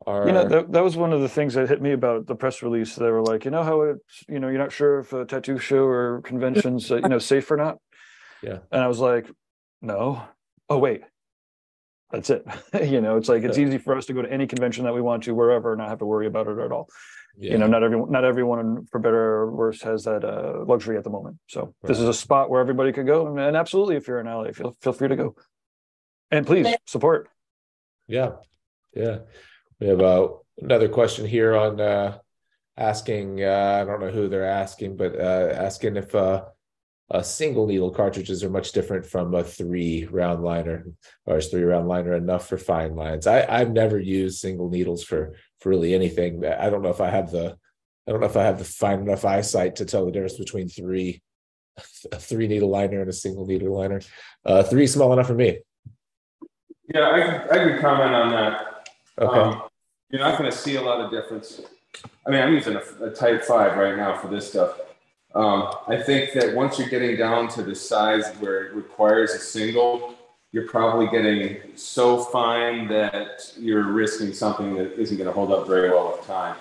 are... 0.07 0.27
You 0.27 0.33
know, 0.33 0.47
that, 0.47 0.73
that 0.73 0.85
was 0.85 0.97
one 0.97 1.13
of 1.13 1.21
the 1.21 1.29
things 1.29 1.55
that 1.55 1.69
hit 1.69 1.83
me 1.83 1.93
about 1.93 2.27
the 2.27 2.35
press 2.35 2.63
release. 2.63 2.95
They 2.95 3.11
were 3.11 3.23
like, 3.23 3.45
you 3.45 3.51
know 3.51 3.63
how 3.63 3.83
it's, 3.83 4.25
you 4.29 4.39
know, 4.39 4.49
you're 4.49 4.59
not 4.59 4.73
sure 4.73 5.01
if 5.01 5.13
a 5.13 5.25
tattoo 5.25 5.59
show 5.59 5.85
or 5.85 6.21
conventions, 6.23 6.91
uh, 6.91 6.97
you 6.97 7.09
know, 7.09 7.19
safe 7.19 7.51
or 7.51 7.57
not. 7.57 7.79
Yeah. 8.45 8.59
And 8.71 8.83
I 8.83 8.89
was 8.89 8.99
like, 8.99 9.27
no. 9.81 10.23
Oh, 10.69 10.79
wait. 10.79 11.03
That's 12.11 12.31
it. 12.31 12.47
you 12.85 13.01
know, 13.01 13.17
it's 13.17 13.29
like 13.29 13.43
it's 13.43 13.59
yeah. 13.59 13.67
easy 13.67 13.79
for 13.79 13.97
us 13.97 14.07
to 14.07 14.13
go 14.13 14.23
to 14.23 14.33
any 14.33 14.47
convention 14.47 14.85
that 14.85 14.95
we 14.95 15.01
want 15.01 15.25
to, 15.25 15.35
wherever, 15.35 15.73
and 15.73 15.79
not 15.79 15.89
have 15.89 15.99
to 15.99 16.07
worry 16.07 16.27
about 16.27 16.47
it 16.47 16.59
at 16.59 16.71
all. 16.71 16.89
Yeah. 17.37 17.53
You 17.53 17.59
know, 17.59 17.67
not 17.67 17.83
everyone, 17.83 18.13
not 18.13 18.25
everyone, 18.25 18.87
for 18.87 19.01
better 19.01 19.19
or 19.19 19.51
worse, 19.51 19.83
has 19.83 20.05
that 20.05 20.25
uh, 20.25 20.65
luxury 20.65 20.97
at 20.97 21.03
the 21.03 21.11
moment. 21.11 21.39
So 21.49 21.63
right. 21.63 21.89
this 21.89 21.99
is 21.99 22.09
a 22.09 22.15
spot 22.15 22.49
where 22.49 22.61
everybody 22.61 22.93
could 22.93 23.07
go, 23.07 23.27
and, 23.27 23.41
and 23.41 23.57
absolutely, 23.57 23.97
if 23.97 24.07
you're 24.07 24.21
in 24.21 24.27
LA, 24.27 24.53
feel 24.53 24.77
feel 24.81 24.93
free 24.93 25.09
to 25.09 25.17
go, 25.17 25.35
and 26.31 26.47
please 26.47 26.69
support. 26.87 27.29
Yeah, 28.07 28.33
yeah. 28.95 29.19
We 29.81 29.89
have 29.89 30.01
uh, 30.01 30.29
another 30.59 30.89
question 30.89 31.27
here 31.27 31.57
on 31.57 31.81
uh, 31.81 32.19
asking. 32.77 33.43
Uh, 33.43 33.81
I 33.83 33.85
don't 33.85 34.01
know 34.01 34.13
who 34.13 34.29
they're 34.29 34.47
asking, 34.47 34.97
but 34.97 35.19
uh, 35.19 35.53
asking 35.53 35.97
if 35.97 36.15
uh, 36.15 36.45
a 37.11 37.23
single 37.23 37.67
needle 37.67 37.91
cartridges 37.91 38.43
are 38.43 38.51
much 38.51 38.73
different 38.73 39.05
from 39.05 39.35
a 39.35 39.45
three 39.45 40.07
round 40.07 40.43
liner 40.43 40.87
or 41.27 41.39
is 41.39 41.49
three 41.49 41.63
round 41.63 41.87
liner 41.87 42.15
enough 42.15 42.49
for 42.49 42.57
fine 42.57 42.97
lines? 42.97 43.27
I, 43.27 43.45
i've 43.49 43.73
never 43.73 43.99
used 43.99 44.39
single 44.39 44.71
needles 44.71 45.05
for 45.05 45.35
for 45.61 45.69
really 45.71 45.95
anything. 45.95 46.45
I 46.45 46.71
don't 46.71 46.83
know 46.83 46.91
if 46.91 47.01
i 47.01 47.11
have 47.11 47.31
the 47.31 47.57
i 48.07 48.11
don't 48.11 48.21
know 48.21 48.27
if 48.27 48.37
i 48.37 48.45
have 48.45 48.59
the 48.59 48.65
fine 48.65 49.01
enough 49.01 49.25
eyesight 49.25 49.77
to 49.77 49.85
tell 49.85 50.07
the 50.07 50.13
difference 50.13 50.39
between 50.39 50.69
three 50.69 51.23
a 52.13 52.19
three 52.19 52.49
needle 52.49 52.71
liner 52.71 53.01
and 53.01 53.11
a 53.11 53.13
single 53.13 53.47
needle 53.47 53.77
liner. 53.77 54.01
Uh 54.47 54.63
three 54.63 54.87
small 54.87 55.13
enough 55.13 55.27
for 55.27 55.35
me. 55.35 55.59
Yeah 56.93 57.11
i 57.11 57.21
can, 57.21 57.51
I 57.51 57.57
can 57.69 57.81
comment 57.81 58.15
on 58.15 58.31
that. 58.31 58.89
Okay. 59.21 59.39
Um, 59.39 59.63
you're 60.11 60.23
not 60.23 60.39
going 60.39 60.51
to 60.51 60.57
see 60.57 60.77
a 60.77 60.83
lot 60.83 61.01
of 61.01 61.11
difference. 61.11 61.61
I 62.27 62.31
mean 62.31 62.41
i'm 62.41 62.55
using 62.55 62.77
a, 62.77 63.05
a 63.05 63.11
type 63.11 63.45
five 63.45 63.77
right 63.77 63.97
now 63.97 64.17
for 64.17 64.29
this 64.29 64.49
stuff 64.49 64.81
um, 65.35 65.75
I 65.89 65.97
think 65.97 66.33
that 66.35 66.55
once 66.55 66.79
you're 66.79 66.89
getting 66.89 67.17
down 67.17 67.49
to 67.49 67.63
the 67.63 67.75
size 67.75 68.25
where 68.39 68.67
it 68.67 68.75
requires 68.75 69.33
a 69.33 69.39
single, 69.39 70.15
you're 70.53 70.69
probably 70.69 71.09
getting 71.09 71.59
so 71.75 72.23
fine 72.25 72.87
that 72.89 73.53
you're 73.59 73.83
risking 73.83 74.33
something 74.33 74.75
that 74.77 74.93
isn't 74.93 75.17
going 75.17 75.27
to 75.27 75.33
hold 75.33 75.53
up 75.53 75.67
very 75.67 75.91
well 75.91 76.13
with 76.17 76.27
time. 76.27 76.57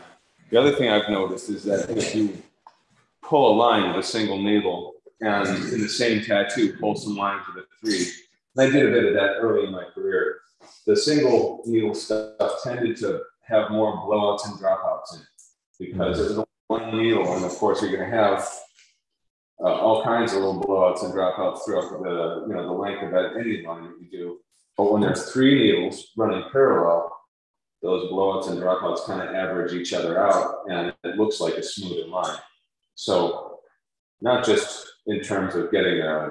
The 0.49 0.59
other 0.59 0.71
thing 0.71 0.89
I've 0.89 1.09
noticed 1.09 1.49
is 1.49 1.63
that 1.65 1.89
if 1.91 2.15
you 2.15 2.35
pull 3.21 3.53
a 3.53 3.55
line 3.55 3.89
with 3.89 4.03
a 4.03 4.07
single 4.07 4.41
needle 4.41 4.95
and 5.21 5.47
in 5.47 5.81
the 5.81 5.89
same 5.89 6.23
tattoo, 6.23 6.75
pull 6.79 6.95
some 6.95 7.15
line 7.15 7.39
to 7.45 7.51
the 7.51 7.65
three, 7.79 8.07
I 8.57 8.71
did 8.71 8.87
a 8.87 8.91
bit 8.91 9.05
of 9.05 9.13
that 9.13 9.37
early 9.39 9.67
in 9.67 9.71
my 9.71 9.83
career, 9.93 10.39
the 10.87 10.95
single 10.95 11.61
needle 11.65 11.93
stuff 11.93 12.63
tended 12.63 12.97
to 12.97 13.21
have 13.41 13.69
more 13.69 13.97
blowouts 13.97 14.45
and 14.47 14.59
dropouts 14.59 15.15
in 15.15 15.21
it 15.21 15.27
because 15.79 16.19
it 16.19 16.35
was 16.35 16.45
one 16.73 16.97
needle, 16.97 17.35
and 17.35 17.45
of 17.45 17.51
course 17.51 17.81
you're 17.81 17.95
going 17.95 18.09
to 18.09 18.15
have 18.15 18.39
uh, 19.63 19.75
all 19.83 20.03
kinds 20.03 20.33
of 20.33 20.39
little 20.39 20.61
blowouts 20.61 21.03
and 21.03 21.13
dropouts 21.13 21.63
throughout 21.63 21.89
the 22.03 22.45
you 22.47 22.53
know 22.53 22.65
the 22.65 22.73
length 22.73 23.03
of 23.03 23.11
that 23.11 23.37
any 23.39 23.61
line 23.65 23.83
that 23.83 24.01
you 24.01 24.09
do. 24.09 24.39
But 24.75 24.91
when 24.91 25.01
there's 25.01 25.31
three 25.31 25.53
needles 25.55 26.11
running 26.17 26.43
parallel, 26.51 27.15
those 27.83 28.11
blowouts 28.11 28.49
and 28.49 28.59
dropouts 28.59 29.05
kind 29.05 29.21
of 29.21 29.35
average 29.35 29.73
each 29.73 29.93
other 29.93 30.19
out, 30.19 30.63
and 30.67 30.93
it 31.03 31.17
looks 31.17 31.39
like 31.39 31.55
a 31.55 31.63
smoother 31.63 32.07
line. 32.07 32.39
So 32.95 33.59
not 34.21 34.43
just 34.43 34.87
in 35.05 35.21
terms 35.21 35.53
of 35.55 35.71
getting 35.71 36.01
a 36.01 36.29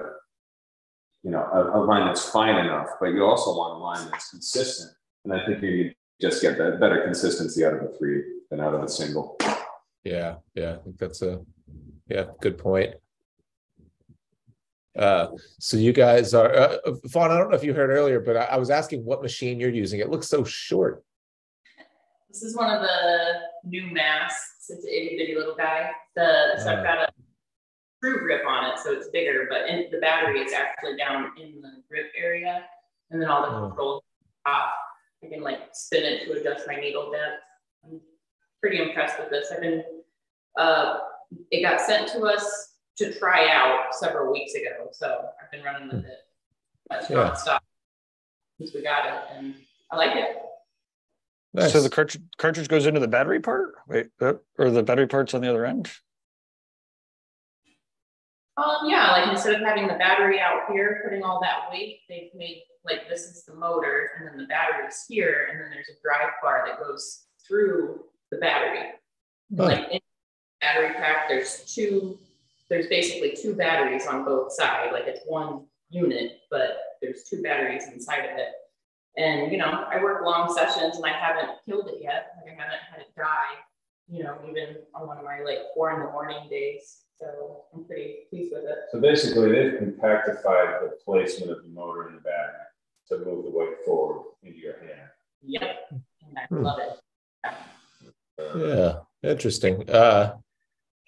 you 1.22 1.30
know 1.30 1.43
a, 1.43 1.78
a 1.78 1.80
line 1.84 2.07
that's 2.07 2.28
fine 2.28 2.57
enough, 2.57 2.88
but 3.01 3.14
you 3.14 3.24
also 3.24 3.57
want 3.57 3.74
a 3.74 3.78
line 3.78 4.11
that's 4.11 4.30
consistent. 4.30 4.90
And 5.24 5.32
I 5.32 5.47
think 5.47 5.62
you 5.62 5.93
just 6.20 6.43
get 6.43 6.59
that 6.59 6.80
better 6.80 7.03
consistency 7.03 7.64
out 7.64 7.74
of 7.74 7.82
a 7.82 7.88
three 7.97 8.24
than 8.51 8.61
out 8.61 8.74
of 8.74 8.82
a 8.82 8.88
single. 8.88 9.36
Yeah, 10.05 10.36
yeah, 10.55 10.74
I 10.74 10.76
think 10.78 10.98
that's 10.98 11.22
a 11.22 11.40
yeah 12.09 12.26
good 12.40 12.59
point. 12.59 12.94
Uh, 14.98 15.28
so 15.59 15.76
you 15.76 15.92
guys 15.92 16.34
are 16.34 16.55
uh, 16.55 16.76
Fawn. 17.11 17.30
I 17.30 17.38
don't 17.38 17.50
know 17.50 17.57
if 17.57 17.64
you 17.64 17.72
heard 17.72 17.90
earlier, 17.90 18.20
but 18.20 18.36
I, 18.36 18.44
I, 18.44 18.57
was 18.59 18.68
asking 18.68 19.05
what 19.05 19.22
machine 19.22 19.59
you're 19.59 19.70
using. 19.70 20.00
It 20.00 20.11
looks 20.11 20.28
so 20.28 20.44
short. 20.44 21.03
This 22.28 22.42
is 22.42 22.55
one 22.55 22.68
of 22.68 22.82
the 22.82 23.34
new 23.64 23.90
masks. 23.90 24.66
It's 24.68 24.84
an 24.84 24.90
itty 24.90 25.16
bitty 25.16 25.34
little 25.34 25.55
guy. 25.57 25.92
The 26.14 26.59
so 26.59 26.72
I've 26.72 26.78
uh. 26.80 26.82
got 26.82 26.98
a 26.98 27.09
screw 27.98 28.20
grip 28.20 28.42
on 28.46 28.70
it, 28.70 28.78
so 28.80 28.92
it's 28.92 29.09
bigger. 29.09 29.46
But 29.48 29.68
in, 29.68 29.86
the 29.90 29.98
battery 29.98 30.40
is 30.40 30.53
actually 30.53 30.96
down 30.98 31.32
in 31.40 31.62
the 31.62 31.82
grip 31.88 32.12
area, 32.14 32.64
and 33.11 33.22
then 33.22 33.30
all 33.30 33.42
the 33.42 33.57
oh. 33.57 33.68
controls 33.68 34.03
top. 34.46 34.74
I 35.24 35.28
can 35.28 35.40
like 35.40 35.61
spin 35.72 36.05
it 36.05 36.26
to 36.26 36.32
adjust 36.32 36.66
my 36.66 36.74
needle 36.74 37.12
depth. 37.12 38.03
I'm 38.62 38.68
pretty 38.68 38.82
impressed 38.82 39.18
with 39.18 39.30
this. 39.30 39.50
I've 39.52 39.60
been. 39.60 39.84
Uh, 40.56 40.98
it 41.50 41.62
got 41.62 41.80
sent 41.80 42.08
to 42.08 42.22
us 42.22 42.74
to 42.98 43.12
try 43.18 43.48
out 43.48 43.94
several 43.94 44.32
weeks 44.32 44.54
ago. 44.54 44.88
So 44.92 45.24
I've 45.42 45.50
been 45.50 45.64
running 45.64 45.88
with 45.88 46.04
it 46.04 46.18
uh, 46.90 46.96
yeah. 47.08 47.16
nonstop 47.16 47.58
since 48.58 48.74
we 48.74 48.82
got 48.82 49.06
it, 49.06 49.22
and 49.36 49.54
I 49.90 49.96
like 49.96 50.16
it. 50.16 50.36
Nice. 51.54 51.72
So 51.72 51.82
the 51.82 51.90
cartridge 51.90 52.22
cartridge 52.38 52.68
goes 52.68 52.86
into 52.86 53.00
the 53.00 53.08
battery 53.08 53.40
part, 53.40 53.74
wait, 53.88 54.08
uh, 54.20 54.34
or 54.58 54.70
the 54.70 54.82
battery 54.82 55.06
parts 55.06 55.34
on 55.34 55.40
the 55.40 55.50
other 55.50 55.66
end. 55.66 55.90
Um, 58.56 58.88
yeah, 58.88 59.12
like 59.12 59.30
instead 59.30 59.54
of 59.54 59.66
having 59.66 59.86
the 59.86 59.94
battery 59.94 60.38
out 60.38 60.70
here, 60.70 61.00
putting 61.04 61.22
all 61.22 61.40
that 61.40 61.70
weight, 61.70 62.00
they've 62.08 62.30
made 62.34 62.62
like 62.84 63.08
this 63.08 63.22
is 63.22 63.44
the 63.44 63.54
motor, 63.54 64.10
and 64.18 64.28
then 64.28 64.36
the 64.36 64.46
battery 64.46 64.86
is 64.86 65.04
here, 65.08 65.48
and 65.50 65.60
then 65.60 65.70
there's 65.70 65.88
a 65.88 66.00
drive 66.02 66.32
bar 66.42 66.64
that 66.66 66.78
goes 66.78 67.24
through 67.46 68.04
the 68.33 68.39
battery. 68.39 68.91
Oh. 69.59 69.64
Like 69.64 69.91
in 69.93 70.01
battery 70.61 70.95
pack, 70.95 71.28
there's 71.28 71.64
two 71.72 72.18
there's 72.68 72.87
basically 72.87 73.37
two 73.37 73.55
batteries 73.55 74.07
on 74.07 74.24
both 74.24 74.53
sides. 74.53 74.93
Like 74.93 75.05
it's 75.07 75.20
one 75.26 75.66
unit, 75.91 76.41
but 76.51 76.78
there's 77.03 77.24
two 77.24 77.43
batteries 77.43 77.85
inside 77.93 78.24
of 78.24 78.39
it. 78.39 78.49
And 79.18 79.53
you 79.53 79.59
know, 79.59 79.66
I 79.66 80.03
work 80.03 80.24
long 80.24 80.53
sessions 80.53 80.97
and 80.97 81.05
I 81.05 81.12
haven't 81.12 81.59
killed 81.66 81.89
it 81.89 81.99
yet. 82.01 82.33
Like 82.37 82.55
I 82.55 82.62
haven't 82.62 82.80
had 82.91 83.01
it 83.01 83.14
die, 83.14 83.61
you 84.09 84.24
know, 84.24 84.39
even 84.49 84.76
on 84.95 85.07
one 85.07 85.18
of 85.18 85.24
my 85.24 85.41
like 85.41 85.59
four 85.74 85.93
in 85.93 86.01
the 86.01 86.11
morning 86.11 86.49
days. 86.49 87.03
So 87.20 87.64
I'm 87.74 87.85
pretty 87.85 88.20
pleased 88.30 88.53
with 88.53 88.64
it. 88.64 88.78
So 88.91 89.01
basically 89.01 89.53
they've 89.53 89.74
compactified 89.74 90.80
the 90.80 90.97
placement 91.05 91.53
of 91.53 91.62
the 91.62 91.68
motor 91.68 92.09
in 92.09 92.14
the 92.14 92.20
battery. 92.22 92.55
to 93.09 93.18
move 93.18 93.45
the 93.45 93.51
weight 93.51 93.85
forward 93.85 94.24
into 94.43 94.59
your 94.59 94.78
hand. 94.78 95.11
Yep, 95.43 95.89
and 95.91 96.39
I 96.39 96.47
hmm. 96.47 96.62
love 96.62 96.78
it. 96.78 96.99
Yeah, 98.55 98.95
interesting. 99.22 99.88
Uh, 99.88 100.36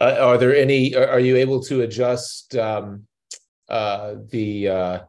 uh, 0.00 0.16
are 0.20 0.38
there 0.38 0.54
any? 0.54 0.94
Are, 0.94 1.20
you 1.20 1.36
able 1.36 1.60
to 1.64 1.82
adjust 1.82 2.56
um, 2.56 3.06
uh, 3.68 4.16
the? 4.30 4.68
Uh, 4.68 5.00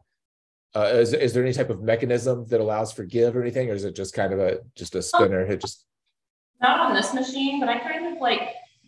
uh, 0.76 0.92
is 0.94 1.14
is 1.14 1.34
there 1.34 1.44
any 1.44 1.54
type 1.54 1.70
of 1.70 1.82
mechanism 1.82 2.46
that 2.50 2.60
allows 2.60 2.92
for 2.92 3.04
give 3.04 3.36
or 3.36 3.42
anything, 3.42 3.70
or 3.70 3.74
is 3.74 3.86
it 3.86 3.96
just 3.96 4.14
kind 4.14 4.34
of 4.34 4.40
a 4.40 4.60
just 4.76 4.96
a 4.96 5.02
spinner? 5.02 5.42
It 5.42 5.62
just 5.62 5.86
not 6.62 6.80
on 6.80 6.94
this 6.94 7.14
machine, 7.14 7.60
but 7.60 7.70
I 7.70 7.80
kind 7.80 8.14
of 8.14 8.22
like. 8.22 8.42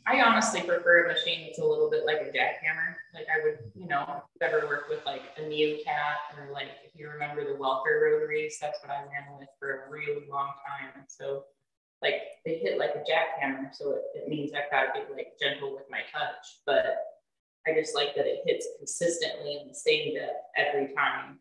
I 0.09 0.21
honestly 0.21 0.61
prefer 0.61 1.03
a 1.03 1.07
machine 1.09 1.43
that's 1.45 1.59
a 1.59 1.65
little 1.65 1.89
bit 1.89 2.05
like 2.05 2.21
a 2.21 2.31
jackhammer. 2.31 2.95
Like 3.13 3.27
I 3.27 3.43
would, 3.43 3.57
you 3.75 3.89
know, 3.89 4.23
ever 4.39 4.65
work 4.65 4.87
with 4.87 5.05
like 5.05 5.23
a 5.37 5.41
Neotat 5.41 6.31
or 6.37 6.53
like 6.53 6.69
if 6.85 6.97
you 6.97 7.09
remember 7.09 7.43
the 7.43 7.59
Welker 7.59 8.01
rotaries, 8.01 8.57
that's 8.61 8.79
what 8.81 8.89
I 8.89 9.01
ran 9.01 9.37
with 9.37 9.49
for 9.59 9.83
a 9.83 9.91
really 9.91 10.25
long 10.31 10.51
time. 10.65 11.03
So 11.09 11.43
like 12.01 12.21
they 12.45 12.55
hit 12.59 12.77
like 12.77 12.91
a 12.95 12.99
jackhammer, 12.99 13.73
so 13.73 13.91
it, 13.91 14.01
it 14.15 14.27
means 14.27 14.51
I've 14.53 14.71
got 14.71 14.93
to 14.93 15.05
be 15.07 15.13
like 15.13 15.33
gentle 15.41 15.73
with 15.73 15.85
my 15.89 15.99
touch. 16.11 16.59
But 16.65 16.85
I 17.67 17.73
just 17.73 17.95
like 17.95 18.15
that 18.15 18.25
it 18.25 18.41
hits 18.45 18.67
consistently 18.77 19.59
in 19.61 19.67
the 19.67 19.73
same 19.73 20.13
depth 20.13 20.43
every 20.55 20.93
time. 20.93 21.39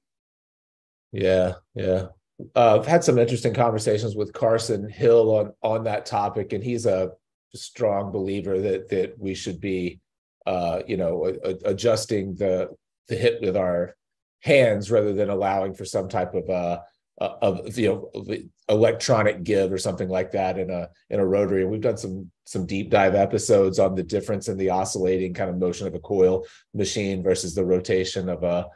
Yeah, 1.12 1.54
yeah. 1.74 2.06
Uh, 2.54 2.78
I've 2.78 2.86
had 2.86 3.04
some 3.04 3.18
interesting 3.18 3.54
conversations 3.54 4.14
with 4.14 4.32
Carson 4.32 4.88
Hill 4.88 5.34
on 5.34 5.52
on 5.62 5.84
that 5.84 6.06
topic, 6.06 6.52
and 6.52 6.62
he's 6.62 6.86
a 6.86 7.12
strong 7.54 8.12
believer 8.12 8.60
that 8.60 8.88
that 8.90 9.18
we 9.18 9.34
should 9.34 9.60
be, 9.60 10.00
uh, 10.46 10.82
you 10.86 10.96
know, 10.96 11.26
a, 11.26 11.48
a, 11.48 11.56
adjusting 11.70 12.34
the 12.34 12.70
the 13.08 13.16
hit 13.16 13.40
with 13.40 13.56
our 13.56 13.94
hands 14.40 14.90
rather 14.90 15.12
than 15.12 15.30
allowing 15.30 15.74
for 15.74 15.84
some 15.84 16.08
type 16.08 16.34
of 16.34 16.48
uh, 16.50 16.80
uh, 17.20 17.34
of 17.42 17.78
you 17.78 17.88
know 17.88 18.36
electronic 18.68 19.42
give 19.42 19.72
or 19.72 19.78
something 19.78 20.08
like 20.08 20.32
that 20.32 20.58
in 20.58 20.70
a 20.70 20.88
in 21.10 21.20
a 21.20 21.26
rotary. 21.26 21.62
And 21.62 21.70
we've 21.70 21.80
done 21.80 21.96
some 21.96 22.30
some 22.44 22.66
deep 22.66 22.90
dive 22.90 23.14
episodes 23.14 23.78
on 23.78 23.94
the 23.94 24.02
difference 24.02 24.48
in 24.48 24.56
the 24.56 24.70
oscillating 24.70 25.34
kind 25.34 25.50
of 25.50 25.58
motion 25.58 25.86
of 25.86 25.94
a 25.94 26.00
coil 26.00 26.44
machine 26.74 27.22
versus 27.22 27.54
the 27.54 27.64
rotation 27.64 28.28
of 28.28 28.42
a 28.42 28.66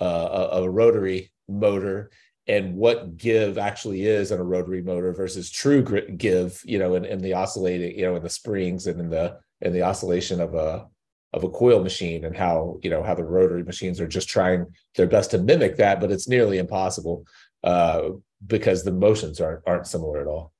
a, 0.00 0.48
a 0.52 0.70
rotary 0.70 1.32
motor 1.48 2.10
and 2.46 2.74
what 2.74 3.16
give 3.16 3.56
actually 3.58 4.04
is 4.04 4.30
in 4.30 4.40
a 4.40 4.44
rotary 4.44 4.82
motor 4.82 5.12
versus 5.12 5.50
true 5.50 5.82
give 5.82 6.60
you 6.64 6.78
know 6.78 6.94
in, 6.94 7.04
in 7.04 7.20
the 7.20 7.34
oscillating 7.34 7.98
you 7.98 8.04
know 8.04 8.16
in 8.16 8.22
the 8.22 8.28
springs 8.28 8.86
and 8.86 9.00
in 9.00 9.10
the 9.10 9.38
in 9.60 9.72
the 9.72 9.82
oscillation 9.82 10.40
of 10.40 10.54
a 10.54 10.86
of 11.32 11.42
a 11.42 11.50
coil 11.50 11.82
machine 11.82 12.24
and 12.24 12.36
how 12.36 12.78
you 12.82 12.90
know 12.90 13.02
how 13.02 13.14
the 13.14 13.24
rotary 13.24 13.62
machines 13.64 14.00
are 14.00 14.06
just 14.06 14.28
trying 14.28 14.66
their 14.96 15.06
best 15.06 15.30
to 15.30 15.38
mimic 15.38 15.76
that 15.76 16.00
but 16.00 16.10
it's 16.10 16.28
nearly 16.28 16.58
impossible 16.58 17.26
uh, 17.64 18.10
because 18.46 18.84
the 18.84 18.92
motions 18.92 19.40
aren't 19.40 19.62
aren't 19.66 19.86
similar 19.86 20.20
at 20.20 20.26
all. 20.26 20.52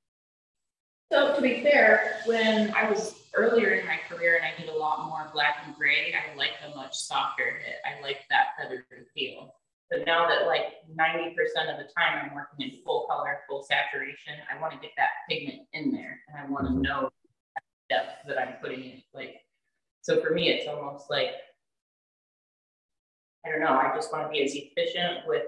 So 1.13 1.35
to 1.37 1.41
be 1.41 1.63
fair, 1.63 2.21
when 2.25 2.73
I 2.75 2.91
was 2.91 3.15
earlier 3.35 3.75
in 3.75 3.87
my 3.87 3.99
career 4.09 4.37
and 4.37 4.45
I 4.45 4.61
did 4.61 4.75
a 4.75 4.77
lot 4.77 5.07
more 5.07 5.31
black 5.33 5.63
and 5.65 5.75
gray, 5.77 6.15
I 6.15 6.37
liked 6.37 6.59
a 6.67 6.75
much 6.75 6.95
softer 6.95 7.61
hit. 7.65 7.77
I 7.85 8.03
liked 8.03 8.25
that 8.31 8.49
feathered 8.59 8.85
feel. 9.15 9.55
But 9.91 10.07
now 10.07 10.27
that 10.27 10.47
like 10.47 10.83
90% 10.99 11.35
of 11.71 11.79
the 11.79 11.89
time 11.97 12.25
I'm 12.25 12.35
working 12.35 12.69
in 12.69 12.83
full 12.85 13.07
color, 13.09 13.39
full 13.49 13.63
saturation, 13.63 14.35
I 14.51 14.61
want 14.61 14.73
to 14.73 14.79
get 14.79 14.93
that 14.97 15.11
pigment 15.29 15.69
in 15.73 15.93
there 15.93 16.21
and 16.29 16.39
I 16.39 16.51
want 16.51 16.67
to 16.67 16.73
mm-hmm. 16.73 16.83
know 16.83 17.11
depth 17.91 18.27
that 18.27 18.39
I'm 18.39 18.55
putting 18.63 18.83
in. 18.83 19.03
Like, 19.13 19.37
so 20.01 20.21
for 20.23 20.31
me, 20.31 20.49
it's 20.49 20.67
almost 20.67 21.11
like, 21.11 21.31
I 23.45 23.51
don't 23.51 23.61
know, 23.61 23.69
I 23.69 23.93
just 23.95 24.11
want 24.11 24.27
to 24.27 24.31
be 24.31 24.43
as 24.43 24.55
efficient 24.55 25.29
with 25.29 25.45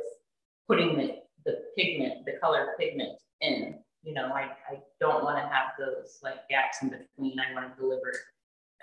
putting 0.69 0.97
the 0.97 1.26
the 1.47 1.63
pigment, 1.77 2.27
the 2.27 2.33
color 2.43 2.75
pigment 2.79 3.19
in. 3.41 3.79
You 4.03 4.15
know, 4.15 4.27
I, 4.27 4.51
I 4.71 4.79
don't 5.01 5.25
want 5.25 5.39
to 5.39 5.49
have 5.49 5.71
those 5.79 6.19
like 6.23 6.49
gaps 6.49 6.83
in 6.83 6.91
between. 6.91 7.41
I 7.41 7.55
want 7.55 7.75
to 7.75 7.81
deliver 7.81 8.13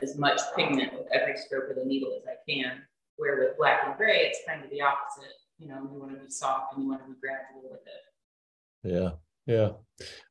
as 0.01 0.17
much 0.17 0.41
pigment 0.55 0.93
with 0.93 1.07
every 1.13 1.37
stroke 1.37 1.69
of 1.69 1.75
the 1.75 1.85
needle 1.85 2.17
as 2.17 2.27
I 2.27 2.35
can. 2.51 2.81
Where 3.17 3.39
with 3.39 3.57
black 3.57 3.81
and 3.85 3.95
gray, 3.95 4.25
it's 4.25 4.39
kind 4.47 4.63
of 4.63 4.71
the 4.71 4.81
opposite. 4.81 5.33
You 5.59 5.67
know, 5.67 5.87
you 5.93 5.99
want 5.99 6.13
to 6.13 6.23
be 6.23 6.29
soft 6.29 6.73
and 6.73 6.83
you 6.83 6.89
want 6.89 7.03
to 7.03 7.09
be 7.09 7.19
gradual 7.21 7.69
with 7.69 7.81
it. 7.85 8.91
Yeah. 8.91 9.11
Yeah. 9.45 9.71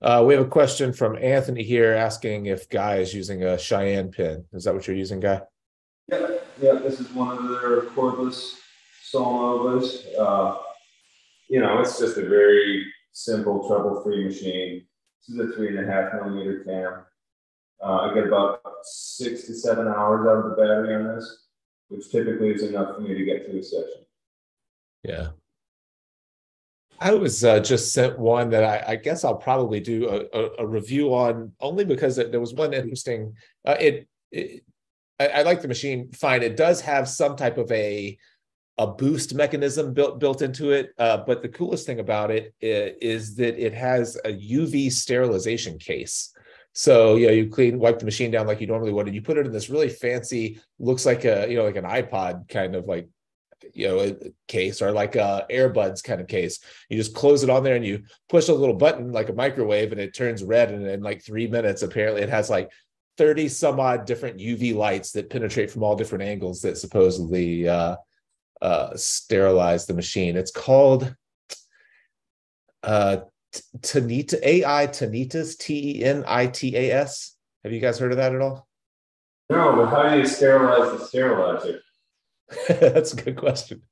Uh, 0.00 0.24
we 0.26 0.34
have 0.34 0.44
a 0.44 0.48
question 0.48 0.92
from 0.92 1.16
Anthony 1.16 1.62
here 1.62 1.92
asking 1.92 2.46
if 2.46 2.68
Guy 2.68 2.96
is 2.96 3.14
using 3.14 3.44
a 3.44 3.58
Cheyenne 3.58 4.10
pen. 4.10 4.44
Is 4.52 4.64
that 4.64 4.74
what 4.74 4.86
you're 4.86 4.96
using, 4.96 5.20
Guy? 5.20 5.42
Yeah. 6.08 6.38
Yeah. 6.60 6.74
This 6.74 6.98
is 6.98 7.10
one 7.12 7.36
of 7.36 7.48
their 7.48 7.82
cordless 7.82 8.54
Solnovas. 9.12 10.06
Uh, 10.18 10.58
you 11.48 11.60
know, 11.60 11.80
it's 11.80 11.98
just 11.98 12.18
a 12.18 12.28
very 12.28 12.86
simple 13.12 13.66
trouble-free 13.68 14.24
machine. 14.24 14.84
This 15.28 15.36
is 15.36 15.50
a 15.50 15.54
three 15.54 15.76
and 15.76 15.78
a 15.78 15.92
half 15.92 16.12
millimeter 16.14 16.64
cam. 16.64 17.04
Uh, 17.82 18.10
I 18.10 18.14
get 18.14 18.26
about 18.26 18.60
six 18.82 19.44
to 19.46 19.54
seven 19.54 19.88
hours 19.88 20.26
out 20.26 20.44
of 20.44 20.50
the 20.50 20.56
battery 20.56 20.94
on 20.94 21.14
this, 21.14 21.48
which 21.88 22.10
typically 22.10 22.50
is 22.50 22.62
enough 22.62 22.94
for 22.94 23.00
me 23.00 23.14
to 23.14 23.24
get 23.24 23.44
through 23.44 23.60
a 23.60 23.62
session. 23.62 24.06
Yeah. 25.02 25.28
I 27.00 27.14
was 27.14 27.44
uh, 27.44 27.58
just 27.58 27.92
sent 27.92 28.18
one 28.18 28.50
that 28.50 28.62
I, 28.62 28.92
I, 28.92 28.96
guess 28.96 29.24
I'll 29.24 29.34
probably 29.34 29.80
do 29.80 30.08
a, 30.08 30.38
a, 30.38 30.50
a, 30.60 30.66
review 30.66 31.12
on 31.12 31.50
only 31.58 31.84
because 31.84 32.14
there 32.14 32.40
was 32.40 32.54
one 32.54 32.72
interesting. 32.72 33.34
Uh, 33.66 33.76
it, 33.80 34.08
it 34.30 34.62
I, 35.18 35.26
I, 35.26 35.42
like 35.42 35.62
the 35.62 35.68
machine 35.68 36.12
fine. 36.12 36.44
It 36.44 36.56
does 36.56 36.80
have 36.82 37.08
some 37.08 37.34
type 37.34 37.58
of 37.58 37.70
a 37.72 38.16
a 38.78 38.86
boost 38.86 39.34
mechanism 39.34 39.92
built 39.92 40.18
built 40.18 40.42
into 40.42 40.70
it. 40.70 40.92
Uh, 40.98 41.18
but 41.18 41.42
the 41.42 41.48
coolest 41.48 41.86
thing 41.86 42.00
about 42.00 42.30
it 42.30 42.54
is 42.60 43.36
that 43.36 43.62
it 43.62 43.74
has 43.74 44.16
a 44.24 44.30
UV 44.30 44.90
sterilization 44.90 45.78
case. 45.78 46.32
So 46.72 47.16
you 47.16 47.26
know, 47.26 47.32
you 47.32 47.48
clean, 47.48 47.78
wipe 47.78 47.98
the 47.98 48.04
machine 48.04 48.30
down 48.30 48.46
like 48.46 48.60
you 48.60 48.66
normally 48.66 48.92
would, 48.92 49.06
and 49.06 49.14
you 49.14 49.22
put 49.22 49.36
it 49.36 49.46
in 49.46 49.52
this 49.52 49.68
really 49.68 49.90
fancy, 49.90 50.60
looks 50.78 51.04
like 51.04 51.24
a 51.24 51.46
you 51.48 51.56
know 51.56 51.64
like 51.64 51.76
an 51.76 51.84
iPod 51.84 52.48
kind 52.48 52.74
of 52.74 52.86
like 52.86 53.08
you 53.74 53.88
know 53.88 54.16
case 54.48 54.82
or 54.82 54.90
like 54.90 55.14
a 55.14 55.46
earbuds 55.50 56.02
kind 56.02 56.20
of 56.20 56.26
case. 56.26 56.60
You 56.88 56.96
just 56.96 57.14
close 57.14 57.42
it 57.42 57.50
on 57.50 57.62
there 57.62 57.76
and 57.76 57.84
you 57.84 58.04
push 58.28 58.48
a 58.48 58.54
little 58.54 58.74
button 58.74 59.12
like 59.12 59.28
a 59.28 59.34
microwave, 59.34 59.92
and 59.92 60.00
it 60.00 60.14
turns 60.14 60.42
red. 60.42 60.70
And 60.70 60.86
in 60.86 61.02
like 61.02 61.22
three 61.22 61.46
minutes, 61.46 61.82
apparently, 61.82 62.22
it 62.22 62.30
has 62.30 62.48
like 62.48 62.70
30 63.18 63.48
some 63.48 63.78
odd 63.78 64.06
different 64.06 64.38
UV 64.38 64.74
lights 64.74 65.12
that 65.12 65.28
penetrate 65.28 65.70
from 65.70 65.82
all 65.82 65.94
different 65.94 66.24
angles 66.24 66.62
that 66.62 66.78
supposedly 66.78 67.68
uh, 67.68 67.96
uh, 68.62 68.96
sterilize 68.96 69.86
the 69.86 69.94
machine. 69.94 70.36
It's 70.36 70.52
called 70.52 71.14
uh, 72.84 73.18
Tenitas, 73.80 74.40
AI 74.42 74.86
Tanitas 74.86 75.58
T 75.58 75.98
E 75.98 76.04
N 76.04 76.24
I 76.26 76.46
T 76.46 76.76
A 76.76 76.92
S. 76.92 77.36
Have 77.64 77.72
you 77.72 77.80
guys 77.80 77.98
heard 77.98 78.12
of 78.12 78.18
that 78.18 78.34
at 78.34 78.40
all? 78.40 78.66
No, 79.50 79.76
but 79.76 79.86
how 79.86 80.08
do 80.08 80.18
you 80.18 80.26
sterilize 80.26 80.98
the 80.98 81.04
sterilizer? 81.04 81.80
That's 82.68 83.12
a 83.12 83.16
good 83.16 83.36
question. 83.36 83.82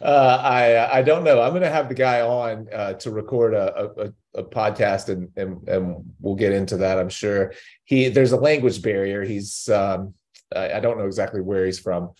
Uh, 0.00 0.40
I 0.42 0.98
I 0.98 1.02
don't 1.02 1.24
know. 1.24 1.40
I'm 1.40 1.50
going 1.50 1.62
to 1.62 1.70
have 1.70 1.88
the 1.88 1.94
guy 1.94 2.20
on 2.20 2.68
uh, 2.72 2.94
to 2.94 3.10
record 3.10 3.54
a, 3.54 3.90
a, 3.98 4.40
a 4.40 4.44
podcast, 4.44 5.08
and, 5.08 5.28
and 5.36 5.68
and 5.68 6.04
we'll 6.20 6.36
get 6.36 6.52
into 6.52 6.78
that. 6.78 6.98
I'm 6.98 7.08
sure 7.08 7.52
he 7.84 8.08
there's 8.08 8.32
a 8.32 8.36
language 8.36 8.80
barrier. 8.82 9.22
He's 9.22 9.68
um, 9.68 10.14
I, 10.54 10.74
I 10.74 10.80
don't 10.80 10.98
know 10.98 11.06
exactly 11.06 11.40
where 11.40 11.66
he's 11.66 11.78
from, 11.78 12.12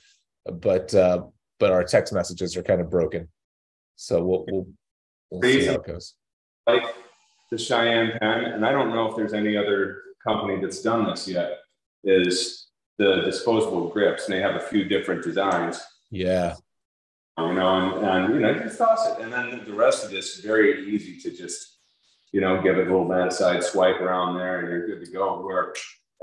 but 0.44 0.94
uh, 0.94 1.24
but 1.60 1.70
our 1.70 1.84
text 1.84 2.12
messages 2.12 2.56
are 2.56 2.62
kind 2.64 2.80
of 2.80 2.90
broken. 2.90 3.28
So 3.94 4.24
we'll 4.24 4.44
we'll, 4.48 4.66
we'll 5.30 5.42
see 5.42 5.66
how 5.66 5.74
it 5.74 5.86
goes. 5.86 6.14
Like 6.66 6.82
the 7.52 7.58
Cheyenne 7.58 8.18
pen, 8.18 8.44
and 8.44 8.66
I 8.66 8.72
don't 8.72 8.90
know 8.90 9.06
if 9.08 9.16
there's 9.16 9.34
any 9.34 9.56
other 9.56 10.02
company 10.26 10.60
that's 10.60 10.82
done 10.82 11.08
this 11.08 11.28
yet. 11.28 11.58
Is 12.02 12.68
the 12.98 13.22
disposable 13.26 13.88
grips, 13.88 14.24
and 14.24 14.34
they 14.34 14.40
have 14.40 14.56
a 14.56 14.60
few 14.60 14.84
different 14.84 15.22
designs. 15.22 15.78
Yeah. 16.10 16.54
You 17.38 17.52
know, 17.52 17.96
and, 17.96 18.06
and 18.06 18.34
you 18.34 18.40
know, 18.40 18.54
just 18.54 18.78
toss 18.78 19.06
it, 19.06 19.22
and 19.22 19.32
then 19.32 19.62
the 19.66 19.72
rest 19.72 20.04
of 20.04 20.10
this 20.10 20.36
is 20.36 20.44
very 20.44 20.86
easy 20.92 21.18
to 21.20 21.30
just, 21.34 21.78
you 22.32 22.40
know, 22.40 22.62
give 22.62 22.78
it 22.78 22.88
a 22.88 22.90
little 22.90 23.30
side 23.30 23.62
swipe 23.62 24.00
around 24.00 24.36
there, 24.36 24.60
and 24.60 24.68
you're 24.68 24.86
good 24.86 25.04
to 25.04 25.10
go. 25.10 25.44
Where 25.44 25.74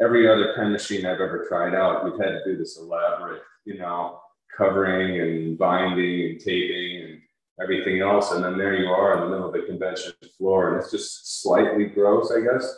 every 0.02 0.28
other 0.30 0.54
pen 0.56 0.72
machine 0.72 1.06
I've 1.06 1.22
ever 1.22 1.46
tried 1.48 1.76
out, 1.76 2.04
we've 2.06 2.20
had 2.24 2.34
to 2.34 2.42
do 2.46 2.58
this 2.58 2.78
elaborate, 2.78 3.42
you 3.66 3.78
know, 3.78 4.20
covering 4.58 5.22
and 5.22 5.58
binding 5.58 6.32
and 6.32 6.40
taping 6.40 7.04
and 7.04 7.22
everything 7.62 8.02
else. 8.02 8.32
And 8.32 8.44
then 8.44 8.58
there 8.58 8.76
you 8.76 8.88
are 8.88 9.16
in 9.16 9.22
the 9.22 9.30
middle 9.30 9.48
of 9.48 9.54
the 9.54 9.68
convention 9.68 10.14
floor, 10.38 10.74
and 10.74 10.82
it's 10.82 10.92
just 10.92 11.42
slightly 11.42 11.86
gross, 11.86 12.32
I 12.32 12.42
guess. 12.42 12.76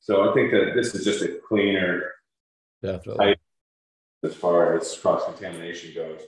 So 0.00 0.28
I 0.28 0.34
think 0.34 0.50
that 0.52 0.72
this 0.74 0.94
is 0.94 1.04
just 1.04 1.22
a 1.22 1.38
cleaner, 1.48 2.12
definitely, 2.82 3.36
as 4.24 4.34
far 4.34 4.76
as 4.76 4.96
cross 4.96 5.24
contamination 5.24 5.94
goes. 5.94 6.20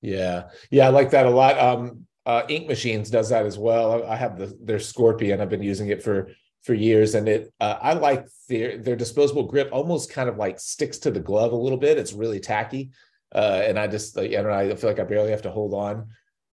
Yeah, 0.00 0.48
yeah, 0.70 0.86
I 0.86 0.90
like 0.90 1.10
that 1.10 1.26
a 1.26 1.30
lot. 1.30 1.58
Um, 1.58 2.06
uh, 2.24 2.42
Ink 2.48 2.68
Machines 2.68 3.10
does 3.10 3.28
that 3.30 3.46
as 3.46 3.58
well. 3.58 4.04
I 4.04 4.16
have 4.16 4.38
the 4.38 4.56
their 4.62 4.78
Scorpion. 4.78 5.40
I've 5.40 5.50
been 5.50 5.62
using 5.62 5.88
it 5.88 6.02
for 6.02 6.28
for 6.62 6.74
years, 6.74 7.14
and 7.14 7.28
it 7.28 7.52
uh, 7.60 7.78
I 7.80 7.92
like 7.94 8.26
their 8.48 8.78
their 8.78 8.96
disposable 8.96 9.44
grip. 9.44 9.68
Almost 9.72 10.10
kind 10.10 10.28
of 10.28 10.36
like 10.36 10.58
sticks 10.58 10.98
to 10.98 11.10
the 11.10 11.20
glove 11.20 11.52
a 11.52 11.56
little 11.56 11.78
bit. 11.78 11.98
It's 11.98 12.12
really 12.12 12.40
tacky, 12.40 12.90
uh, 13.34 13.62
and 13.64 13.78
I 13.78 13.86
just 13.86 14.16
like 14.16 14.30
I 14.30 14.42
don't 14.42 14.46
know, 14.46 14.72
I 14.72 14.74
feel 14.74 14.90
like 14.90 15.00
I 15.00 15.04
barely 15.04 15.30
have 15.30 15.42
to 15.42 15.50
hold 15.50 15.74
on 15.74 16.08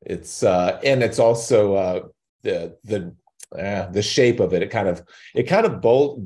it's 0.07 0.43
uh 0.43 0.79
and 0.85 1.03
it's 1.03 1.19
also 1.19 1.75
uh 1.75 2.01
the 2.43 2.77
the 2.85 3.15
uh, 3.57 3.89
the 3.91 4.03
shape 4.03 4.41
of 4.41 4.53
it 4.53 4.63
it 4.63 4.71
kind 4.71 4.89
of 4.89 5.03
it 5.35 5.45
kind 5.45 5.65
of 5.65 5.81
bolt 5.81 6.19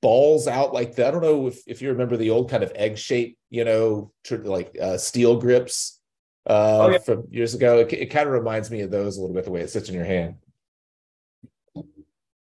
balls 0.00 0.46
out 0.46 0.74
like 0.74 0.94
that 0.94 1.08
i 1.08 1.10
don't 1.10 1.22
know 1.22 1.46
if, 1.46 1.58
if 1.66 1.80
you 1.80 1.88
remember 1.88 2.16
the 2.16 2.30
old 2.30 2.50
kind 2.50 2.62
of 2.62 2.70
egg 2.74 2.98
shape 2.98 3.38
you 3.50 3.64
know 3.64 4.12
like 4.44 4.76
uh, 4.80 4.96
steel 4.98 5.40
grips 5.40 6.00
uh 6.48 6.86
oh, 6.86 6.90
yeah. 6.90 6.98
from 6.98 7.24
years 7.30 7.54
ago 7.54 7.78
it, 7.78 7.92
it 7.92 8.06
kind 8.06 8.26
of 8.26 8.34
reminds 8.34 8.70
me 8.70 8.82
of 8.82 8.90
those 8.90 9.16
a 9.16 9.20
little 9.20 9.34
bit 9.34 9.44
the 9.44 9.50
way 9.50 9.60
it 9.60 9.70
sits 9.70 9.88
in 9.88 9.94
your 9.94 10.04
hand 10.04 10.36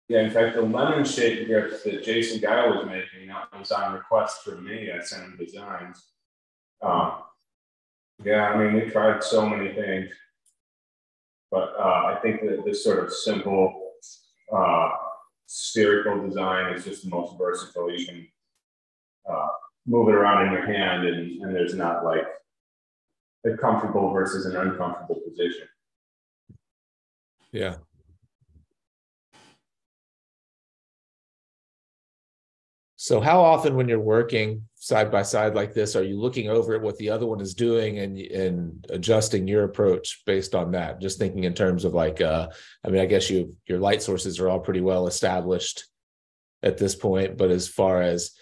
yeah, 0.08 0.22
in 0.22 0.30
fact, 0.32 0.56
the 0.56 0.62
lemon 0.62 1.04
shaped 1.04 1.46
grips 1.46 1.84
that 1.84 2.02
Jason 2.02 2.40
Guy 2.40 2.66
was 2.66 2.84
making 2.84 3.28
that 3.28 3.56
was 3.56 3.70
on 3.70 3.92
request 3.92 4.42
for 4.42 4.56
me. 4.56 4.90
I 4.90 4.98
sent 5.04 5.22
him 5.22 5.36
designs. 5.38 6.04
Um, 6.82 7.12
yeah, 8.24 8.48
I 8.48 8.58
mean, 8.58 8.74
we 8.74 8.90
tried 8.90 9.22
so 9.22 9.48
many 9.48 9.72
things, 9.72 10.10
but 11.50 11.74
uh, 11.78 12.14
I 12.14 12.18
think 12.22 12.42
that 12.42 12.64
this 12.64 12.84
sort 12.84 13.04
of 13.04 13.12
simple 13.12 13.92
uh, 14.52 14.90
spherical 15.46 16.26
design 16.26 16.72
is 16.74 16.84
just 16.84 17.04
the 17.04 17.10
most 17.10 17.38
versatile. 17.38 17.90
You 17.90 18.06
can 18.06 18.28
uh, 19.30 19.48
move 19.86 20.08
it 20.08 20.14
around 20.14 20.46
in 20.46 20.52
your 20.52 20.66
hand, 20.66 21.06
and, 21.06 21.42
and 21.42 21.54
there's 21.54 21.74
not 21.74 22.04
like 22.04 22.26
a 23.46 23.56
comfortable 23.56 24.12
versus 24.12 24.46
an 24.46 24.56
uncomfortable 24.56 25.20
position. 25.26 25.66
Yeah, 27.52 27.76
So 33.02 33.18
how 33.18 33.40
often 33.40 33.76
when 33.76 33.88
you're 33.88 33.98
working 33.98 34.68
side 34.74 35.10
by 35.10 35.22
side 35.22 35.54
like 35.54 35.72
this, 35.72 35.96
are 35.96 36.02
you 36.02 36.20
looking 36.20 36.50
over 36.50 36.74
at 36.74 36.82
what 36.82 36.98
the 36.98 37.08
other 37.08 37.24
one 37.24 37.40
is 37.40 37.54
doing 37.54 37.98
and 37.98 38.18
and 38.18 38.86
adjusting 38.90 39.48
your 39.48 39.64
approach 39.64 40.20
based 40.26 40.54
on 40.54 40.72
that? 40.72 41.00
Just 41.00 41.18
thinking 41.18 41.44
in 41.44 41.54
terms 41.54 41.86
of 41.86 41.94
like, 41.94 42.20
uh, 42.20 42.48
I 42.84 42.90
mean, 42.90 43.00
I 43.00 43.06
guess 43.06 43.30
you 43.30 43.56
your 43.66 43.78
light 43.78 44.02
sources 44.02 44.38
are 44.38 44.50
all 44.50 44.60
pretty 44.60 44.82
well 44.82 45.06
established 45.06 45.86
at 46.62 46.76
this 46.76 46.94
point, 46.94 47.38
but 47.38 47.50
as 47.50 47.68
far 47.68 48.02
as 48.02 48.32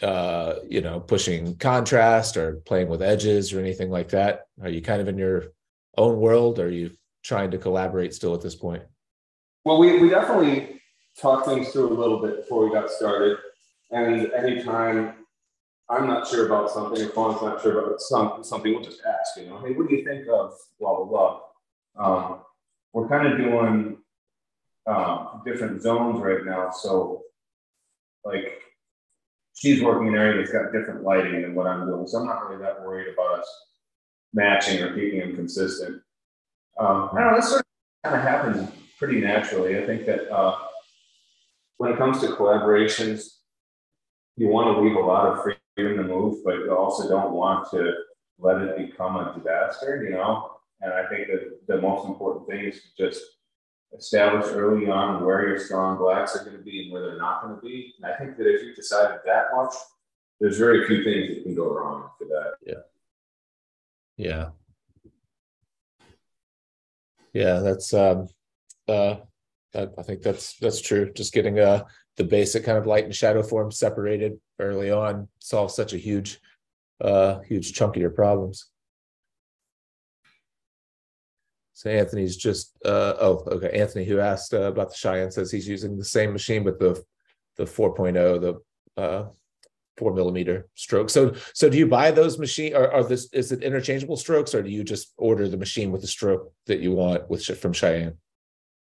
uh, 0.00 0.54
you 0.66 0.80
know, 0.80 0.98
pushing 0.98 1.56
contrast 1.56 2.38
or 2.38 2.62
playing 2.64 2.88
with 2.88 3.02
edges 3.02 3.52
or 3.52 3.60
anything 3.60 3.90
like 3.90 4.08
that, 4.08 4.46
are 4.62 4.70
you 4.70 4.80
kind 4.80 5.02
of 5.02 5.08
in 5.08 5.18
your 5.18 5.52
own 5.98 6.18
world? 6.18 6.58
Or 6.58 6.68
are 6.68 6.70
you 6.70 6.92
trying 7.22 7.50
to 7.50 7.58
collaborate 7.58 8.14
still 8.14 8.34
at 8.34 8.40
this 8.40 8.56
point? 8.56 8.82
Well, 9.66 9.78
we 9.78 10.00
we 10.00 10.08
definitely 10.08 10.80
talked 11.18 11.46
things 11.46 11.68
through 11.68 11.92
a 11.92 12.00
little 12.00 12.22
bit 12.22 12.38
before 12.38 12.64
we 12.64 12.72
got 12.72 12.88
started 12.88 13.36
and 13.90 14.32
anytime 14.32 15.14
I'm 15.88 16.06
not 16.06 16.26
sure 16.28 16.46
about 16.46 16.70
something, 16.70 17.02
if 17.02 17.12
Fawn's 17.12 17.42
not 17.42 17.60
sure 17.60 17.80
about 17.80 18.00
some, 18.00 18.44
something, 18.44 18.72
we'll 18.72 18.84
just 18.84 19.02
ask, 19.04 19.36
you 19.36 19.46
know, 19.46 19.58
hey, 19.58 19.72
what 19.72 19.88
do 19.88 19.94
you 19.94 20.04
think 20.04 20.26
of 20.28 20.52
blah, 20.78 20.96
blah, 20.96 21.04
blah. 21.04 21.40
Um, 21.98 22.40
we're 22.92 23.08
kind 23.08 23.26
of 23.26 23.38
doing 23.38 23.98
um, 24.86 25.42
different 25.44 25.82
zones 25.82 26.20
right 26.20 26.44
now. 26.44 26.70
So 26.70 27.22
like 28.24 28.60
she's 29.54 29.82
working 29.82 30.08
in 30.08 30.14
an 30.14 30.20
area 30.20 30.38
that's 30.38 30.52
got 30.52 30.72
different 30.72 31.02
lighting 31.02 31.42
than 31.42 31.54
what 31.54 31.66
I'm 31.66 31.86
doing. 31.86 32.06
So 32.06 32.18
I'm 32.18 32.26
not 32.26 32.48
really 32.48 32.62
that 32.62 32.82
worried 32.82 33.12
about 33.12 33.40
us 33.40 33.48
matching 34.32 34.82
or 34.82 34.94
keeping 34.94 35.20
them 35.20 35.34
consistent. 35.34 36.00
Um, 36.78 37.10
I 37.12 37.20
don't 37.20 37.30
know, 37.32 37.36
this 37.36 37.48
sort 37.48 37.60
of 37.60 37.66
kind 38.10 38.16
of 38.16 38.22
happens 38.22 38.70
pretty 38.98 39.20
naturally. 39.20 39.76
I 39.76 39.86
think 39.86 40.06
that 40.06 40.32
uh, 40.32 40.56
when 41.78 41.92
it 41.92 41.98
comes 41.98 42.20
to 42.20 42.28
collaborations, 42.28 43.39
you 44.40 44.48
want 44.48 44.74
to 44.74 44.82
leave 44.82 44.96
a 44.96 45.00
lot 45.00 45.26
of 45.26 45.42
freedom 45.42 45.98
to 45.98 46.02
move, 46.02 46.42
but 46.42 46.54
you 46.54 46.74
also 46.74 47.06
don't 47.10 47.34
want 47.34 47.70
to 47.70 47.92
let 48.38 48.56
it 48.62 48.74
become 48.78 49.16
a 49.16 49.34
disaster, 49.36 50.02
you 50.02 50.12
know? 50.12 50.52
And 50.80 50.94
I 50.94 51.06
think 51.10 51.26
that 51.28 51.60
the 51.68 51.78
most 51.78 52.06
important 52.06 52.48
thing 52.48 52.64
is 52.64 52.80
to 52.80 53.06
just 53.06 53.22
establish 53.94 54.46
early 54.46 54.88
on 54.88 55.22
where 55.22 55.46
your 55.46 55.58
strong 55.58 55.98
blacks 55.98 56.34
are 56.34 56.42
going 56.42 56.56
to 56.56 56.62
be 56.62 56.84
and 56.84 56.92
where 56.92 57.02
they're 57.02 57.18
not 57.18 57.42
going 57.42 57.54
to 57.54 57.60
be. 57.60 57.92
And 57.98 58.10
I 58.10 58.16
think 58.16 58.38
that 58.38 58.46
if 58.46 58.62
you've 58.62 58.76
decided 58.76 59.18
that 59.26 59.48
much, 59.54 59.74
there's 60.40 60.56
very 60.56 60.86
few 60.86 61.04
things 61.04 61.34
that 61.34 61.42
can 61.42 61.54
go 61.54 61.74
wrong 61.74 62.08
after 62.10 62.24
that. 62.24 62.54
Yeah. 62.64 62.80
Yeah. 64.16 64.48
Yeah, 67.34 67.58
that's 67.58 67.92
um 67.92 68.26
uh 68.88 69.16
I 69.74 70.02
think 70.02 70.22
that's 70.22 70.56
that's 70.56 70.80
true. 70.80 71.12
Just 71.12 71.34
getting 71.34 71.58
uh 71.58 71.84
the 72.16 72.24
basic 72.24 72.64
kind 72.64 72.78
of 72.78 72.86
light 72.86 73.04
and 73.04 73.14
shadow 73.14 73.42
form 73.42 73.70
separated 73.70 74.38
early 74.58 74.90
on 74.90 75.28
solves 75.38 75.74
such 75.74 75.92
a 75.92 75.98
huge, 75.98 76.40
uh, 77.00 77.40
huge 77.40 77.72
chunk 77.72 77.96
of 77.96 78.02
your 78.02 78.10
problems. 78.10 78.66
So 81.74 81.88
Anthony's 81.88 82.36
just 82.36 82.76
uh, 82.84 83.14
oh 83.20 83.42
okay 83.46 83.70
Anthony 83.70 84.04
who 84.04 84.18
asked 84.18 84.52
uh, 84.52 84.64
about 84.64 84.90
the 84.90 84.96
Cheyenne 84.96 85.30
says 85.30 85.50
he's 85.50 85.66
using 85.66 85.96
the 85.96 86.04
same 86.04 86.30
machine 86.30 86.62
but 86.62 86.78
the 86.78 87.02
the 87.56 87.64
4.0 87.64 88.12
the 88.42 89.02
uh, 89.02 89.28
four 89.96 90.12
millimeter 90.12 90.68
stroke. 90.74 91.08
So 91.10 91.34
so 91.54 91.70
do 91.70 91.78
you 91.78 91.86
buy 91.86 92.10
those 92.10 92.38
machine 92.38 92.74
or 92.74 92.92
are 92.92 93.04
this 93.04 93.32
is 93.32 93.52
it 93.52 93.62
interchangeable 93.62 94.16
strokes 94.16 94.54
or 94.54 94.62
do 94.62 94.70
you 94.70 94.84
just 94.84 95.14
order 95.16 95.48
the 95.48 95.56
machine 95.56 95.90
with 95.92 96.00
the 96.00 96.06
stroke 96.06 96.52
that 96.66 96.80
you 96.80 96.92
want 96.92 97.30
with 97.30 97.44
from 97.58 97.72
Cheyenne? 97.72 98.18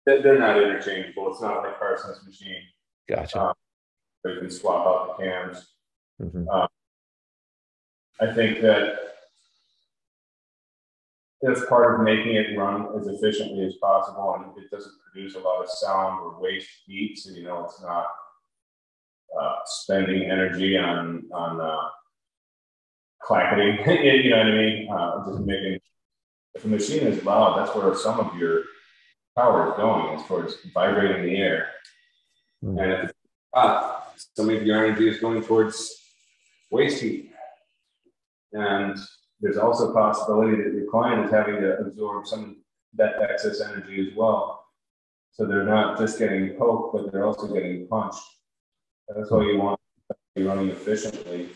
They're 0.06 0.38
not 0.38 0.56
interchangeable. 0.56 1.30
It's 1.30 1.42
not 1.42 1.62
like 1.62 1.78
Carson's 1.78 2.24
machine. 2.24 2.62
Gotcha. 3.10 3.40
Um, 3.40 3.54
you 4.24 4.38
can 4.40 4.50
swap 4.50 4.86
out 4.86 5.18
the 5.18 5.24
cams. 5.24 5.66
Mm-hmm. 6.22 6.48
Um, 6.48 6.68
I 8.20 8.32
think 8.32 8.60
that 8.60 8.98
that's 11.42 11.64
part 11.66 11.94
of 11.94 12.04
making 12.04 12.34
it 12.34 12.56
run 12.56 12.88
as 12.98 13.08
efficiently 13.08 13.64
as 13.64 13.74
possible, 13.76 14.36
and 14.36 14.62
it 14.62 14.70
doesn't 14.70 14.92
produce 15.10 15.34
a 15.34 15.40
lot 15.40 15.62
of 15.62 15.70
sound 15.70 16.20
or 16.20 16.40
waste 16.40 16.68
heat, 16.86 17.18
so 17.18 17.30
you 17.30 17.44
know 17.44 17.64
it's 17.64 17.82
not 17.82 18.06
uh, 19.40 19.56
spending 19.64 20.30
energy 20.30 20.76
on 20.76 21.24
on 21.32 21.60
uh, 21.60 21.88
clacketing. 23.22 23.78
you 24.24 24.30
know 24.30 24.38
what 24.38 24.46
I 24.46 24.50
mean? 24.50 24.88
Uh, 24.92 25.26
just 25.26 25.40
making 25.46 25.80
if 26.54 26.64
a 26.64 26.68
machine 26.68 27.06
is 27.06 27.24
loud, 27.24 27.58
that's 27.58 27.74
where 27.74 27.94
some 27.94 28.20
of 28.20 28.36
your 28.36 28.64
power 29.36 29.70
is 29.70 29.76
going, 29.76 30.18
as 30.18 30.26
far 30.26 30.44
as 30.44 30.56
vibrating 30.74 31.24
the 31.24 31.36
air. 31.36 31.68
Mm-hmm. 32.64 32.78
And 32.78 32.92
if 32.92 33.04
it's 33.04 33.18
hot, 33.54 34.14
some 34.36 34.50
of 34.50 34.62
your 34.62 34.84
energy 34.84 35.08
is 35.08 35.20
going 35.20 35.42
towards 35.42 35.94
waste 36.70 37.02
heat. 37.02 37.32
And 38.52 38.98
there's 39.40 39.56
also 39.56 39.90
a 39.90 39.94
possibility 39.94 40.56
that 40.62 40.74
your 40.74 40.90
client 40.90 41.24
is 41.24 41.30
having 41.30 41.56
to 41.56 41.78
absorb 41.78 42.26
some 42.26 42.44
of 42.44 42.54
that 42.94 43.22
excess 43.22 43.60
energy 43.60 44.08
as 44.08 44.16
well. 44.16 44.64
So 45.32 45.46
they're 45.46 45.64
not 45.64 45.98
just 45.98 46.18
getting 46.18 46.50
poked, 46.50 46.94
but 46.94 47.12
they're 47.12 47.24
also 47.24 47.52
getting 47.52 47.86
punched. 47.86 48.20
That's 49.08 49.30
why 49.30 49.42
you 49.42 49.58
want 49.58 49.80
to 50.10 50.16
be 50.34 50.42
running 50.42 50.68
efficiently. 50.68 51.48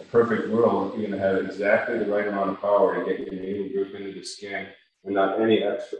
A 0.00 0.04
perfect 0.04 0.48
world, 0.48 0.94
you're 0.94 1.08
going 1.08 1.20
to 1.20 1.26
have 1.26 1.44
exactly 1.44 1.98
the 1.98 2.06
right 2.06 2.26
amount 2.26 2.50
of 2.50 2.60
power 2.60 3.04
to 3.04 3.04
get 3.04 3.20
your 3.20 3.40
needle 3.40 3.68
group 3.68 3.94
into 3.94 4.18
the 4.18 4.24
skin 4.24 4.66
and 5.04 5.14
not 5.14 5.40
any 5.40 5.62
extra. 5.62 5.98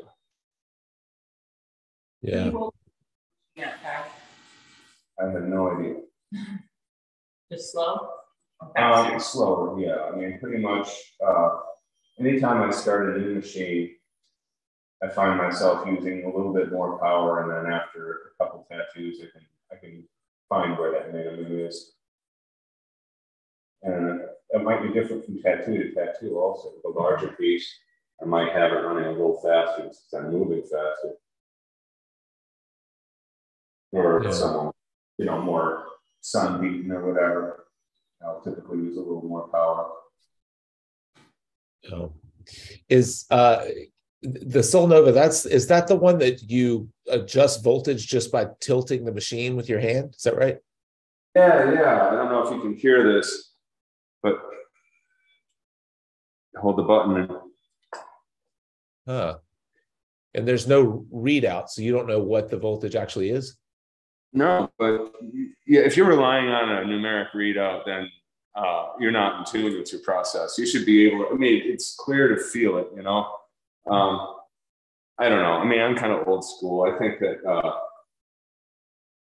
Yeah. 2.22 2.50
I 5.22 5.30
have 5.30 5.44
no 5.44 5.70
idea. 5.70 5.94
Just 7.50 7.72
slow? 7.72 8.08
Um, 8.76 9.20
slower, 9.20 9.78
yeah. 9.80 10.10
I 10.12 10.16
mean, 10.16 10.38
pretty 10.40 10.58
much 10.62 10.88
uh, 11.24 11.50
anytime 12.18 12.62
I 12.62 12.72
start 12.72 13.16
a 13.16 13.20
new 13.20 13.34
machine, 13.36 13.90
I 15.02 15.08
find 15.08 15.36
myself 15.36 15.86
using 15.86 16.24
a 16.24 16.36
little 16.36 16.52
bit 16.52 16.72
more 16.72 16.98
power, 16.98 17.42
and 17.42 17.50
then 17.50 17.72
after 17.72 18.32
a 18.40 18.44
couple 18.44 18.66
tattoos, 18.70 19.20
I 19.20 19.26
can 19.32 19.46
I 19.72 19.76
can 19.76 20.04
find 20.48 20.78
where 20.78 20.92
that 20.92 21.12
minimum 21.12 21.58
is. 21.58 21.92
And 23.82 24.20
it 24.50 24.62
might 24.62 24.82
be 24.82 24.92
different 24.92 25.24
from 25.24 25.42
tattoo 25.42 25.76
to 25.76 25.92
tattoo. 25.92 26.38
Also, 26.38 26.70
the 26.84 26.90
larger 26.90 27.28
piece, 27.28 27.68
I 28.22 28.26
might 28.26 28.52
have 28.52 28.70
it 28.72 28.76
running 28.76 29.06
a 29.06 29.10
little 29.10 29.40
faster 29.42 29.82
since 29.84 30.14
I'm 30.14 30.30
moving 30.30 30.62
faster, 30.62 31.14
or 33.92 34.22
yeah. 34.24 34.30
someone 34.30 34.72
you 35.22 35.30
know, 35.30 35.40
more 35.40 35.84
sun 36.20 36.60
beaten 36.60 36.90
or 36.90 37.12
whatever. 37.12 37.66
I'll 38.24 38.40
typically 38.40 38.78
use 38.78 38.96
a 38.96 39.00
little 39.00 39.22
more 39.22 39.48
power. 39.48 39.90
Oh. 41.92 42.12
Is 42.88 43.24
uh 43.30 43.64
the 44.22 44.60
Solnova, 44.60 45.12
that's 45.14 45.46
is 45.46 45.66
that 45.68 45.88
the 45.88 45.96
one 45.96 46.18
that 46.18 46.50
you 46.50 46.88
adjust 47.08 47.64
voltage 47.64 48.06
just 48.06 48.30
by 48.30 48.48
tilting 48.60 49.04
the 49.04 49.12
machine 49.12 49.56
with 49.56 49.68
your 49.68 49.80
hand? 49.80 50.14
Is 50.16 50.22
that 50.22 50.36
right? 50.36 50.58
Yeah, 51.34 51.72
yeah. 51.72 52.08
I 52.08 52.14
don't 52.16 52.30
know 52.30 52.46
if 52.46 52.54
you 52.54 52.60
can 52.60 52.74
hear 52.74 53.12
this, 53.12 53.52
but 54.22 54.34
hold 56.56 56.78
the 56.78 56.82
button 56.82 57.16
and 57.16 57.30
Huh. 59.06 59.38
And 60.34 60.46
there's 60.46 60.68
no 60.68 61.04
readout, 61.12 61.68
so 61.68 61.82
you 61.82 61.92
don't 61.92 62.06
know 62.06 62.20
what 62.20 62.48
the 62.48 62.56
voltage 62.56 62.94
actually 62.94 63.30
is. 63.30 63.58
No, 64.32 64.70
but 64.78 65.12
yeah, 65.66 65.80
if 65.80 65.96
you're 65.96 66.08
relying 66.08 66.48
on 66.48 66.68
a 66.70 66.86
numeric 66.86 67.32
readout, 67.34 67.84
then 67.84 68.08
uh, 68.54 68.88
you're 68.98 69.10
not 69.12 69.38
in 69.38 69.44
tune 69.44 69.78
with 69.78 69.92
your 69.92 70.02
process. 70.02 70.56
You 70.58 70.66
should 70.66 70.86
be 70.86 71.06
able. 71.06 71.24
To, 71.24 71.30
I 71.32 71.34
mean, 71.34 71.62
it's 71.64 71.94
clear 71.98 72.28
to 72.28 72.42
feel 72.42 72.78
it. 72.78 72.88
You 72.96 73.02
know, 73.02 73.30
um, 73.90 74.36
I 75.18 75.28
don't 75.28 75.42
know. 75.42 75.52
I 75.52 75.64
mean, 75.64 75.80
I'm 75.80 75.96
kind 75.96 76.12
of 76.12 76.26
old 76.26 76.44
school. 76.44 76.90
I 76.90 76.98
think 76.98 77.18
that 77.20 77.44
uh, 77.46 77.72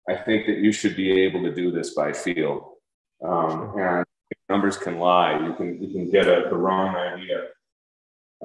I 0.07 0.15
think 0.15 0.45
that 0.47 0.57
you 0.57 0.71
should 0.71 0.95
be 0.95 1.11
able 1.23 1.43
to 1.43 1.53
do 1.53 1.71
this 1.71 1.93
by 1.93 2.13
feel, 2.13 2.77
um, 3.25 3.73
and 3.77 4.05
numbers 4.49 4.77
can 4.77 4.99
lie. 4.99 5.37
You 5.37 5.53
can 5.53 5.81
you 5.81 5.91
can 5.91 6.09
get 6.09 6.27
a, 6.27 6.47
the 6.49 6.55
wrong 6.55 6.95
idea 6.95 7.47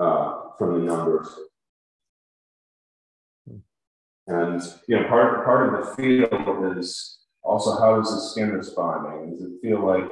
uh, 0.01 0.51
from 0.59 0.75
the 0.75 0.85
numbers. 0.85 1.29
And 4.29 4.63
you 4.87 5.01
know, 5.01 5.09
part 5.09 5.45
part 5.45 5.75
of 5.75 5.87
the 5.87 5.95
feel 5.95 6.77
is 6.77 7.19
also 7.43 7.79
how 7.79 7.99
is 7.99 8.11
the 8.11 8.21
skin 8.21 8.51
responding? 8.51 9.31
Does 9.31 9.43
it 9.43 9.53
feel 9.63 9.85
like 9.85 10.09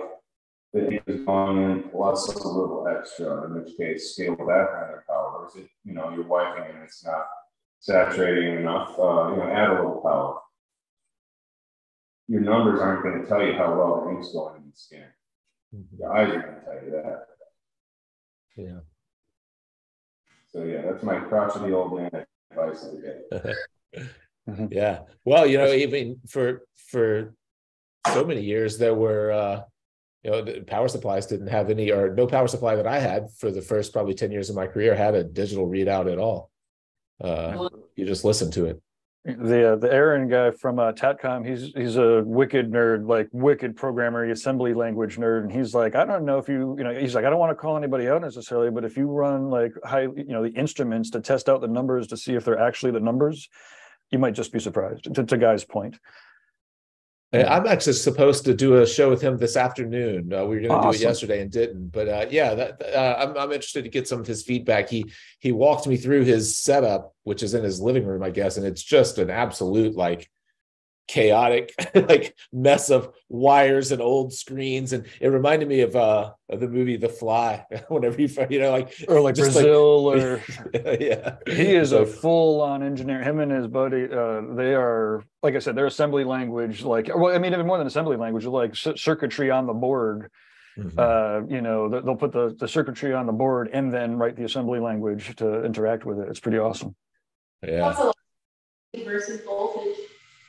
the 0.73 0.91
ink 0.91 1.03
is 1.07 1.21
going 1.21 1.59
in 1.71 1.83
plus 1.91 2.27
a 2.27 2.49
little 2.49 2.89
extra? 2.89 3.45
In 3.45 3.55
which 3.55 3.77
case, 3.77 4.14
scale 4.14 4.35
that 4.37 4.69
kind 4.73 4.95
of 4.95 5.07
power. 5.07 5.41
Or 5.41 5.49
is 5.49 5.57
it 5.57 5.69
you 5.85 5.93
know 5.93 6.11
you're 6.14 6.25
wiping 6.25 6.64
and 6.64 6.83
it's 6.83 7.05
not 7.05 7.27
saturating 7.81 8.57
enough? 8.57 8.99
Uh, 8.99 9.33
you 9.33 9.37
know, 9.37 9.51
add 9.53 9.71
a 9.71 9.75
little 9.75 10.01
power. 10.03 10.41
Your 12.27 12.41
numbers 12.41 12.81
aren't 12.81 13.03
going 13.03 13.21
to 13.21 13.29
tell 13.29 13.45
you 13.45 13.53
how 13.53 13.77
well 13.77 14.03
the 14.03 14.17
ink's 14.17 14.33
going 14.33 14.57
in 14.57 14.71
the 14.71 14.77
skin. 14.77 15.05
Mm-hmm. 15.75 15.97
Your 16.01 16.17
eyes 16.17 16.31
are 16.31 16.41
going 16.41 16.55
to 16.55 16.61
tell 16.64 16.85
you 16.85 16.91
that. 16.91 17.27
Yeah. 18.57 18.81
So 20.51 20.64
yeah, 20.64 20.91
that's 20.91 21.03
my 21.03 21.19
crotchety 21.21 21.71
old 21.71 22.01
man 22.01 22.25
advice 22.51 22.83
of 22.85 22.93
the 22.93 23.03
day. 23.43 23.53
Mm-hmm. 24.49 24.67
Yeah. 24.71 25.01
Well, 25.25 25.47
you 25.47 25.59
know, 25.59 25.73
even 25.73 26.21
for 26.29 26.63
for 26.91 27.35
so 28.13 28.25
many 28.25 28.43
years 28.43 28.79
there 28.79 28.95
were 28.95 29.33
uh 29.33 29.63
you 30.23 30.31
know 30.31 30.43
the 30.43 30.61
power 30.61 30.89
supplies 30.89 31.27
didn't 31.27 31.49
have 31.49 31.71
any 31.71 31.91
or 31.91 32.15
no 32.15 32.27
power 32.27 32.49
supply 32.49 32.77
that 32.77 32.87
I 32.87 32.99
had 32.99 33.31
for 33.39 33.51
the 33.51 33.63
first 33.63 33.93
probably 33.93 34.15
10 34.15 34.31
years 34.31 34.51
of 34.51 34.57
my 34.57 34.67
career 34.67 34.95
had 34.95 35.15
a 35.15 35.25
digital 35.25 35.67
readout 35.69 36.11
at 36.11 36.19
all. 36.19 36.51
Uh 37.23 37.69
you 37.97 38.07
just 38.07 38.25
listen 38.25 38.51
to 38.53 38.67
it. 38.67 38.81
The 39.25 39.73
uh, 39.73 39.77
the 39.77 39.93
Aaron 39.93 40.29
guy 40.29 40.53
from 40.53 40.79
uh, 40.79 40.93
Tatcom, 40.93 41.45
he's 41.45 41.73
he's 41.75 41.97
a 41.97 42.23
wicked 42.25 42.71
nerd, 42.71 43.09
like 43.09 43.29
wicked 43.33 43.75
programmer, 43.75 44.25
assembly 44.31 44.73
language 44.73 45.17
nerd, 45.17 45.43
and 45.43 45.51
he's 45.51 45.75
like, 45.75 45.97
I 45.97 46.05
don't 46.05 46.25
know 46.25 46.39
if 46.39 46.49
you, 46.49 46.77
you 46.79 46.85
know, 46.85 46.95
he's 46.95 47.17
like, 47.17 47.25
I 47.25 47.31
don't 47.31 47.41
want 47.41 47.51
to 47.51 47.57
call 47.57 47.77
anybody 47.77 48.09
out 48.09 48.23
necessarily, 48.23 48.71
but 48.71 48.85
if 48.85 48.97
you 48.97 49.09
run 49.09 49.51
like 49.51 49.73
high, 49.85 50.03
you 50.03 50.29
know, 50.29 50.45
the 50.45 50.53
instruments 50.53 51.11
to 51.11 51.21
test 51.21 51.49
out 51.49 51.61
the 51.61 51.67
numbers 51.67 52.07
to 52.09 52.17
see 52.17 52.35
if 52.35 52.45
they're 52.45 52.61
actually 52.61 52.93
the 52.93 53.01
numbers, 53.01 53.49
you 54.11 54.19
might 54.19 54.35
just 54.35 54.53
be 54.53 54.61
surprised. 54.61 55.13
To, 55.15 55.25
to 55.25 55.37
Guy's 55.37 55.65
point. 55.65 55.99
I'm 57.33 57.67
actually 57.67 57.95
supposed 57.95 58.45
to 58.45 58.55
do 58.55 58.81
a 58.81 58.87
show 58.87 59.11
with 59.11 59.21
him 59.21 59.37
this 59.37 59.57
afternoon. 59.57 60.33
Uh, 60.33 60.45
we 60.45 60.57
were 60.57 60.63
going 60.63 60.71
to 60.71 60.75
awesome. 60.77 60.93
do 60.93 60.97
it 60.97 61.09
yesterday 61.09 61.43
and 61.43 61.51
didn't, 61.51 61.89
but 61.89 62.09
uh, 62.09 62.27
yeah, 62.31 62.55
that, 62.55 62.83
uh, 62.95 63.17
I'm, 63.19 63.37
I'm 63.37 63.53
interested 63.53 63.83
to 63.83 63.91
get 63.91 64.07
some 64.09 64.21
of 64.21 64.27
his 64.27 64.45
feedback. 64.45 64.89
He 64.89 65.07
he 65.41 65.53
walked 65.53 65.87
me 65.87 65.97
through 65.97 66.25
his 66.25 66.57
setup, 66.57 67.15
which 67.25 67.43
is 67.43 67.55
in 67.55 67.65
his 67.65 67.81
living 67.81 68.07
room, 68.07 68.23
I 68.23 68.31
guess, 68.31 68.57
and 68.57 68.67
it's 68.67 68.83
just 68.83 69.19
an 69.19 69.29
absolute 69.29 69.97
like 69.97 70.31
chaotic 71.07 71.73
like 71.95 72.37
mess 72.53 72.91
of 72.91 73.13
wires 73.29 73.93
and 73.93 74.03
old 74.03 74.33
screens. 74.33 74.93
And 74.93 75.07
it 75.21 75.29
reminded 75.29 75.69
me 75.69 75.81
of 75.81 75.95
uh 75.95 76.33
of 76.49 76.61
the 76.61 76.69
movie 76.69 76.97
the 76.97 77.09
fly 77.09 77.65
whenever 77.89 78.21
you 78.21 78.29
find 78.29 78.51
you 78.51 78.61
know 78.61 78.71
like 78.71 78.93
or 79.09 79.21
like 79.21 79.37
brazil 79.37 80.05
like, 80.05 80.23
or 80.23 80.43
yeah. 81.01 81.37
He 81.47 81.75
is 81.75 81.91
so, 81.91 82.03
a 82.03 82.07
full-on 82.07 82.83
engineer. 82.83 83.23
Him 83.23 83.41
and 83.41 83.53
his 83.53 83.67
buddy 83.67 84.05
uh 84.05 84.43
they 84.55 84.75
are 84.75 85.25
like 85.43 85.55
i 85.55 85.59
said 85.59 85.77
they're 85.77 85.87
assembly 85.87 86.25
language 86.25 86.83
like 86.83 87.09
well 87.15 87.35
i 87.35 87.39
mean 87.39 87.53
even 87.53 87.67
more 87.67 87.79
than 87.79 87.87
assembly 87.87 88.17
language 88.17 88.45
like 88.45 88.75
circuitry 88.75 89.51
on 89.51 89.67
the 89.67 89.75
board. 89.75 90.31
Mm-hmm. 90.79 90.99
uh 90.99 91.47
you 91.49 91.63
know 91.63 91.89
they'll 91.89 92.17
put 92.17 92.33
the, 92.33 92.55
the 92.61 92.69
circuitry 92.69 93.15
on 93.15 93.25
the 93.25 93.33
board 93.33 93.71
and 93.73 93.91
then 93.95 94.17
write 94.17 94.37
the 94.37 94.45
assembly 94.45 94.79
language 94.79 95.35
to 95.37 95.65
interact 95.65 96.05
with 96.05 96.19
it. 96.19 96.29
It's 96.29 96.41
pretty 96.41 96.59
awesome. 96.59 96.95
Yeah. 97.67 98.13
Versus 99.05 99.41
voltage 99.41 99.76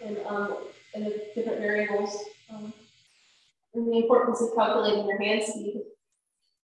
and, 0.08 0.18
um, 0.28 0.58
and 0.96 1.06
the 1.06 1.22
different 1.36 1.60
variables. 1.60 2.24
Um, 2.50 2.74
and 3.74 3.94
the 3.94 3.98
importance 3.98 4.42
of 4.42 4.56
calculating 4.56 5.08
your 5.08 5.22
hand 5.22 5.44
speed. 5.44 5.82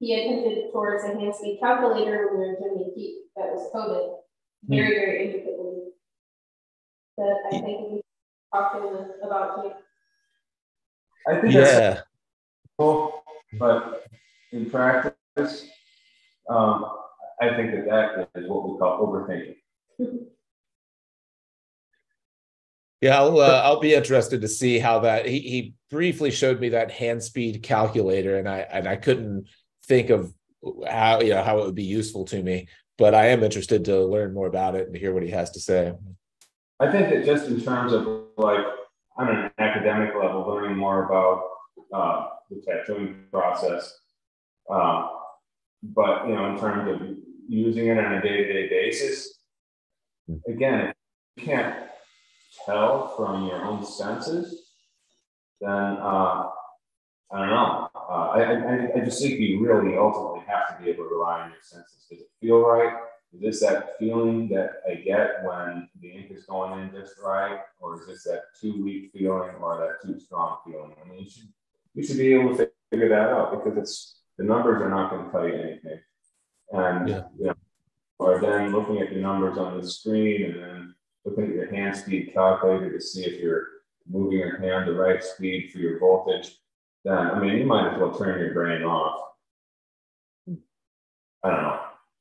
He 0.01 0.13
had 0.13 0.31
hinted 0.31 0.71
towards 0.73 1.05
a 1.05 1.09
hand 1.09 1.35
speed 1.35 1.59
calculator 1.61 2.29
when 2.29 2.41
we 2.41 2.47
were 2.47 2.57
doing 2.57 2.79
the 2.79 2.93
heat 2.95 3.25
that 3.37 3.47
was 3.53 3.69
coded 3.73 4.11
very, 4.65 4.95
very 4.95 5.27
intricately. 5.27 5.89
That 7.17 7.37
I 7.47 7.51
think 7.51 7.91
we 7.91 8.03
talked 8.55 8.77
to 8.77 8.89
him 8.89 9.11
about 9.25 9.63
too. 9.63 9.73
I 11.27 11.41
think 11.41 11.55
yeah. 11.55 12.01
cool, 12.79 13.23
but 13.59 14.05
in 14.53 14.71
practice, 14.71 15.67
um, 16.49 16.87
I 17.41 17.55
think 17.57 17.73
that 17.73 17.87
that 17.89 18.41
is 18.41 18.49
what 18.49 18.71
we 18.71 18.79
call 18.79 19.07
overthinking. 19.07 19.57
Yeah, 23.01 23.19
I'll 23.19 23.39
uh, 23.39 23.63
I'll 23.65 23.81
be 23.81 23.95
interested 23.95 24.41
to 24.41 24.49
see 24.49 24.79
how 24.79 25.01
that. 25.01 25.27
He 25.27 25.39
he 25.41 25.75
briefly 25.91 26.31
showed 26.31 26.61
me 26.61 26.71
that 26.71 26.91
hand 26.91 27.23
speed 27.23 27.63
calculator, 27.63 28.39
and 28.39 28.49
I 28.49 28.59
and 28.59 28.89
I 28.89 28.97
couldn't 28.97 29.47
think 29.87 30.11
of 30.11 30.33
how 30.89 31.21
you 31.21 31.31
know 31.31 31.43
how 31.43 31.59
it 31.59 31.67
would 31.67 31.77
be 31.77 31.85
useful 31.85 32.25
to 32.27 32.43
me. 32.43 32.69
But 32.97 33.15
I 33.15 33.27
am 33.27 33.45
interested 33.45 33.85
to 33.85 34.05
learn 34.05 34.35
more 34.35 34.49
about 34.49 34.75
it 34.75 34.89
and 34.89 34.97
hear 34.97 35.15
what 35.15 35.23
he 35.23 35.31
has 35.31 35.53
to 35.53 35.61
say. 35.61 35.93
I 36.81 36.91
think 36.91 37.11
that 37.11 37.25
just 37.25 37.47
in 37.47 37.61
terms 37.61 37.93
of 37.93 38.07
like 38.37 38.67
on 39.17 39.29
an 39.29 39.51
academic 39.59 40.15
level, 40.21 40.47
learning 40.49 40.77
more 40.77 41.05
about 41.05 41.45
uh, 41.93 42.27
the 42.51 42.61
tattooing 42.67 43.27
process, 43.31 43.97
uh, 44.69 45.07
but 45.83 46.27
you 46.27 46.35
know, 46.35 46.51
in 46.51 46.59
terms 46.59 46.91
of 46.91 47.17
using 47.49 47.87
it 47.87 47.99
on 47.99 48.15
a 48.15 48.21
day-to-day 48.21 48.69
basis, 48.69 49.39
hmm. 50.27 50.37
again, 50.49 50.93
you 51.37 51.45
can't 51.45 51.88
tell 52.65 53.15
from 53.17 53.47
your 53.47 53.65
own 53.65 53.85
senses, 53.85 54.73
then 55.61 55.71
uh, 55.71 56.49
I 57.31 57.39
don't 57.39 57.51
know. 57.51 57.91
Uh, 57.95 58.29
I, 58.35 58.43
I, 58.43 59.01
I 59.01 59.05
just 59.05 59.21
think 59.21 59.39
you 59.39 59.67
really 59.67 59.97
ultimately 59.97 60.45
have 60.47 60.77
to 60.77 60.83
be 60.83 60.91
able 60.91 61.05
to 61.05 61.15
rely 61.15 61.41
on 61.41 61.51
your 61.51 61.61
senses. 61.63 62.07
Does 62.11 62.21
it 62.21 62.29
feel 62.41 62.61
right? 62.61 62.95
Is 63.35 63.41
this 63.43 63.61
that 63.61 63.99
feeling 63.99 64.49
that 64.49 64.81
I 64.91 64.95
get 64.95 65.45
when 65.45 65.89
the 66.01 66.11
ink 66.11 66.31
is 66.31 66.45
going 66.47 66.81
in 66.81 66.91
just 66.91 67.17
right? 67.23 67.61
Or 67.81 68.01
is 68.01 68.07
this 68.07 68.25
that 68.25 68.45
too 68.59 68.83
weak 68.83 69.11
feeling 69.13 69.51
or 69.61 69.79
that 69.79 70.07
too 70.07 70.19
strong 70.19 70.59
feeling? 70.65 70.95
I 71.05 71.09
mean, 71.09 71.25
you 71.25 71.31
should, 71.31 71.49
you 71.95 72.03
should 72.07 72.17
be 72.17 72.33
able 72.33 72.57
to 72.57 72.71
figure 72.91 73.11
that 73.11 73.29
out 73.29 73.53
because 73.53 73.79
it's 73.79 74.21
the 74.39 74.45
numbers 74.45 74.81
are 74.81 74.89
not 74.89 75.11
going 75.11 75.27
to 75.27 75.31
tell 75.31 75.47
you 75.47 75.55
anything. 75.55 76.01
And, 76.73 77.09
yeah. 77.09 77.23
you 77.39 77.47
know, 77.47 77.55
or 78.19 78.41
then 78.41 78.73
looking 78.73 78.99
at 79.01 79.11
the 79.11 79.17
numbers 79.17 79.59
on 79.59 79.79
the 79.79 79.87
screen 79.87 80.45
and 80.45 80.63
then 80.63 80.95
looking 81.25 81.45
at 81.45 81.55
your 81.55 81.75
hand 81.75 81.97
speed 81.97 82.31
calculator 82.33 82.93
to 82.93 83.01
see 83.01 83.25
if 83.25 83.41
you're 83.41 83.67
moving 84.09 84.39
your 84.39 84.59
hand 84.59 84.89
the 84.89 84.95
right 84.95 85.23
speed 85.23 85.71
for 85.73 85.79
your 85.79 85.99
voltage, 85.99 86.57
then 87.05 87.15
I 87.15 87.39
mean 87.39 87.59
you 87.59 87.67
might 87.67 87.93
as 87.93 88.01
well 88.01 88.17
turn 88.17 88.41
your 88.41 88.55
brain 88.55 88.83
off. 88.83 89.21
I 91.45 91.51
don't 91.51 91.63
know. 91.63 91.81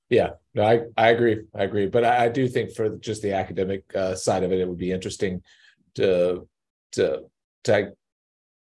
Yeah, 0.09 0.29
no, 0.53 0.63
I, 0.63 0.81
I 0.95 1.09
agree. 1.09 1.41
I 1.53 1.63
agree. 1.63 1.87
But 1.87 2.05
I, 2.05 2.25
I 2.25 2.29
do 2.29 2.47
think 2.47 2.73
for 2.73 2.97
just 2.97 3.21
the 3.21 3.33
academic 3.33 3.83
uh, 3.95 4.15
side 4.15 4.43
of 4.43 4.51
it, 4.51 4.59
it 4.59 4.67
would 4.67 4.77
be 4.77 4.91
interesting 4.91 5.41
to 5.95 6.47
to 6.93 7.23
to 7.65 7.93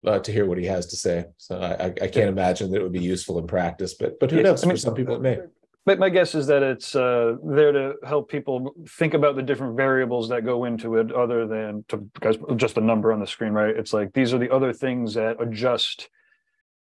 uh, 0.04 0.18
to 0.20 0.32
hear 0.32 0.46
what 0.46 0.58
he 0.58 0.64
has 0.66 0.86
to 0.86 0.96
say. 0.96 1.26
So 1.36 1.60
I, 1.60 1.86
I 1.86 2.08
can't 2.08 2.28
imagine 2.28 2.70
that 2.70 2.80
it 2.80 2.82
would 2.82 2.92
be 2.92 3.00
useful 3.00 3.38
in 3.38 3.46
practice, 3.46 3.94
but 3.94 4.18
but 4.18 4.30
who 4.30 4.42
knows? 4.42 4.64
I 4.64 4.66
mean, 4.66 4.76
for 4.76 4.80
some 4.80 4.94
people, 4.94 5.16
it 5.16 5.22
may. 5.22 5.38
But 5.86 6.00
my 6.00 6.08
guess 6.08 6.34
is 6.34 6.48
that 6.48 6.64
it's 6.64 6.96
uh, 6.96 7.36
there 7.44 7.70
to 7.70 7.94
help 8.04 8.28
people 8.28 8.74
think 8.88 9.14
about 9.14 9.36
the 9.36 9.42
different 9.42 9.76
variables 9.76 10.28
that 10.30 10.44
go 10.44 10.64
into 10.64 10.96
it, 10.96 11.12
other 11.12 11.46
than 11.46 11.84
to 11.88 11.98
because 11.98 12.36
just 12.56 12.76
a 12.76 12.80
number 12.80 13.12
on 13.12 13.20
the 13.20 13.26
screen, 13.26 13.52
right? 13.52 13.74
It's 13.74 13.92
like 13.92 14.12
these 14.12 14.34
are 14.34 14.38
the 14.38 14.52
other 14.52 14.72
things 14.72 15.14
that 15.14 15.40
adjust. 15.40 16.08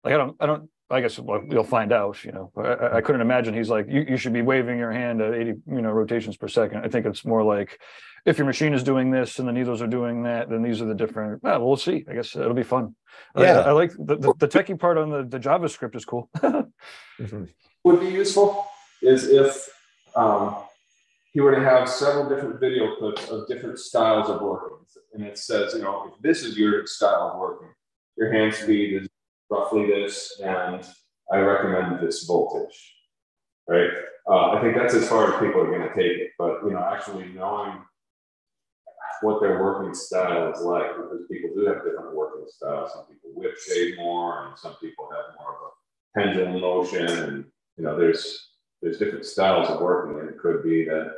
Like 0.03 0.13
I 0.13 0.17
don't, 0.17 0.35
I 0.41 0.45
don't. 0.45 0.69
I 0.91 0.99
guess 0.99 1.17
well, 1.17 1.41
you'll 1.49 1.63
find 1.63 1.93
out. 1.93 2.25
You 2.25 2.33
know, 2.33 2.51
I, 2.57 2.97
I 2.97 3.01
couldn't 3.01 3.21
imagine 3.21 3.53
he's 3.53 3.69
like 3.69 3.85
you, 3.87 4.05
you 4.05 4.17
should 4.17 4.33
be 4.33 4.41
waving 4.41 4.77
your 4.77 4.91
hand 4.91 5.21
at 5.21 5.33
eighty, 5.33 5.53
you 5.65 5.81
know, 5.81 5.91
rotations 5.91 6.35
per 6.35 6.49
second. 6.49 6.83
I 6.83 6.89
think 6.89 7.05
it's 7.05 7.23
more 7.23 7.41
like 7.41 7.79
if 8.25 8.37
your 8.37 8.47
machine 8.47 8.73
is 8.73 8.83
doing 8.83 9.11
this 9.11 9.39
and 9.39 9.47
the 9.47 9.53
needles 9.53 9.81
are 9.81 9.87
doing 9.87 10.23
that, 10.23 10.49
then 10.49 10.61
these 10.61 10.81
are 10.81 10.85
the 10.85 10.93
different. 10.93 11.41
Well, 11.41 11.65
we'll 11.65 11.77
see. 11.77 12.03
I 12.09 12.15
guess 12.15 12.35
it'll 12.35 12.53
be 12.53 12.63
fun. 12.63 12.95
Yeah, 13.37 13.59
I, 13.59 13.69
I 13.69 13.71
like 13.71 13.91
the, 13.91 14.17
the, 14.17 14.33
the 14.39 14.47
techie 14.49 14.77
part 14.77 14.97
on 14.97 15.09
the 15.09 15.23
the 15.23 15.39
JavaScript 15.39 15.95
is 15.95 16.03
cool. 16.03 16.29
mm-hmm. 16.37 17.45
Would 17.85 17.99
be 18.01 18.07
useful 18.07 18.67
is 19.01 19.27
if 19.27 19.69
um, 20.15 20.55
he 21.31 21.41
were 21.41 21.55
to 21.55 21.61
have 21.61 21.87
several 21.87 22.27
different 22.27 22.59
video 22.59 22.95
clips 22.95 23.29
of 23.29 23.47
different 23.47 23.79
styles 23.79 24.29
of 24.29 24.41
working. 24.41 24.77
And 25.13 25.23
it 25.23 25.37
says, 25.37 25.73
you 25.73 25.81
know, 25.81 26.11
if 26.11 26.21
this 26.21 26.43
is 26.43 26.57
your 26.57 26.85
style 26.85 27.31
of 27.33 27.39
working, 27.39 27.69
your 28.17 28.31
hand 28.31 28.53
speed 28.53 29.01
is 29.01 29.07
roughly 29.49 29.87
this, 29.87 30.39
and 30.43 30.85
I 31.31 31.37
recommend 31.37 32.05
this 32.05 32.25
voltage, 32.25 32.95
right? 33.67 33.89
Uh, 34.29 34.51
I 34.51 34.61
think 34.61 34.75
that's 34.75 34.93
as 34.93 35.07
far 35.07 35.33
as 35.33 35.39
people 35.39 35.61
are 35.61 35.71
going 35.71 35.87
to 35.87 35.95
take 35.95 36.17
it. 36.17 36.31
But, 36.37 36.63
you 36.63 36.71
know, 36.71 36.79
actually 36.79 37.29
knowing 37.29 37.81
what 39.21 39.41
their 39.41 39.61
working 39.61 39.93
style 39.93 40.51
is 40.51 40.61
like, 40.61 40.95
because 40.95 41.25
people 41.31 41.51
do 41.55 41.65
have 41.67 41.83
different 41.83 42.15
working 42.15 42.45
styles. 42.47 42.93
Some 42.93 43.05
people 43.05 43.31
whip 43.33 43.57
shade 43.57 43.97
more, 43.97 44.47
and 44.47 44.57
some 44.57 44.75
people 44.75 45.09
have 45.11 45.35
more 45.39 45.55
of 45.55 45.59
a 45.67 46.19
pendulum 46.19 46.61
motion. 46.61 47.07
And, 47.07 47.45
you 47.77 47.83
know, 47.83 47.97
there's 47.97 48.48
there's 48.81 48.97
different 48.97 49.25
styles 49.25 49.69
of 49.69 49.81
working, 49.81 50.19
and 50.19 50.29
it 50.29 50.39
could 50.39 50.63
be 50.63 50.85
that 50.85 51.13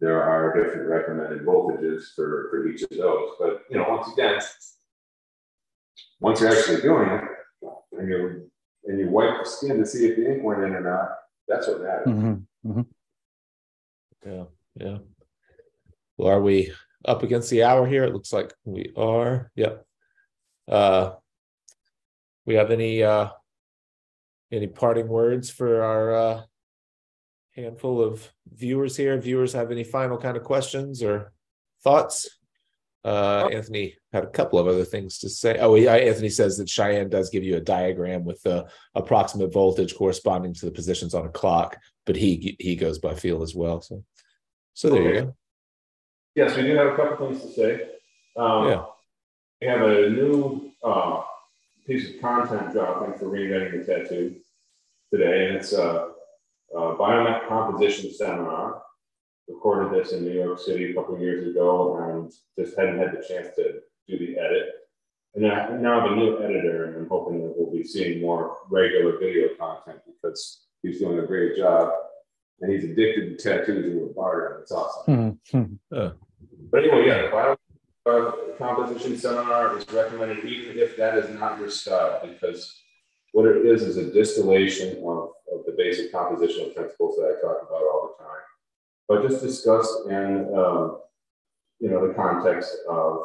there 0.00 0.22
are 0.22 0.54
different 0.56 0.88
recommended 0.88 1.44
voltages 1.44 2.04
for, 2.14 2.48
for 2.50 2.66
each 2.66 2.82
of 2.82 2.90
those. 2.90 3.30
But 3.38 3.62
you 3.70 3.78
know, 3.78 3.86
once 3.88 4.12
again, 4.12 4.40
once 6.20 6.40
you're 6.40 6.50
actually 6.50 6.82
doing 6.82 7.08
it, 7.08 7.24
and 7.92 8.08
you 8.08 8.50
and 8.84 9.00
you 9.00 9.08
wipe 9.08 9.42
the 9.42 9.48
skin 9.48 9.78
to 9.78 9.86
see 9.86 10.06
if 10.06 10.16
the 10.16 10.32
ink 10.32 10.44
went 10.44 10.62
in 10.62 10.74
or 10.74 10.80
not, 10.80 11.10
that's 11.48 11.66
what 11.66 11.82
matters. 11.82 12.06
Mm-hmm. 12.06 12.70
Mm-hmm. 12.70 14.30
Yeah, 14.30 14.44
yeah. 14.76 14.98
Well, 16.16 16.28
are 16.28 16.40
we 16.40 16.72
up 17.04 17.22
against 17.22 17.50
the 17.50 17.64
hour 17.64 17.86
here? 17.86 18.04
It 18.04 18.12
looks 18.12 18.32
like 18.32 18.52
we 18.64 18.92
are. 18.96 19.50
Yep. 19.56 19.84
Uh, 20.68 21.12
we 22.44 22.54
have 22.54 22.70
any 22.70 23.02
uh, 23.02 23.28
any 24.52 24.66
parting 24.66 25.08
words 25.08 25.50
for 25.50 25.82
our 25.82 26.14
uh, 26.14 26.42
handful 27.56 28.02
of 28.02 28.30
viewers 28.52 28.96
here. 28.96 29.18
Viewers 29.18 29.52
have 29.54 29.70
any 29.70 29.84
final 29.84 30.18
kind 30.18 30.36
of 30.36 30.44
questions 30.44 31.02
or 31.02 31.32
thoughts? 31.82 32.28
Uh. 33.04 33.48
Anthony 33.52 33.94
had 34.12 34.24
a 34.24 34.30
couple 34.30 34.58
of 34.58 34.66
other 34.66 34.84
things 34.84 35.18
to 35.18 35.28
say. 35.28 35.58
Oh, 35.58 35.76
yeah, 35.76 35.94
Anthony 35.94 36.28
says 36.28 36.58
that 36.58 36.68
Cheyenne 36.68 37.08
does 37.08 37.30
give 37.30 37.44
you 37.44 37.56
a 37.56 37.60
diagram 37.60 38.24
with 38.24 38.42
the 38.42 38.66
approximate 38.94 39.52
voltage 39.52 39.94
corresponding 39.94 40.54
to 40.54 40.66
the 40.66 40.72
positions 40.72 41.14
on 41.14 41.24
a 41.24 41.30
clock, 41.30 41.76
but 42.04 42.16
he 42.16 42.56
he 42.58 42.74
goes 42.74 42.98
by 42.98 43.14
feel 43.14 43.42
as 43.42 43.54
well. 43.54 43.80
So, 43.80 44.04
so 44.74 44.90
there 44.90 45.02
okay. 45.02 45.14
you 45.14 45.22
go. 45.22 45.36
Yes, 46.34 46.56
we 46.56 46.64
do 46.64 46.76
have 46.76 46.88
a 46.88 46.96
couple 46.96 47.28
things 47.28 47.42
to 47.42 47.52
say. 47.52 47.88
Um, 48.36 48.68
yeah. 48.68 48.84
We 49.60 49.68
have 49.68 49.82
a 49.82 50.10
new 50.10 50.72
uh, 50.82 51.22
piece 51.86 52.10
of 52.10 52.20
content 52.20 52.72
dropping 52.72 53.18
for 53.18 53.26
reinventing 53.26 53.86
the 53.86 53.94
tattoo 53.94 54.36
today, 55.12 55.46
and 55.46 55.56
it's 55.56 55.72
a 55.72 56.10
uh, 56.74 56.94
Biomech 56.96 57.48
composition 57.48 58.12
seminar. 58.12 58.82
Recorded 59.48 59.92
this 59.92 60.12
in 60.12 60.24
New 60.24 60.32
York 60.32 60.58
City 60.58 60.90
a 60.90 60.94
couple 60.94 61.18
years 61.20 61.46
ago 61.46 61.96
and 61.98 62.32
just 62.58 62.76
hadn't 62.76 62.98
had 62.98 63.12
the 63.12 63.24
chance 63.26 63.54
to 63.54 63.80
do 64.08 64.18
the 64.18 64.36
edit. 64.38 64.70
And 65.34 65.44
now 65.44 65.66
I 65.66 65.76
now 65.76 66.00
have 66.00 66.10
a 66.10 66.16
new 66.16 66.42
editor, 66.42 66.86
and 66.86 66.96
I'm 66.96 67.08
hoping 67.08 67.42
that 67.42 67.54
we'll 67.56 67.70
be 67.70 67.84
seeing 67.84 68.20
more 68.20 68.56
regular 68.70 69.18
video 69.18 69.48
content 69.58 70.00
because 70.06 70.66
he's 70.82 70.98
doing 70.98 71.18
a 71.18 71.26
great 71.26 71.56
job. 71.56 71.92
And 72.60 72.72
he's 72.72 72.84
addicted 72.84 73.38
to 73.38 73.44
tattoos 73.44 73.84
and 73.84 74.14
barter. 74.14 74.60
It's 74.62 74.72
awesome. 74.72 75.38
Mm-hmm. 75.52 75.96
Uh. 75.96 76.12
But 76.72 76.84
anyway, 76.84 77.06
yeah, 77.06 77.22
the 77.22 77.28
bio 77.28 77.56
uh, 78.06 78.32
composition 78.56 79.18
seminar 79.18 79.76
is 79.76 79.86
recommended 79.92 80.44
even 80.44 80.78
if 80.78 80.96
that 80.96 81.18
is 81.18 81.28
not 81.38 81.58
your 81.58 81.70
style 81.70 82.20
because 82.26 82.82
what 83.32 83.46
it 83.46 83.66
is 83.66 83.82
is 83.82 83.96
a 83.96 84.10
distillation 84.10 85.02
of, 85.04 85.30
of 85.52 85.64
the 85.66 85.72
basic 85.76 86.12
compositional 86.12 86.74
principles 86.74 87.16
that 87.16 87.36
I 87.36 87.40
talk 87.40 87.62
about 87.62 87.82
all 87.82 88.16
the 88.18 88.24
time, 88.24 88.42
but 89.08 89.28
just 89.28 89.42
discussed 89.42 90.06
in 90.08 90.52
um, 90.54 91.00
you 91.78 91.90
know 91.90 92.06
the 92.06 92.14
context 92.14 92.76
of 92.88 93.22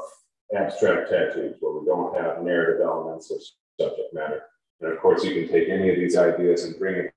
abstract 0.56 1.10
tattoos 1.10 1.56
where 1.60 1.80
we 1.80 1.86
don't 1.86 2.16
have 2.16 2.44
narrative 2.44 2.82
elements 2.82 3.32
or 3.32 3.40
subject 3.80 4.14
matter. 4.14 4.44
And 4.82 4.92
of 4.92 5.00
course, 5.00 5.24
you 5.24 5.34
can 5.34 5.52
take 5.52 5.70
any 5.70 5.90
of 5.90 5.96
these 5.96 6.18
ideas 6.18 6.64
and 6.64 6.78
bring 6.78 6.96
it 6.96 7.14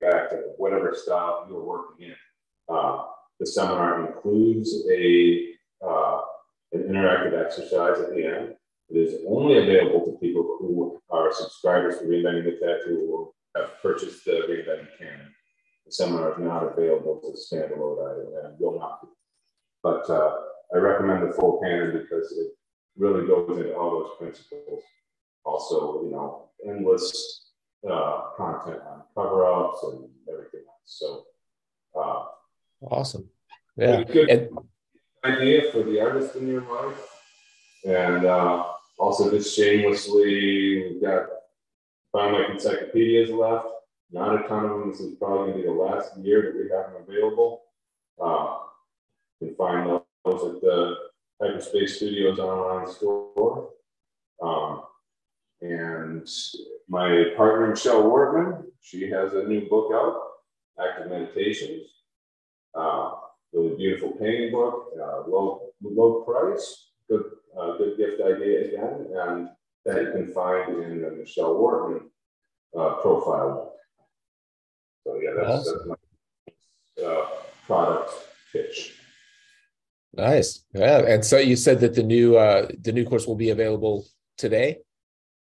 back 0.00 0.30
to 0.30 0.36
whatever 0.56 0.94
style 0.94 1.46
you're 1.48 1.62
working 1.62 2.06
in. 2.06 2.14
Uh, 2.68 3.04
the 3.38 3.46
seminar 3.46 4.06
includes 4.06 4.84
a 4.90 5.54
uh, 5.84 6.20
an 6.72 6.82
interactive 6.84 7.38
exercise 7.38 8.00
at 8.00 8.10
the 8.10 8.24
end 8.24 8.54
it 8.90 8.98
is 8.98 9.20
only 9.28 9.58
available 9.58 10.04
to 10.04 10.18
people 10.18 10.56
who 10.58 11.00
are 11.10 11.32
subscribers 11.32 11.98
to 11.98 12.04
Reinventing 12.04 12.44
the 12.44 12.58
Tattoo 12.60 13.08
or 13.12 13.30
have 13.56 13.70
purchased 13.82 14.24
the 14.24 14.32
Reinventing 14.32 14.98
Canon. 14.98 15.34
The 15.86 15.92
seminar 15.92 16.32
is 16.32 16.38
not 16.38 16.62
available 16.62 17.20
as 17.22 17.52
a 17.52 17.54
standalone 17.54 18.10
item 18.10 18.44
and 18.44 18.60
will 18.60 18.78
not 18.78 19.02
be. 19.02 19.08
But 19.82 20.08
uh, 20.08 20.36
I 20.74 20.78
recommend 20.78 21.28
the 21.28 21.32
full 21.32 21.60
canon 21.60 21.92
because 21.92 22.32
it 22.32 22.52
really 22.96 23.26
goes 23.26 23.58
into 23.58 23.74
all 23.74 23.90
those 23.90 24.10
principles. 24.18 24.82
Also, 25.44 26.04
you 26.04 26.10
know, 26.10 26.50
endless 26.66 27.50
uh, 27.90 28.30
content 28.36 28.80
on 28.86 29.02
cover 29.14 29.46
ups 29.46 29.78
and 29.84 30.08
everything 30.30 30.60
else. 30.68 30.84
So, 30.84 31.24
uh, 31.98 32.26
awesome. 32.82 33.28
Yeah. 33.76 34.04
Good 34.04 34.50
idea 35.24 35.72
for 35.72 35.82
the 35.82 36.00
artist 36.00 36.36
in 36.36 36.46
your 36.46 36.62
life. 36.62 37.08
And 37.84 38.26
uh, 38.26 38.64
also, 38.98 39.30
just 39.30 39.56
shamelessly, 39.56 40.92
we've 40.92 41.02
got 41.02 41.26
Biomech 42.14 42.50
encyclopedias 42.50 43.30
left. 43.30 43.66
Not 44.12 44.44
a 44.44 44.48
ton 44.48 44.64
of 44.64 44.70
them. 44.70 44.90
This 44.90 45.00
is 45.00 45.14
probably 45.16 45.52
going 45.52 45.52
to 45.52 45.58
be 45.58 45.68
the 45.68 45.72
last 45.72 46.16
year 46.18 46.42
that 46.42 46.56
we 46.56 46.68
have 46.70 46.92
them 46.92 47.02
available. 47.08 47.62
Uh, 48.22 48.58
can 49.38 49.54
find 49.54 49.88
those 50.24 50.54
at 50.56 50.60
the 50.60 50.96
Hyperspace 51.40 51.96
Studios 51.96 52.38
online 52.38 52.90
store. 52.92 53.70
Um, 54.42 54.82
and 55.62 56.28
my 56.88 57.24
partner, 57.36 57.68
Michelle 57.68 58.02
Wortman, 58.02 58.64
she 58.80 59.08
has 59.10 59.34
a 59.34 59.44
new 59.44 59.68
book 59.68 59.92
out, 59.94 60.20
Active 60.82 61.10
Meditations. 61.10 61.86
Uh, 62.74 63.12
really 63.52 63.76
beautiful 63.76 64.12
painting 64.12 64.52
book, 64.52 64.92
uh, 65.00 65.28
low, 65.28 65.70
low 65.82 66.22
price, 66.22 66.90
good 67.08 67.24
uh, 67.58 67.76
good 67.78 67.96
gift 67.96 68.20
idea 68.22 68.68
again, 68.68 69.06
and 69.12 69.48
that 69.84 70.02
you 70.02 70.10
can 70.12 70.32
find 70.32 70.82
in 70.82 71.02
the 71.02 71.10
Michelle 71.10 71.54
Wortman 71.54 72.02
uh, 72.78 72.94
profile. 73.00 73.74
So 75.04 75.18
yeah, 75.22 75.30
that's, 75.36 75.48
awesome. 75.48 75.88
that's 75.88 76.00
my 76.98 77.04
uh, 77.04 77.28
product 77.66 78.12
pitch. 78.52 78.94
Nice, 80.12 80.64
yeah. 80.74 80.98
And 81.06 81.24
so 81.24 81.38
you 81.38 81.56
said 81.56 81.80
that 81.80 81.94
the 81.94 82.02
new 82.02 82.36
uh, 82.36 82.68
the 82.80 82.92
new 82.92 83.04
course 83.04 83.26
will 83.26 83.36
be 83.36 83.50
available 83.50 84.06
today. 84.36 84.78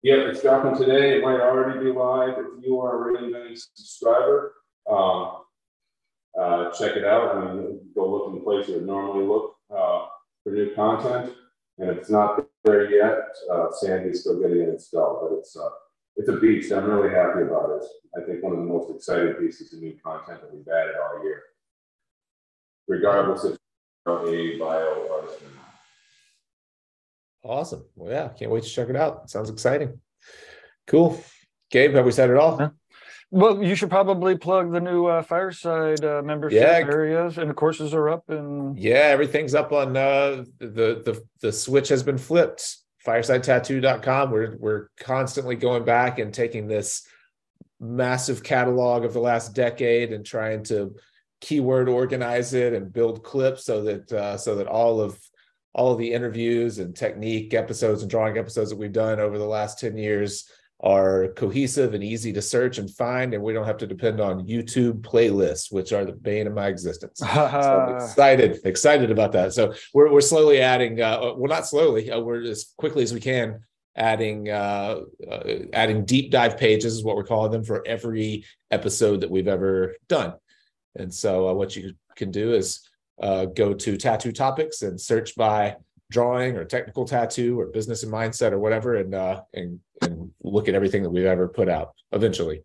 Yeah, 0.03 0.15
it's 0.15 0.41
dropping 0.41 0.77
today. 0.77 1.17
It 1.17 1.23
might 1.23 1.39
already 1.39 1.79
be 1.79 1.91
live 1.91 2.37
if 2.37 2.63
you 2.63 2.79
are 2.81 3.15
a 3.15 3.55
subscriber. 3.55 4.53
Um, 4.89 5.41
uh, 6.39 6.71
check 6.71 6.95
it 6.95 7.05
out 7.05 7.35
and 7.35 7.79
go 7.93 8.09
look 8.09 8.27
in 8.27 8.35
the 8.35 8.41
place 8.41 8.67
you 8.67 8.75
would 8.75 8.85
normally 8.85 9.25
look 9.25 9.55
uh, 9.69 10.05
for 10.43 10.51
new 10.51 10.73
content 10.75 11.33
and 11.77 11.89
if 11.89 11.97
it's 11.97 12.09
not 12.09 12.45
there 12.63 12.89
yet. 12.91 13.35
Uh, 13.51 13.71
Sandy's 13.71 14.21
still 14.21 14.39
getting 14.39 14.61
it 14.61 14.69
installed, 14.69 15.19
but 15.21 15.37
it's 15.37 15.55
uh, 15.57 15.69
it's 16.17 16.29
a 16.29 16.33
beast. 16.33 16.71
I'm 16.71 16.85
really 16.85 17.13
happy 17.13 17.41
about 17.41 17.71
it. 17.71 17.85
I 18.17 18.25
think 18.25 18.43
one 18.43 18.53
of 18.53 18.59
the 18.59 18.65
most 18.65 18.93
exciting 18.93 19.33
pieces 19.35 19.73
of 19.73 19.81
new 19.81 19.97
content 20.03 20.41
that 20.41 20.53
we've 20.53 20.67
added 20.67 20.95
all 21.01 21.23
year, 21.23 21.43
regardless 22.87 23.45
if 23.45 23.57
you're 24.05 24.27
a 24.27 24.57
bio 24.59 25.07
artist 25.13 25.41
or 25.41 25.55
not. 25.55 25.71
Awesome. 27.43 27.85
Well, 27.95 28.11
yeah, 28.11 28.29
can't 28.29 28.51
wait 28.51 28.63
to 28.63 28.69
check 28.69 28.89
it 28.89 28.95
out. 28.95 29.29
Sounds 29.29 29.49
exciting. 29.49 29.99
Cool. 30.87 31.23
Gabe, 31.71 31.93
have 31.95 32.05
we 32.05 32.11
said 32.11 32.29
it 32.29 32.37
all? 32.37 32.57
Huh? 32.57 32.69
Well, 33.33 33.63
you 33.63 33.75
should 33.75 33.89
probably 33.89 34.37
plug 34.37 34.73
the 34.73 34.81
new 34.81 35.05
uh, 35.05 35.23
Fireside 35.23 36.03
uh, 36.03 36.21
membership 36.21 36.61
yeah. 36.61 36.85
areas, 36.93 37.37
and 37.37 37.49
the 37.49 37.53
courses 37.53 37.93
are 37.93 38.09
up. 38.09 38.29
And 38.29 38.77
yeah, 38.77 39.07
everything's 39.07 39.55
up 39.55 39.71
on 39.71 39.95
uh, 39.95 40.43
the 40.59 41.01
the 41.05 41.23
the 41.41 41.51
switch 41.53 41.87
has 41.87 42.03
been 42.03 42.17
flipped. 42.17 42.77
FiresideTattoo.com. 43.07 44.31
We're 44.31 44.57
we're 44.57 44.87
constantly 44.99 45.55
going 45.55 45.85
back 45.85 46.19
and 46.19 46.33
taking 46.33 46.67
this 46.67 47.07
massive 47.79 48.43
catalog 48.43 49.05
of 49.05 49.13
the 49.13 49.19
last 49.19 49.55
decade 49.55 50.11
and 50.11 50.25
trying 50.25 50.63
to 50.63 50.93
keyword 51.39 51.89
organize 51.89 52.53
it 52.53 52.73
and 52.73 52.93
build 52.93 53.23
clips 53.23 53.65
so 53.65 53.81
that 53.83 54.11
uh, 54.11 54.37
so 54.37 54.55
that 54.55 54.67
all 54.67 54.99
of 54.99 55.17
all 55.73 55.93
of 55.93 55.97
the 55.97 56.11
interviews 56.11 56.79
and 56.79 56.97
technique 56.97 57.53
episodes 57.53 58.01
and 58.01 58.11
drawing 58.11 58.37
episodes 58.37 58.69
that 58.69 58.77
we've 58.77 58.91
done 58.91 59.21
over 59.21 59.37
the 59.37 59.45
last 59.45 59.79
10 59.79 59.97
years 59.97 60.49
are 60.83 61.29
cohesive 61.35 61.93
and 61.93 62.03
easy 62.03 62.33
to 62.33 62.41
search 62.41 62.79
and 62.79 62.89
find, 62.89 63.33
and 63.33 63.43
we 63.43 63.53
don't 63.53 63.65
have 63.65 63.77
to 63.77 63.87
depend 63.87 64.19
on 64.19 64.47
YouTube 64.47 65.01
playlists, 65.01 65.71
which 65.71 65.93
are 65.93 66.05
the 66.05 66.11
bane 66.11 66.47
of 66.47 66.53
my 66.53 66.67
existence. 66.67 67.19
so 67.19 67.27
I'm 67.27 67.95
excited, 67.95 68.59
excited 68.65 69.11
about 69.11 69.31
that. 69.33 69.53
So 69.53 69.73
we're 69.93 70.11
we're 70.11 70.21
slowly 70.21 70.59
adding. 70.59 71.01
Uh, 71.01 71.33
well, 71.37 71.49
not 71.49 71.67
slowly. 71.67 72.11
Uh, 72.11 72.19
we're 72.19 72.41
as 72.41 72.73
quickly 72.77 73.03
as 73.03 73.13
we 73.13 73.19
can 73.19 73.61
adding 73.95 74.49
uh, 74.49 75.01
uh, 75.29 75.43
adding 75.73 76.05
deep 76.05 76.31
dive 76.31 76.57
pages 76.57 76.93
is 76.93 77.03
what 77.03 77.15
we're 77.15 77.23
calling 77.23 77.51
them 77.51 77.63
for 77.63 77.85
every 77.85 78.45
episode 78.71 79.21
that 79.21 79.29
we've 79.29 79.47
ever 79.47 79.95
done. 80.07 80.33
And 80.95 81.13
so 81.13 81.49
uh, 81.49 81.53
what 81.53 81.75
you 81.75 81.93
can 82.15 82.31
do 82.31 82.53
is 82.53 82.87
uh, 83.21 83.45
go 83.45 83.73
to 83.73 83.97
tattoo 83.97 84.31
topics 84.31 84.81
and 84.81 84.99
search 84.99 85.35
by 85.35 85.75
drawing 86.11 86.57
or 86.57 86.65
technical 86.65 87.05
tattoo 87.05 87.59
or 87.59 87.67
business 87.67 88.03
and 88.03 88.11
mindset 88.11 88.51
or 88.51 88.59
whatever 88.59 88.95
and 88.95 89.15
uh 89.15 89.41
and 89.53 89.79
and 90.01 90.31
look 90.43 90.67
at 90.67 90.75
everything 90.75 91.03
that 91.03 91.09
we've 91.09 91.25
ever 91.25 91.47
put 91.47 91.69
out 91.69 91.93
eventually. 92.11 92.61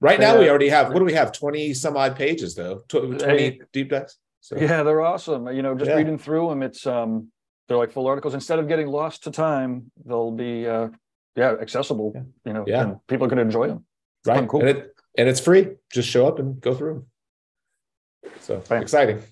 Right 0.00 0.18
now 0.18 0.38
we 0.38 0.48
already 0.48 0.68
have 0.68 0.92
what 0.92 0.98
do 0.98 1.04
we 1.04 1.12
have? 1.14 1.32
20 1.32 1.74
some 1.74 1.96
odd 1.96 2.16
pages 2.16 2.54
though. 2.54 2.82
20 2.88 3.24
hey, 3.24 3.60
deep 3.72 3.90
dives 3.90 4.18
so. 4.40 4.56
yeah 4.56 4.82
they're 4.82 5.00
awesome. 5.00 5.46
You 5.48 5.62
know 5.62 5.74
just 5.74 5.90
yeah. 5.90 5.96
reading 5.96 6.18
through 6.18 6.48
them 6.48 6.62
it's 6.62 6.86
um 6.86 7.28
they're 7.68 7.78
like 7.78 7.92
full 7.92 8.06
articles. 8.06 8.34
Instead 8.34 8.58
of 8.58 8.68
getting 8.68 8.88
lost 8.88 9.24
to 9.24 9.30
time 9.30 9.90
they'll 10.04 10.32
be 10.32 10.66
uh 10.66 10.88
yeah 11.36 11.54
accessible 11.60 12.12
yeah. 12.14 12.22
you 12.44 12.52
know 12.52 12.64
yeah. 12.66 12.94
people 13.08 13.28
can 13.28 13.38
enjoy 13.38 13.68
them 13.68 13.84
it's 14.20 14.28
right. 14.28 14.48
cool. 14.48 14.60
And, 14.60 14.68
it, 14.68 14.94
and 15.18 15.28
it's 15.28 15.40
free. 15.40 15.68
Just 15.92 16.08
show 16.08 16.26
up 16.28 16.38
and 16.38 16.60
go 16.60 16.74
through 16.74 16.94
them 16.94 17.06
so 18.42 18.62
exciting. 18.70 19.22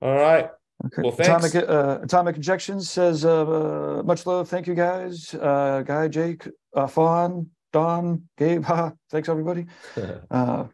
All 0.00 0.14
right. 0.14 0.50
Okay. 0.84 1.02
Well, 1.02 1.12
thanks. 1.12 1.54
Atomic, 1.54 1.68
uh, 1.68 1.98
Atomic 2.02 2.36
Injections 2.36 2.90
says, 2.90 3.24
uh, 3.24 4.02
much 4.04 4.26
love. 4.26 4.48
Thank 4.48 4.66
you 4.66 4.74
guys. 4.74 5.34
Uh, 5.34 5.82
Guy, 5.86 6.08
Jake, 6.08 6.46
uh, 6.74 6.86
Fawn, 6.86 7.48
Don, 7.72 8.22
Gabe. 8.36 8.64
Haha. 8.70 8.90
Thanks 9.10 9.28
everybody. 9.28 9.66
Uh, 10.30 10.66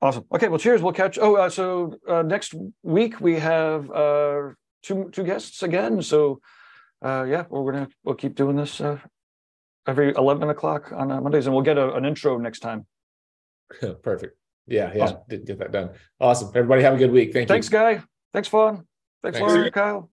awesome. 0.00 0.24
Okay. 0.32 0.48
Well, 0.48 0.58
cheers. 0.58 0.82
We'll 0.82 0.94
catch. 0.94 1.18
Oh, 1.20 1.36
uh, 1.36 1.50
so 1.50 1.94
uh, 2.08 2.22
next 2.22 2.54
week 2.82 3.20
we 3.20 3.38
have 3.38 3.90
uh, 3.90 4.50
two 4.82 5.10
two 5.12 5.24
guests 5.24 5.62
again. 5.62 6.00
So 6.00 6.40
uh, 7.02 7.24
yeah, 7.28 7.44
we're 7.48 7.72
gonna 7.72 7.88
we'll 8.04 8.14
keep 8.14 8.34
doing 8.34 8.56
this 8.56 8.80
uh, 8.80 8.98
every 9.86 10.14
eleven 10.14 10.48
o'clock 10.48 10.92
on 10.92 11.10
uh, 11.10 11.20
Mondays, 11.20 11.46
and 11.46 11.54
we'll 11.54 11.64
get 11.64 11.76
a, 11.76 11.94
an 11.94 12.04
intro 12.04 12.38
next 12.38 12.60
time. 12.60 12.86
Perfect. 14.02 14.36
Yeah, 14.66 14.92
yeah. 14.94 15.04
Awesome. 15.04 15.18
Did 15.28 15.46
get 15.46 15.58
that 15.58 15.72
done. 15.72 15.90
Awesome. 16.20 16.48
Everybody 16.54 16.82
have 16.82 16.94
a 16.94 16.98
good 16.98 17.10
week. 17.10 17.32
Thank 17.32 17.48
Thanks, 17.48 17.66
you. 17.66 17.78
Thanks, 17.78 18.00
Guy. 18.00 18.06
Thanks, 18.32 18.48
Fawn. 18.48 18.86
Thanks, 19.22 19.38
Thanks. 19.38 19.52
Lauren, 19.52 19.70
Kyle. 19.72 20.08